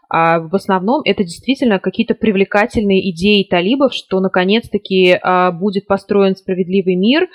а 0.09 0.39
в 0.39 0.55
основном 0.55 1.01
это 1.05 1.23
действительно 1.23 1.79
какие-то 1.79 2.15
привлекательные 2.15 3.11
идеи 3.11 3.43
талибов, 3.43 3.93
что 3.93 4.19
наконец-таки 4.19 5.11
а, 5.21 5.51
будет 5.51 5.85
построен 5.85 6.35
справедливый 6.35 6.95
мир, 6.95 7.27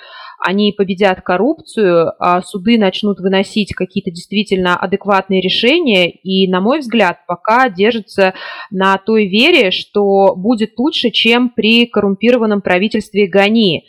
они 0.45 0.73
победят 0.73 1.21
коррупцию, 1.21 2.11
а 2.19 2.41
суды 2.41 2.77
начнут 2.77 3.19
выносить 3.21 3.73
какие-то 3.73 4.11
действительно 4.11 4.75
адекватные 4.75 5.39
решения, 5.41 6.11
и, 6.11 6.51
на 6.51 6.59
мой 6.59 6.79
взгляд, 6.79 7.19
пока 7.27 7.69
держится 7.69 8.33
на 8.69 8.97
той 8.97 9.27
вере, 9.27 9.71
что 9.71 10.35
будет 10.35 10.77
лучше, 10.77 11.11
чем 11.11 11.49
при 11.49 11.85
коррумпированном 11.85 12.61
правительстве 12.61 13.27
Гани. 13.27 13.85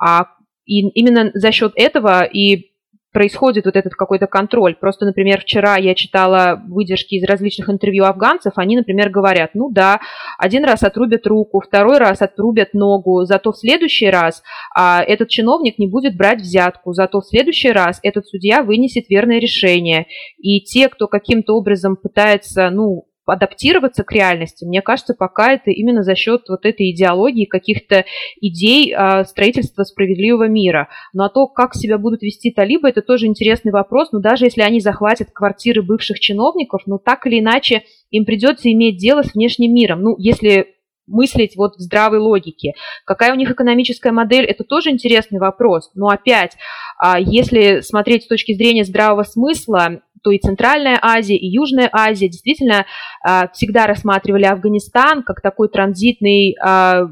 А 0.00 0.26
и 0.66 0.80
именно 0.80 1.30
за 1.32 1.52
счет 1.52 1.72
этого 1.76 2.24
и 2.24 2.72
происходит 3.16 3.64
вот 3.64 3.76
этот 3.76 3.94
какой-то 3.94 4.26
контроль. 4.26 4.74
Просто, 4.74 5.06
например, 5.06 5.40
вчера 5.40 5.76
я 5.78 5.94
читала 5.94 6.62
выдержки 6.68 7.14
из 7.14 7.24
различных 7.24 7.70
интервью 7.70 8.04
афганцев, 8.04 8.52
они, 8.56 8.76
например, 8.76 9.08
говорят, 9.08 9.52
ну 9.54 9.70
да, 9.70 10.00
один 10.36 10.66
раз 10.66 10.82
отрубят 10.82 11.26
руку, 11.26 11.62
второй 11.66 11.96
раз 11.96 12.20
отрубят 12.20 12.74
ногу, 12.74 13.24
зато 13.24 13.52
в 13.52 13.56
следующий 13.56 14.10
раз 14.10 14.42
а, 14.74 15.02
этот 15.02 15.30
чиновник 15.30 15.78
не 15.78 15.86
будет 15.86 16.14
брать 16.14 16.42
взятку, 16.42 16.92
зато 16.92 17.22
в 17.22 17.26
следующий 17.26 17.72
раз 17.72 18.00
этот 18.02 18.26
судья 18.26 18.62
вынесет 18.62 19.08
верное 19.08 19.40
решение. 19.40 20.04
И 20.36 20.60
те, 20.60 20.90
кто 20.90 21.08
каким-то 21.08 21.54
образом 21.54 21.96
пытается, 21.96 22.68
ну, 22.68 23.06
адаптироваться 23.26 24.04
к 24.04 24.12
реальности, 24.12 24.64
мне 24.64 24.82
кажется, 24.82 25.14
пока 25.14 25.52
это 25.52 25.70
именно 25.70 26.02
за 26.02 26.14
счет 26.14 26.42
вот 26.48 26.64
этой 26.64 26.90
идеологии, 26.92 27.44
каких-то 27.44 28.04
идей 28.40 28.94
э, 28.94 29.24
строительства 29.24 29.84
справедливого 29.84 30.48
мира. 30.48 30.88
Ну 31.12 31.24
а 31.24 31.28
то, 31.28 31.46
как 31.46 31.74
себя 31.74 31.98
будут 31.98 32.22
вести 32.22 32.50
талибы, 32.50 32.88
это 32.88 33.02
тоже 33.02 33.26
интересный 33.26 33.72
вопрос. 33.72 34.12
Но 34.12 34.20
даже 34.20 34.46
если 34.46 34.62
они 34.62 34.80
захватят 34.80 35.28
квартиры 35.32 35.82
бывших 35.82 36.20
чиновников, 36.20 36.82
ну 36.86 36.98
так 36.98 37.26
или 37.26 37.40
иначе 37.40 37.82
им 38.10 38.24
придется 38.24 38.70
иметь 38.72 38.98
дело 38.98 39.22
с 39.22 39.34
внешним 39.34 39.74
миром. 39.74 40.02
Ну, 40.02 40.16
если 40.18 40.76
мыслить 41.06 41.56
вот 41.56 41.76
в 41.76 41.80
здравой 41.80 42.18
логике. 42.18 42.74
Какая 43.04 43.32
у 43.32 43.36
них 43.36 43.50
экономическая 43.50 44.12
модель, 44.12 44.44
это 44.44 44.64
тоже 44.64 44.90
интересный 44.90 45.38
вопрос. 45.38 45.90
Но 45.94 46.08
опять, 46.08 46.56
а, 46.98 47.18
если 47.18 47.80
смотреть 47.80 48.24
с 48.24 48.26
точки 48.26 48.54
зрения 48.54 48.84
здравого 48.84 49.22
смысла, 49.22 50.00
то 50.22 50.30
и 50.30 50.38
Центральная 50.38 50.98
Азия, 51.00 51.36
и 51.36 51.46
Южная 51.46 51.88
Азия 51.92 52.28
действительно 52.28 52.86
а, 53.22 53.48
всегда 53.48 53.86
рассматривали 53.86 54.44
Афганистан 54.44 55.22
как 55.22 55.40
такой 55.40 55.68
транзитный 55.68 56.56
а, 56.60 57.08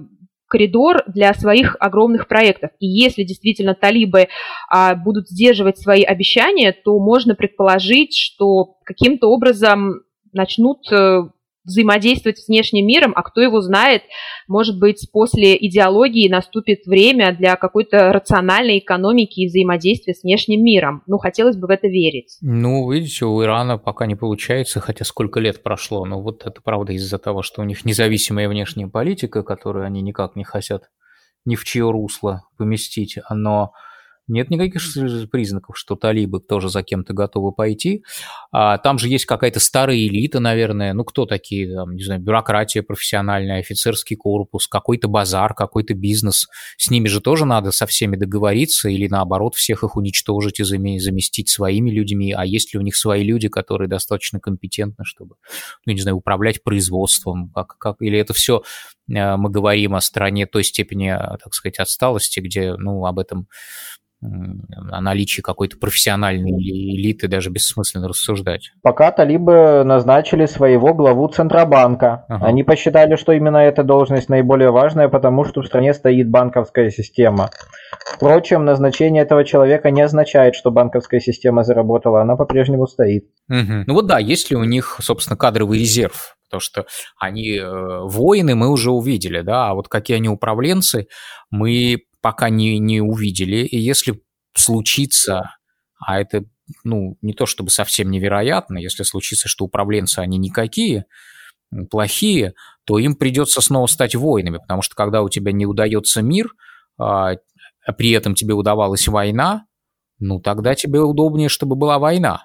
коридор 0.47 1.03
для 1.07 1.35
своих 1.35 1.77
огромных 1.81 2.29
проектов. 2.29 2.71
И 2.79 2.87
если 2.87 3.25
действительно 3.25 3.75
талибы 3.75 4.29
а, 4.71 4.95
будут 4.95 5.29
сдерживать 5.29 5.79
свои 5.79 6.03
обещания, 6.03 6.73
то 6.73 6.99
можно 6.99 7.35
предположить, 7.35 8.17
что 8.17 8.77
каким-то 8.85 9.29
образом 9.29 10.03
начнут 10.33 10.81
э, 10.93 11.23
взаимодействовать 11.65 12.39
с 12.39 12.49
внешним 12.49 12.87
миром, 12.87 13.13
а 13.17 13.23
кто 13.23 13.41
его 13.41 13.61
знает, 13.61 14.03
может 14.49 14.79
быть, 14.79 15.09
после 15.13 15.57
идеологии 15.57 16.29
наступит 16.29 16.87
время 16.87 17.35
для 17.37 17.57
какой-то 17.57 18.13
рациональной 18.13 18.79
экономики 18.79 19.41
и 19.41 19.47
взаимодействия 19.47 20.15
с 20.15 20.23
внешним 20.23 20.63
миром. 20.63 21.03
Ну, 21.07 21.19
хотелось 21.19 21.57
бы 21.57 21.67
в 21.67 21.71
это 21.71 21.89
верить. 21.89 22.37
Ну, 22.41 22.91
видите, 22.91 23.25
у 23.25 23.43
Ирана 23.43 23.79
пока 23.79 24.07
не 24.07 24.15
получается, 24.15 24.81
хотя 24.81 25.05
сколько 25.05 25.41
лет 25.41 25.63
прошло, 25.63 26.05
но 26.05 26.21
вот 26.21 26.47
это 26.47 26.61
правда 26.63 26.93
из-за 26.93 27.19
того, 27.19 27.43
что 27.43 27.63
у 27.63 27.65
них 27.65 27.85
независимая 27.85 28.49
внешняя 28.49 28.87
политика, 28.87 29.43
которую 29.43 29.87
они 29.87 30.03
никак 30.03 30.37
не 30.37 30.45
хотят 30.45 30.85
ни 31.45 31.57
в 31.57 31.65
чье 31.65 31.91
русло 31.91 32.43
поместить, 32.57 33.19
но 33.31 33.73
нет 34.27 34.51
никаких 34.51 34.83
признаков, 35.31 35.77
что 35.79 35.97
талибы 35.97 36.41
тоже 36.41 36.69
за 36.69 36.83
кем-то 36.83 37.13
готовы 37.13 37.53
пойти. 37.53 38.03
А, 38.53 38.79
там 38.79 38.99
же 38.99 39.09
есть 39.09 39.27
какая-то 39.27 39.61
старая 39.61 39.97
элита, 39.97 40.41
наверное. 40.41 40.95
Ну, 40.95 41.05
кто 41.05 41.27
такие? 41.27 41.75
Там, 41.75 41.95
не 41.95 42.03
знаю, 42.03 42.21
бюрократия 42.21 42.83
профессиональная, 42.83 43.61
офицерский 43.61 44.17
корпус, 44.17 44.67
какой-то 44.67 45.09
базар, 45.09 45.55
какой-то 45.55 45.95
бизнес. 45.95 46.49
С 46.79 46.91
ними 46.91 47.09
же 47.09 47.21
тоже 47.21 47.45
надо 47.45 47.71
со 47.71 47.87
всеми 47.87 48.17
договориться 48.17 48.89
или, 48.89 49.09
наоборот, 49.09 49.55
всех 49.55 49.85
их 49.85 49.97
уничтожить 49.97 50.61
и 50.61 50.65
заместить 50.65 51.51
своими 51.51 51.91
людьми. 51.91 52.33
А 52.33 52.47
есть 52.47 52.73
ли 52.73 52.81
у 52.81 52.83
них 52.83 52.97
свои 52.97 53.25
люди, 53.25 53.49
которые 53.49 53.89
достаточно 53.89 54.41
компетентны, 54.41 55.05
чтобы, 55.05 55.37
ну, 55.85 55.93
не 55.93 56.01
знаю, 56.01 56.17
управлять 56.17 56.63
производством? 56.63 57.51
Как, 57.55 57.77
как, 57.79 57.97
или 58.01 58.19
это 58.19 58.33
все 58.33 58.63
мы 59.07 59.51
говорим 59.51 59.95
о 59.95 60.01
стране 60.01 60.47
той 60.47 60.65
степени, 60.65 61.11
так 61.11 61.53
сказать, 61.53 61.79
отсталости, 61.79 62.41
где, 62.41 62.75
ну, 62.77 63.05
об 63.07 63.19
этом 63.19 63.49
о 64.91 65.01
наличии 65.01 65.43
какой-то 65.43 65.77
профессиональной 65.77 66.51
элиты 66.51 67.29
даже 67.29 67.51
бессмысленно 67.51 68.09
рассуждать. 68.09 68.71
Пока 68.83 69.11
талибы 69.11 69.85
назначили 69.85 70.47
своего 70.47 70.95
главу 70.95 71.29
Центробанка. 71.29 72.25
Ага. 72.29 72.47
Они 72.47 72.63
посчитали, 72.63 73.17
что 73.17 73.33
именно 73.33 73.59
эта 73.59 73.83
должность 73.83 74.29
наиболее 74.29 74.71
важная, 74.71 75.09
потому 75.09 75.45
что 75.45 75.61
в 75.61 75.67
стране 75.67 75.93
стоит 75.93 76.31
банковская 76.31 76.91
система. 76.91 77.51
Впрочем, 78.07 78.65
назначение 78.65 79.23
этого 79.23 79.45
человека 79.45 79.91
не 79.91 80.01
означает, 80.01 80.55
что 80.55 80.71
банковская 80.71 81.21
система 81.21 81.63
заработала, 81.63 82.23
она 82.23 82.37
по-прежнему 82.37 82.87
стоит. 82.87 83.27
Угу. 83.51 83.85
Ну 83.87 83.95
вот 83.95 84.07
да, 84.07 84.19
есть 84.19 84.51
ли 84.51 84.57
у 84.57 84.65
них, 84.65 84.97
собственно, 85.03 85.37
кадровый 85.37 85.79
резерв? 85.79 86.37
Потому 86.55 86.61
что 86.61 86.87
они 87.19 87.57
э, 87.57 88.01
воины 88.05 88.55
мы 88.55 88.69
уже 88.71 88.91
увидели, 88.91 89.41
да, 89.41 89.71
а 89.71 89.75
вот 89.75 89.89
какие 89.89 90.17
они 90.17 90.29
управленцы, 90.29 91.09
мы 91.51 92.05
пока 92.21 92.49
не, 92.49 92.79
не 92.79 93.01
увидели. 93.01 93.67
И 93.67 93.77
если 93.77 94.23
случится, 94.55 95.57
а 95.99 96.21
это 96.21 96.45
ну, 96.85 97.17
не 97.23 97.35
то 97.35 97.47
чтобы 97.47 97.71
совсем 97.71 98.11
невероятно, 98.11 98.79
если 98.79 99.03
случится, 99.03 99.49
что 99.49 99.65
управленцы, 99.65 100.21
они 100.21 100.39
никакие, 100.39 101.07
плохие, 101.91 102.55
то 102.85 102.99
им 102.99 103.17
придется 103.17 103.61
снова 103.61 103.87
стать 103.87 104.15
воинами, 104.15 104.59
потому 104.59 104.83
что 104.83 104.95
когда 104.95 105.23
у 105.23 105.29
тебя 105.29 105.51
не 105.51 105.67
удается 105.67 106.23
мир, 106.23 106.51
а, 106.99 107.33
а 107.85 107.93
при 107.93 108.13
этом 108.13 108.35
тебе 108.35 108.55
удавалась 108.55 109.09
война, 109.09 109.67
ну 110.21 110.41
тогда 110.41 110.75
тебе 110.75 111.01
удобнее, 111.01 111.49
чтобы 111.49 111.75
была 111.75 111.99
война. 111.99 112.45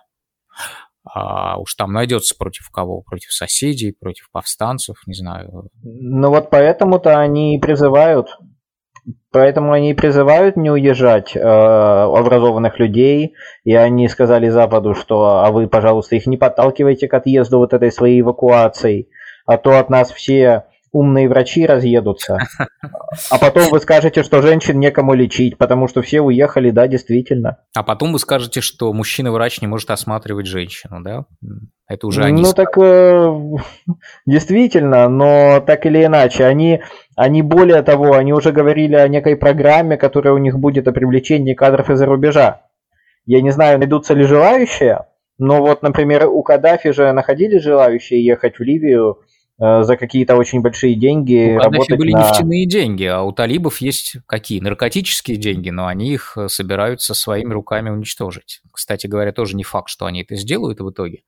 А 1.14 1.57
уж 1.57 1.74
там 1.76 1.91
найдется 1.91 2.36
против 2.38 2.70
кого? 2.70 3.01
Против 3.01 3.32
соседей, 3.32 3.95
против 3.99 4.30
повстанцев, 4.32 4.97
не 5.07 5.14
знаю. 5.14 5.70
Ну 5.84 6.30
вот 6.30 6.49
поэтому-то 6.49 7.20
они 7.20 7.55
и 7.55 7.60
призывают 7.60 8.28
Поэтому 9.32 9.74
они 9.74 9.93
призывают 9.93 10.55
не 10.57 10.72
уезжать 10.72 11.36
э, 11.36 11.39
образованных 11.39 12.80
людей, 12.80 13.36
и 13.64 13.76
они 13.76 14.07
сказали 14.07 14.49
Западу, 14.49 14.95
что 14.95 15.43
а 15.43 15.51
вы, 15.51 15.68
пожалуйста, 15.68 16.16
их 16.16 16.26
не 16.26 16.38
подталкивайте 16.38 17.07
к 17.07 17.14
отъезду 17.14 17.60
вот 17.60 17.74
этой 17.74 17.91
своей 17.91 18.22
эвакуацией, 18.22 19.10
а 19.45 19.57
то 19.57 19.78
от 19.78 19.89
нас 19.89 20.12
все 20.12 20.66
умные 20.91 21.29
врачи 21.29 21.65
разъедутся. 21.65 22.39
А 23.29 23.37
потом 23.39 23.69
вы 23.69 23.79
скажете, 23.79 24.23
что 24.23 24.41
женщин 24.41 24.79
некому 24.79 25.13
лечить, 25.13 25.57
потому 25.57 25.87
что 25.87 26.01
все 26.01 26.21
уехали, 26.21 26.69
да, 26.71 26.87
действительно. 26.87 27.57
А 27.75 27.83
потом 27.83 28.13
вы 28.13 28.19
скажете, 28.19 28.61
что 28.61 28.91
мужчина-врач 28.93 29.61
не 29.61 29.67
может 29.67 29.89
осматривать 29.91 30.45
женщину, 30.45 31.01
да? 31.01 31.25
Это 31.87 32.07
уже 32.07 32.23
они. 32.23 32.43
Ну 32.43 32.53
так 32.53 32.77
э, 32.77 33.39
действительно, 34.25 35.09
но 35.09 35.59
так 35.59 35.85
или 35.85 36.05
иначе, 36.05 36.45
они, 36.45 36.81
они 37.15 37.41
более 37.41 37.81
того, 37.81 38.13
они 38.13 38.31
уже 38.31 38.51
говорили 38.51 38.95
о 38.95 39.07
некой 39.07 39.35
программе, 39.35 39.97
которая 39.97 40.33
у 40.33 40.37
них 40.37 40.59
будет 40.59 40.87
о 40.87 40.91
привлечении 40.91 41.55
кадров 41.55 41.89
из-за 41.89 42.05
рубежа. 42.05 42.61
Я 43.25 43.41
не 43.41 43.51
знаю, 43.51 43.79
найдутся 43.79 44.13
ли 44.13 44.23
желающие, 44.23 45.05
но 45.39 45.61
вот, 45.61 45.81
например, 45.81 46.27
у 46.27 46.43
Каддафи 46.43 46.91
же 46.91 47.11
находились 47.13 47.63
желающие 47.63 48.23
ехать 48.23 48.59
в 48.59 48.61
Ливию 48.61 49.19
за 49.60 49.97
какие-то 49.97 50.36
очень 50.38 50.62
большие 50.62 50.95
деньги. 50.95 51.57
У 51.57 51.62
Каддафи 51.62 51.93
были 51.93 52.14
на... 52.14 52.30
нефтяные 52.30 52.66
деньги, 52.66 53.03
а 53.03 53.22
у 53.24 53.34
талибов 53.34 53.82
есть 53.82 54.16
какие? 54.26 54.62
Наркотические 54.62 55.38
деньги, 55.38 55.70
но 55.70 55.88
они 55.88 56.14
их 56.14 56.38
э, 56.38 56.47
собираются 56.47 57.14
своими 57.14 57.51
руками 57.53 57.89
уничтожить. 57.89 58.62
Кстати 58.72 59.07
говоря, 59.07 59.34
тоже 59.34 59.57
не 59.57 59.64
факт, 59.64 59.89
что 59.89 60.05
они 60.05 60.22
это 60.22 60.36
сделают 60.36 60.80
в 60.80 60.89
итоге. 60.89 61.24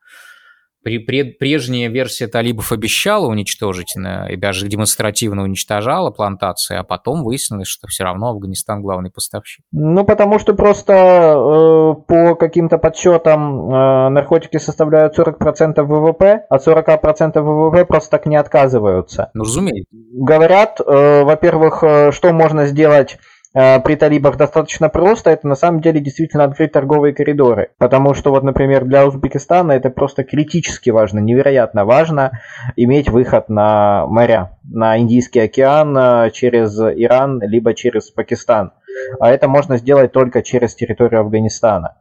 Прежняя 0.83 1.89
версия 1.89 2.27
талибов 2.27 2.71
обещала 2.71 3.27
уничтожить 3.27 3.95
и 3.95 4.35
даже 4.35 4.67
демонстративно 4.67 5.43
уничтожала 5.43 6.09
плантации, 6.09 6.77
а 6.77 6.83
потом 6.83 7.23
выяснилось, 7.23 7.67
что 7.67 7.87
все 7.87 8.03
равно 8.03 8.29
Афганистан 8.29 8.81
главный 8.81 9.11
поставщик. 9.11 9.63
Ну, 9.71 10.03
потому 10.03 10.39
что 10.39 10.53
просто 10.53 10.93
э, 10.93 11.93
по 12.07 12.35
каким-то 12.35 12.77
подсчетам 12.79 13.71
э, 13.71 14.09
наркотики 14.09 14.57
составляют 14.57 15.17
40% 15.17 15.81
ВВП, 15.83 16.45
а 16.49 16.57
40% 16.57 17.41
ВВП 17.41 17.85
просто 17.85 18.11
так 18.11 18.25
не 18.25 18.35
отказываются. 18.35 19.29
Ну, 19.33 19.43
разумеется. 19.43 19.89
Говорят, 19.91 20.79
э, 20.79 21.23
во-первых, 21.23 21.83
э, 21.83 22.11
что 22.11 22.33
можно 22.33 22.65
сделать 22.65 23.19
при 23.53 23.95
талибах 23.95 24.37
достаточно 24.37 24.87
просто, 24.87 25.29
это 25.29 25.47
на 25.47 25.55
самом 25.55 25.81
деле 25.81 25.99
действительно 25.99 26.45
открыть 26.45 26.71
торговые 26.71 27.13
коридоры. 27.13 27.71
Потому 27.77 28.13
что 28.13 28.31
вот, 28.31 28.43
например, 28.43 28.85
для 28.85 29.05
Узбекистана 29.05 29.73
это 29.73 29.89
просто 29.89 30.23
критически 30.23 30.89
важно, 30.89 31.19
невероятно 31.19 31.85
важно 31.85 32.39
иметь 32.75 33.09
выход 33.09 33.49
на 33.49 34.05
моря, 34.07 34.57
на 34.63 34.97
Индийский 34.97 35.39
океан 35.39 35.97
э, 35.97 36.31
через 36.31 36.79
Иран, 36.79 37.41
либо 37.41 37.73
через 37.73 38.09
Пакистан. 38.09 38.71
А 39.19 39.29
это 39.29 39.47
можно 39.47 39.77
сделать 39.77 40.11
только 40.11 40.41
через 40.41 40.75
территорию 40.75 41.21
Афганистана. 41.21 41.97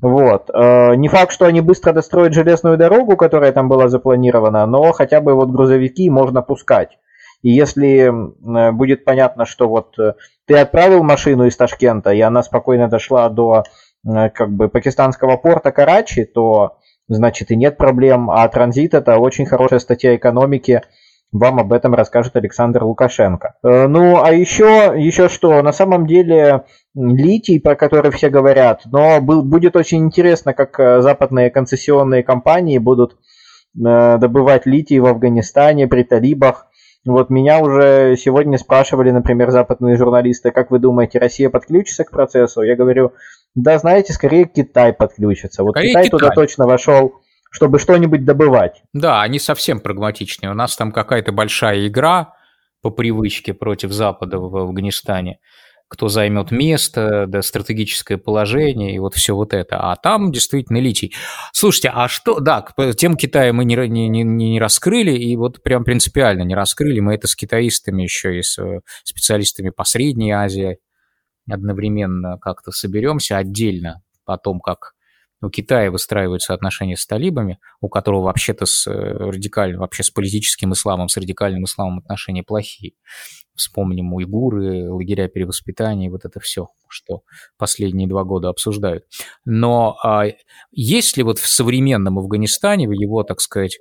Вот. 0.00 0.50
Э, 0.54 0.94
не 0.94 1.08
факт, 1.08 1.32
что 1.32 1.46
они 1.46 1.60
быстро 1.60 1.92
достроят 1.92 2.32
железную 2.32 2.78
дорогу, 2.78 3.16
которая 3.16 3.52
там 3.52 3.68
была 3.68 3.88
запланирована, 3.88 4.64
но 4.66 4.92
хотя 4.92 5.20
бы 5.20 5.34
вот 5.34 5.50
грузовики 5.50 6.08
можно 6.08 6.42
пускать. 6.42 6.98
И 7.42 7.50
если 7.50 8.10
будет 8.72 9.04
понятно, 9.04 9.44
что 9.44 9.68
вот 9.68 9.98
э, 9.98 10.14
ты 10.46 10.56
отправил 10.56 11.02
машину 11.02 11.46
из 11.46 11.56
Ташкента, 11.56 12.10
и 12.10 12.20
она 12.20 12.42
спокойно 12.42 12.88
дошла 12.88 13.28
до 13.28 13.64
э, 14.06 14.30
как 14.30 14.50
бы 14.50 14.68
пакистанского 14.68 15.36
порта 15.36 15.72
Карачи, 15.72 16.24
то 16.24 16.78
значит 17.08 17.50
и 17.50 17.56
нет 17.56 17.76
проблем. 17.76 18.30
А 18.30 18.46
транзит 18.48 18.94
это 18.94 19.18
очень 19.18 19.46
хорошая 19.46 19.80
статья 19.80 20.14
экономики. 20.14 20.82
Вам 21.32 21.58
об 21.58 21.72
этом 21.72 21.94
расскажет 21.94 22.36
Александр 22.36 22.84
Лукашенко. 22.84 23.56
Э, 23.64 23.88
ну, 23.88 24.22
а 24.22 24.32
еще, 24.32 24.94
еще 24.96 25.28
что, 25.28 25.60
на 25.62 25.72
самом 25.72 26.06
деле 26.06 26.62
литий, 26.94 27.60
про 27.60 27.74
который 27.74 28.12
все 28.12 28.28
говорят, 28.28 28.82
но 28.84 29.20
будет 29.20 29.74
очень 29.74 30.04
интересно, 30.04 30.54
как 30.54 31.02
западные 31.02 31.50
концессионные 31.50 32.22
компании 32.22 32.78
будут 32.78 33.16
добывать 33.74 34.66
литий 34.66 34.98
в 34.98 35.06
Афганистане 35.06 35.88
при 35.88 36.02
талибах. 36.02 36.66
Вот 37.04 37.30
меня 37.30 37.60
уже 37.60 38.16
сегодня 38.16 38.58
спрашивали, 38.58 39.10
например, 39.10 39.50
западные 39.50 39.96
журналисты, 39.96 40.52
как 40.52 40.70
вы 40.70 40.78
думаете, 40.78 41.18
Россия 41.18 41.50
подключится 41.50 42.04
к 42.04 42.10
процессу? 42.10 42.62
Я 42.62 42.76
говорю, 42.76 43.12
да, 43.54 43.78
знаете, 43.78 44.12
скорее 44.12 44.44
Китай 44.44 44.92
подключится. 44.92 45.64
Вот 45.64 45.76
Китай, 45.76 45.88
Китай 45.88 46.08
туда 46.10 46.30
точно 46.30 46.66
вошел 46.66 47.22
чтобы 47.52 47.78
что-нибудь 47.78 48.24
добывать. 48.24 48.82
Да, 48.94 49.20
они 49.20 49.38
совсем 49.38 49.78
прагматичные. 49.78 50.50
У 50.50 50.54
нас 50.54 50.74
там 50.74 50.90
какая-то 50.90 51.32
большая 51.32 51.86
игра 51.86 52.34
по 52.80 52.90
привычке 52.90 53.52
против 53.52 53.92
Запада 53.92 54.38
в 54.38 54.56
Афганистане 54.56 55.38
кто 55.92 56.08
займет 56.08 56.50
место, 56.50 57.26
да, 57.28 57.42
стратегическое 57.42 58.16
положение 58.16 58.94
и 58.94 58.98
вот 58.98 59.12
все 59.14 59.36
вот 59.36 59.52
это. 59.52 59.78
А 59.78 59.94
там 59.96 60.32
действительно 60.32 60.78
литий. 60.78 61.12
Слушайте, 61.52 61.90
а 61.92 62.08
что, 62.08 62.40
да, 62.40 62.64
тем 62.96 63.14
Китая 63.14 63.52
мы 63.52 63.66
не, 63.66 63.76
не, 63.88 64.08
не, 64.08 64.22
не 64.24 64.58
раскрыли, 64.58 65.12
и 65.12 65.36
вот 65.36 65.62
прям 65.62 65.84
принципиально 65.84 66.44
не 66.44 66.54
раскрыли. 66.54 67.00
Мы 67.00 67.14
это 67.14 67.28
с 67.28 67.36
китаистами 67.36 68.04
еще 68.04 68.38
и 68.38 68.42
с 68.42 68.58
э, 68.58 68.80
специалистами 69.04 69.68
по 69.68 69.84
Средней 69.84 70.32
Азии 70.32 70.78
одновременно 71.46 72.38
как-то 72.38 72.70
соберемся 72.70 73.36
отдельно 73.36 74.00
о 74.24 74.38
том, 74.38 74.60
как 74.60 74.94
у 75.42 75.50
Китая 75.50 75.90
выстраиваются 75.90 76.54
отношения 76.54 76.96
с 76.96 77.04
талибами, 77.04 77.58
у 77.80 77.88
которого 77.88 78.22
вообще-то 78.22 78.64
с 78.64 78.86
э, 78.86 78.92
радикальным, 78.92 79.80
вообще 79.80 80.04
с 80.04 80.10
политическим 80.10 80.72
исламом, 80.72 81.08
с 81.08 81.16
радикальным 81.16 81.64
исламом 81.64 81.98
отношения 81.98 82.44
плохие. 82.44 82.92
Вспомним 83.54 84.14
уйгуры, 84.14 84.90
лагеря 84.90 85.28
перевоспитания, 85.28 86.10
вот 86.10 86.24
это 86.24 86.40
все, 86.40 86.68
что 86.88 87.22
последние 87.58 88.08
два 88.08 88.24
года 88.24 88.48
обсуждают. 88.48 89.04
Но 89.44 89.98
а, 90.02 90.26
есть 90.70 91.16
ли 91.16 91.22
вот 91.22 91.38
в 91.38 91.46
современном 91.48 92.18
Афганистане, 92.18 92.88
в 92.88 92.92
его, 92.92 93.24
так 93.24 93.40
сказать, 93.40 93.78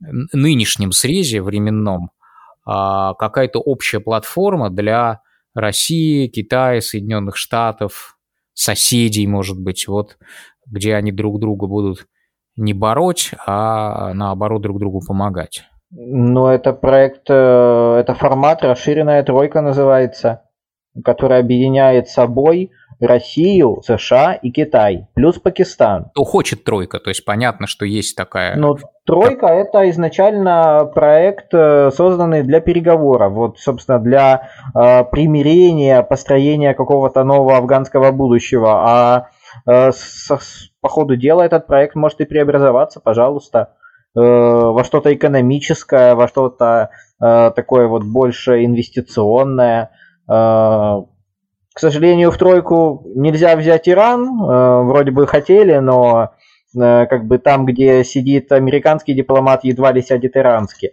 нынешнем 0.00 0.92
срезе 0.92 1.42
временном, 1.42 2.10
а, 2.64 3.14
какая-то 3.14 3.58
общая 3.58 4.00
платформа 4.00 4.70
для 4.70 5.20
России, 5.52 6.28
Китая, 6.28 6.80
Соединенных 6.80 7.36
Штатов, 7.36 8.16
соседей, 8.54 9.26
может 9.26 9.58
быть, 9.58 9.88
вот 9.88 10.18
где 10.66 10.94
они 10.94 11.12
друг 11.12 11.40
друга 11.40 11.66
будут 11.66 12.06
не 12.56 12.74
бороть, 12.74 13.30
а 13.46 14.12
наоборот 14.14 14.62
друг 14.62 14.78
другу 14.78 15.00
помогать. 15.06 15.64
Ну, 15.90 16.46
это 16.46 16.72
проект, 16.72 17.28
э, 17.28 17.96
это 18.00 18.14
формат 18.14 18.62
расширенная 18.62 19.22
тройка 19.22 19.60
называется, 19.60 20.42
который 21.04 21.38
объединяет 21.38 22.08
собой 22.08 22.70
Россию, 22.98 23.82
США 23.84 24.32
и 24.34 24.50
Китай, 24.50 25.08
плюс 25.14 25.38
Пакистан. 25.38 26.06
Кто 26.12 26.24
хочет 26.24 26.64
тройка, 26.64 26.98
то 26.98 27.10
есть 27.10 27.24
понятно, 27.24 27.66
что 27.66 27.84
есть 27.84 28.16
такая... 28.16 28.56
Ну, 28.56 28.76
тройка 29.04 29.48
это 29.48 29.90
изначально 29.90 30.90
проект, 30.94 31.52
э, 31.52 31.90
созданный 31.90 32.42
для 32.42 32.60
переговоров, 32.60 33.32
вот, 33.32 33.58
собственно, 33.58 33.98
для 33.98 34.48
э, 34.74 35.04
примирения, 35.10 36.02
построения 36.02 36.74
какого-то 36.74 37.24
нового 37.24 37.56
афганского 37.56 38.12
будущего, 38.12 38.88
а 38.88 39.28
по 39.64 40.88
ходу 40.88 41.16
дела 41.16 41.42
этот 41.42 41.66
проект 41.66 41.94
может 41.94 42.20
и 42.20 42.24
преобразоваться, 42.24 43.00
пожалуйста, 43.00 43.74
э, 44.16 44.20
во 44.20 44.82
что-то 44.84 45.14
экономическое, 45.14 46.14
во 46.14 46.28
что-то 46.28 46.90
э, 47.20 47.52
такое 47.54 47.86
вот 47.86 48.04
больше 48.04 48.64
инвестиционное. 48.64 49.90
Э, 50.28 51.02
к 51.74 51.78
сожалению, 51.78 52.30
в 52.30 52.36
тройку 52.36 53.02
нельзя 53.14 53.56
взять 53.56 53.88
Иран, 53.88 54.24
э, 54.24 54.82
вроде 54.82 55.10
бы 55.10 55.26
хотели, 55.26 55.76
но 55.78 56.32
э, 56.74 57.06
как 57.06 57.26
бы 57.26 57.38
там, 57.38 57.64
где 57.64 58.04
сидит 58.04 58.52
американский 58.52 59.14
дипломат, 59.14 59.64
едва 59.64 59.92
ли 59.92 60.02
сядет 60.02 60.36
иранский. 60.36 60.90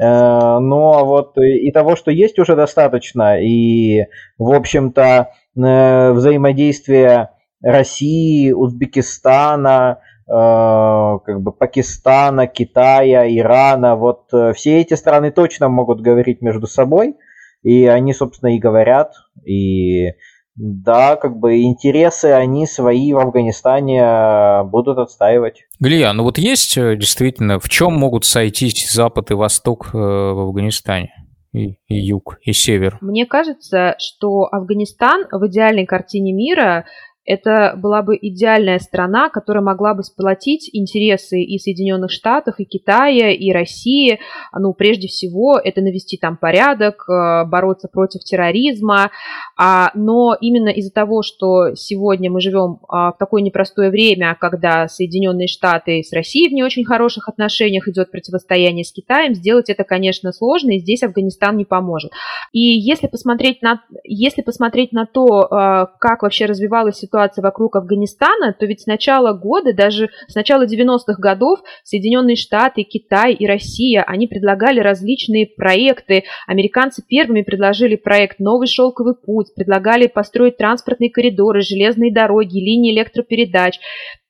Э, 0.00 0.58
но 0.60 1.04
вот 1.04 1.36
и 1.38 1.70
того, 1.72 1.96
что 1.96 2.10
есть, 2.10 2.38
уже 2.38 2.54
достаточно. 2.54 3.40
И, 3.40 4.04
в 4.38 4.52
общем-то, 4.52 5.30
э, 5.56 6.12
взаимодействие 6.12 7.30
России, 7.62 8.52
Узбекистана, 8.52 10.00
э, 10.26 10.32
как 10.32 11.42
бы 11.42 11.52
Пакистана, 11.52 12.46
Китая, 12.46 13.28
Ирана, 13.28 13.96
вот 13.96 14.32
э, 14.32 14.52
все 14.54 14.80
эти 14.80 14.94
страны 14.94 15.30
точно 15.30 15.68
могут 15.68 16.00
говорить 16.00 16.40
между 16.40 16.66
собой, 16.66 17.16
и 17.62 17.86
они, 17.86 18.14
собственно, 18.14 18.54
и 18.54 18.58
говорят, 18.58 19.12
и 19.44 20.12
да, 20.56 21.16
как 21.16 21.38
бы 21.38 21.62
интересы 21.62 22.26
они 22.26 22.66
свои 22.66 23.12
в 23.12 23.18
Афганистане 23.18 24.00
э, 24.02 24.64
будут 24.64 24.98
отстаивать. 24.98 25.64
Галия, 25.78 26.12
ну 26.12 26.24
вот 26.24 26.38
есть 26.38 26.74
действительно, 26.76 27.58
в 27.58 27.68
чем 27.68 27.94
могут 27.94 28.24
сойтись 28.24 28.90
Запад 28.90 29.30
и 29.30 29.34
Восток 29.34 29.92
в 29.92 30.40
Афганистане? 30.40 31.12
И, 31.52 31.78
и 31.88 31.96
юг, 31.96 32.38
и 32.42 32.52
север. 32.52 32.98
Мне 33.00 33.26
кажется, 33.26 33.96
что 33.98 34.46
Афганистан 34.52 35.26
в 35.32 35.48
идеальной 35.48 35.84
картине 35.84 36.32
мира 36.32 36.84
это 37.24 37.74
была 37.76 38.02
бы 38.02 38.16
идеальная 38.20 38.78
страна, 38.78 39.28
которая 39.28 39.62
могла 39.62 39.94
бы 39.94 40.02
сплотить 40.02 40.70
интересы 40.72 41.40
и 41.42 41.58
Соединенных 41.58 42.10
Штатов, 42.10 42.56
и 42.58 42.64
Китая, 42.64 43.30
и 43.30 43.52
России. 43.52 44.18
Ну, 44.58 44.72
прежде 44.72 45.06
всего, 45.06 45.58
это 45.58 45.80
навести 45.80 46.16
там 46.16 46.36
порядок, 46.36 47.04
э, 47.08 47.44
бороться 47.44 47.88
против 47.88 48.24
терроризма. 48.24 49.10
А, 49.56 49.90
но 49.94 50.34
именно 50.40 50.70
из-за 50.70 50.92
того, 50.92 51.22
что 51.22 51.74
сегодня 51.74 52.30
мы 52.30 52.40
живем 52.40 52.78
а, 52.88 53.12
в 53.12 53.18
такое 53.18 53.42
непростое 53.42 53.90
время, 53.90 54.36
когда 54.40 54.88
Соединенные 54.88 55.46
Штаты 55.46 56.02
с 56.02 56.12
Россией 56.12 56.48
в 56.48 56.52
не 56.52 56.64
очень 56.64 56.84
хороших 56.84 57.28
отношениях 57.28 57.86
идет 57.86 58.10
противостояние 58.10 58.84
с 58.84 58.92
Китаем, 58.92 59.34
сделать 59.34 59.68
это, 59.68 59.84
конечно, 59.84 60.32
сложно, 60.32 60.70
и 60.70 60.80
здесь 60.80 61.02
Афганистан 61.02 61.56
не 61.56 61.64
поможет. 61.64 62.12
И 62.52 62.60
если 62.60 63.06
посмотреть 63.06 63.62
на, 63.62 63.82
если 64.04 64.42
посмотреть 64.42 64.92
на 64.92 65.06
то, 65.06 65.42
э, 65.42 65.86
как 66.00 66.22
вообще 66.22 66.46
развивалась 66.46 66.96
ситуация 66.96 67.09
ситуация 67.10 67.42
вокруг 67.42 67.76
Афганистана, 67.76 68.54
то 68.58 68.66
ведь 68.66 68.82
с 68.82 68.86
начала 68.86 69.32
года, 69.32 69.72
даже 69.72 70.10
с 70.28 70.34
начала 70.34 70.64
90-х 70.64 71.14
годов 71.18 71.60
Соединенные 71.82 72.36
Штаты, 72.36 72.84
Китай 72.84 73.32
и 73.32 73.46
Россия, 73.46 74.04
они 74.06 74.28
предлагали 74.28 74.78
различные 74.78 75.46
проекты. 75.46 76.24
Американцы 76.46 77.02
первыми 77.06 77.42
предложили 77.42 77.96
проект 77.96 78.38
«Новый 78.38 78.68
шелковый 78.68 79.14
путь», 79.14 79.52
предлагали 79.54 80.06
построить 80.06 80.56
транспортные 80.56 81.10
коридоры, 81.10 81.62
железные 81.62 82.12
дороги, 82.12 82.58
линии 82.58 82.94
электропередач. 82.94 83.80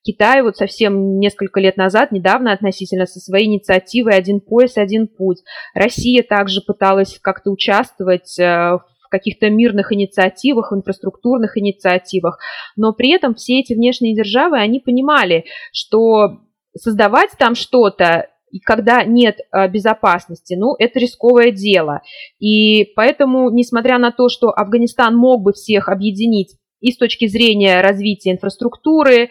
Китай 0.02 0.42
вот 0.42 0.56
совсем 0.56 1.18
несколько 1.18 1.60
лет 1.60 1.76
назад, 1.76 2.10
недавно 2.10 2.52
относительно, 2.52 3.04
со 3.04 3.20
своей 3.20 3.46
инициативой 3.46 4.14
«Один 4.14 4.40
пояс, 4.40 4.78
один 4.78 5.06
путь». 5.06 5.42
Россия 5.74 6.22
также 6.22 6.62
пыталась 6.62 7.18
как-то 7.20 7.50
участвовать 7.50 8.38
э, 8.38 8.44
в 8.44 8.82
каких-то 9.10 9.50
мирных 9.50 9.92
инициативах, 9.92 10.72
в 10.72 10.76
инфраструктурных 10.76 11.58
инициативах. 11.58 12.38
Но 12.76 12.92
при 12.92 13.10
этом 13.10 13.34
все 13.34 13.60
эти 13.60 13.74
внешние 13.74 14.14
державы, 14.14 14.58
они 14.58 14.80
понимали, 14.80 15.44
что 15.72 16.40
создавать 16.76 17.30
там 17.38 17.54
что-то 17.54 18.28
когда 18.64 19.04
нет 19.04 19.38
э, 19.52 19.68
безопасности, 19.68 20.54
ну, 20.54 20.74
это 20.78 20.98
рисковое 20.98 21.52
дело. 21.52 22.02
И 22.40 22.86
поэтому, 22.96 23.50
несмотря 23.50 23.98
на 23.98 24.10
то, 24.10 24.28
что 24.28 24.48
Афганистан 24.48 25.16
мог 25.16 25.42
бы 25.42 25.52
всех 25.52 25.88
объединить 25.88 26.56
и 26.80 26.90
с 26.90 26.96
точки 26.96 27.28
зрения 27.28 27.80
развития 27.80 28.32
инфраструктуры, 28.32 29.30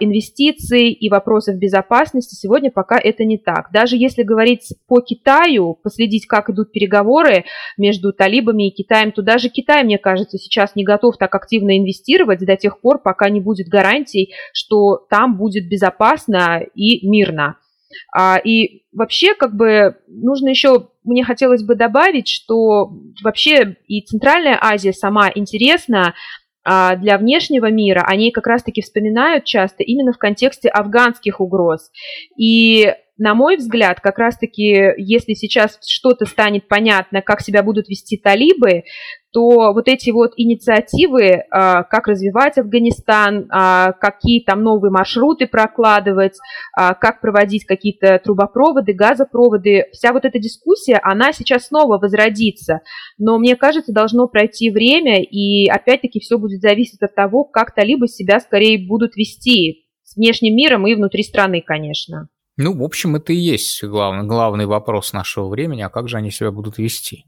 инвестиций 0.00 0.90
и 0.90 1.08
вопросов 1.08 1.56
безопасности. 1.56 2.34
Сегодня 2.34 2.70
пока 2.70 2.98
это 2.98 3.24
не 3.24 3.38
так. 3.38 3.70
Даже 3.72 3.96
если 3.96 4.22
говорить 4.22 4.74
по 4.88 5.00
Китаю, 5.00 5.74
последить, 5.74 6.26
как 6.26 6.50
идут 6.50 6.72
переговоры 6.72 7.44
между 7.76 8.12
талибами 8.12 8.68
и 8.68 8.74
Китаем, 8.74 9.12
то 9.12 9.22
даже 9.22 9.48
Китай, 9.48 9.84
мне 9.84 9.98
кажется, 9.98 10.36
сейчас 10.38 10.74
не 10.74 10.84
готов 10.84 11.16
так 11.16 11.34
активно 11.34 11.78
инвестировать 11.78 12.40
до 12.40 12.56
тех 12.56 12.80
пор, 12.80 13.00
пока 13.00 13.30
не 13.30 13.40
будет 13.40 13.68
гарантий, 13.68 14.34
что 14.52 14.96
там 15.08 15.36
будет 15.36 15.68
безопасно 15.68 16.62
и 16.74 17.06
мирно. 17.06 17.56
А, 18.14 18.36
и 18.36 18.82
вообще, 18.92 19.34
как 19.34 19.54
бы, 19.54 19.96
нужно 20.08 20.48
еще, 20.48 20.88
мне 21.04 21.24
хотелось 21.24 21.62
бы 21.62 21.74
добавить, 21.74 22.28
что 22.28 22.90
вообще 23.22 23.76
и 23.86 24.02
Центральная 24.02 24.58
Азия 24.60 24.92
сама 24.92 25.30
интересна 25.34 26.08
а, 26.08 26.14
для 26.64 27.18
внешнего 27.18 27.70
мира, 27.70 28.04
они 28.06 28.30
как 28.30 28.46
раз-таки 28.46 28.82
вспоминают 28.82 29.44
часто 29.44 29.82
именно 29.82 30.12
в 30.12 30.18
контексте 30.18 30.68
афганских 30.68 31.40
угроз. 31.40 31.90
И 32.36 32.94
на 33.18 33.34
мой 33.34 33.56
взгляд, 33.56 34.00
как 34.00 34.18
раз-таки, 34.18 34.94
если 34.96 35.34
сейчас 35.34 35.78
что-то 35.84 36.24
станет 36.24 36.68
понятно, 36.68 37.20
как 37.20 37.40
себя 37.40 37.64
будут 37.64 37.88
вести 37.88 38.16
талибы, 38.16 38.84
то 39.32 39.72
вот 39.72 39.88
эти 39.88 40.10
вот 40.10 40.32
инициативы, 40.36 41.42
а, 41.50 41.82
как 41.82 42.06
развивать 42.06 42.56
Афганистан, 42.56 43.46
а, 43.50 43.92
какие 43.92 44.42
там 44.42 44.62
новые 44.62 44.90
маршруты 44.90 45.46
прокладывать, 45.46 46.38
а, 46.76 46.94
как 46.94 47.20
проводить 47.20 47.66
какие-то 47.66 48.20
трубопроводы, 48.24 48.94
газопроводы, 48.94 49.86
вся 49.92 50.12
вот 50.12 50.24
эта 50.24 50.38
дискуссия, 50.38 50.98
она 51.02 51.32
сейчас 51.32 51.66
снова 51.66 51.98
возродится. 51.98 52.80
Но 53.18 53.38
мне 53.38 53.56
кажется, 53.56 53.92
должно 53.92 54.28
пройти 54.28 54.70
время, 54.70 55.22
и 55.22 55.68
опять-таки 55.68 56.20
все 56.20 56.38
будет 56.38 56.60
зависеть 56.60 57.02
от 57.02 57.14
того, 57.14 57.44
как 57.44 57.74
талибы 57.74 58.06
себя 58.06 58.40
скорее 58.40 58.86
будут 58.86 59.16
вести 59.16 59.86
с 60.04 60.16
внешним 60.16 60.56
миром 60.56 60.86
и 60.86 60.94
внутри 60.94 61.22
страны, 61.22 61.60
конечно. 61.60 62.28
Ну, 62.60 62.76
в 62.76 62.82
общем, 62.82 63.14
это 63.14 63.32
и 63.32 63.36
есть 63.36 63.84
главный, 63.84 64.26
главный 64.26 64.66
вопрос 64.66 65.12
нашего 65.12 65.48
времени, 65.48 65.82
а 65.82 65.90
как 65.90 66.08
же 66.08 66.16
они 66.16 66.32
себя 66.32 66.50
будут 66.50 66.76
вести? 66.76 67.24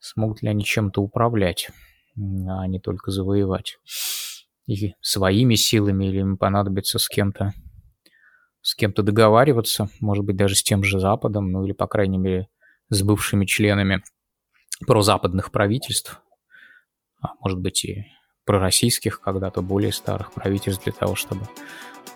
Смогут 0.00 0.42
ли 0.42 0.48
они 0.48 0.64
чем-то 0.64 1.00
управлять, 1.00 1.70
а 2.16 2.66
не 2.66 2.80
только 2.80 3.12
завоевать? 3.12 3.78
И 4.66 4.94
своими 5.00 5.54
силами, 5.54 6.06
или 6.06 6.18
им 6.18 6.36
понадобится 6.36 6.98
с 6.98 7.08
кем-то 7.08 7.52
с 8.60 8.74
кем-то 8.74 9.02
договариваться, 9.02 9.88
может 10.00 10.24
быть, 10.24 10.36
даже 10.36 10.56
с 10.56 10.62
тем 10.62 10.82
же 10.82 10.98
Западом, 10.98 11.50
ну 11.50 11.64
или, 11.64 11.72
по 11.72 11.86
крайней 11.86 12.18
мере, 12.18 12.48
с 12.90 13.02
бывшими 13.02 13.44
членами 13.44 14.02
прозападных 14.86 15.52
правительств, 15.52 16.20
а 17.20 17.34
может 17.40 17.60
быть 17.60 17.84
и 17.84 18.06
пророссийских, 18.44 19.20
когда-то 19.20 19.62
более 19.62 19.92
старых 19.92 20.32
правительств 20.32 20.84
для 20.84 20.92
того, 20.92 21.14
чтобы 21.14 21.42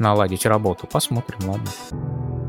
наладить 0.01 0.47
работу. 0.47 0.89
Посмотрим, 0.89 1.49
ладно. 1.49 2.45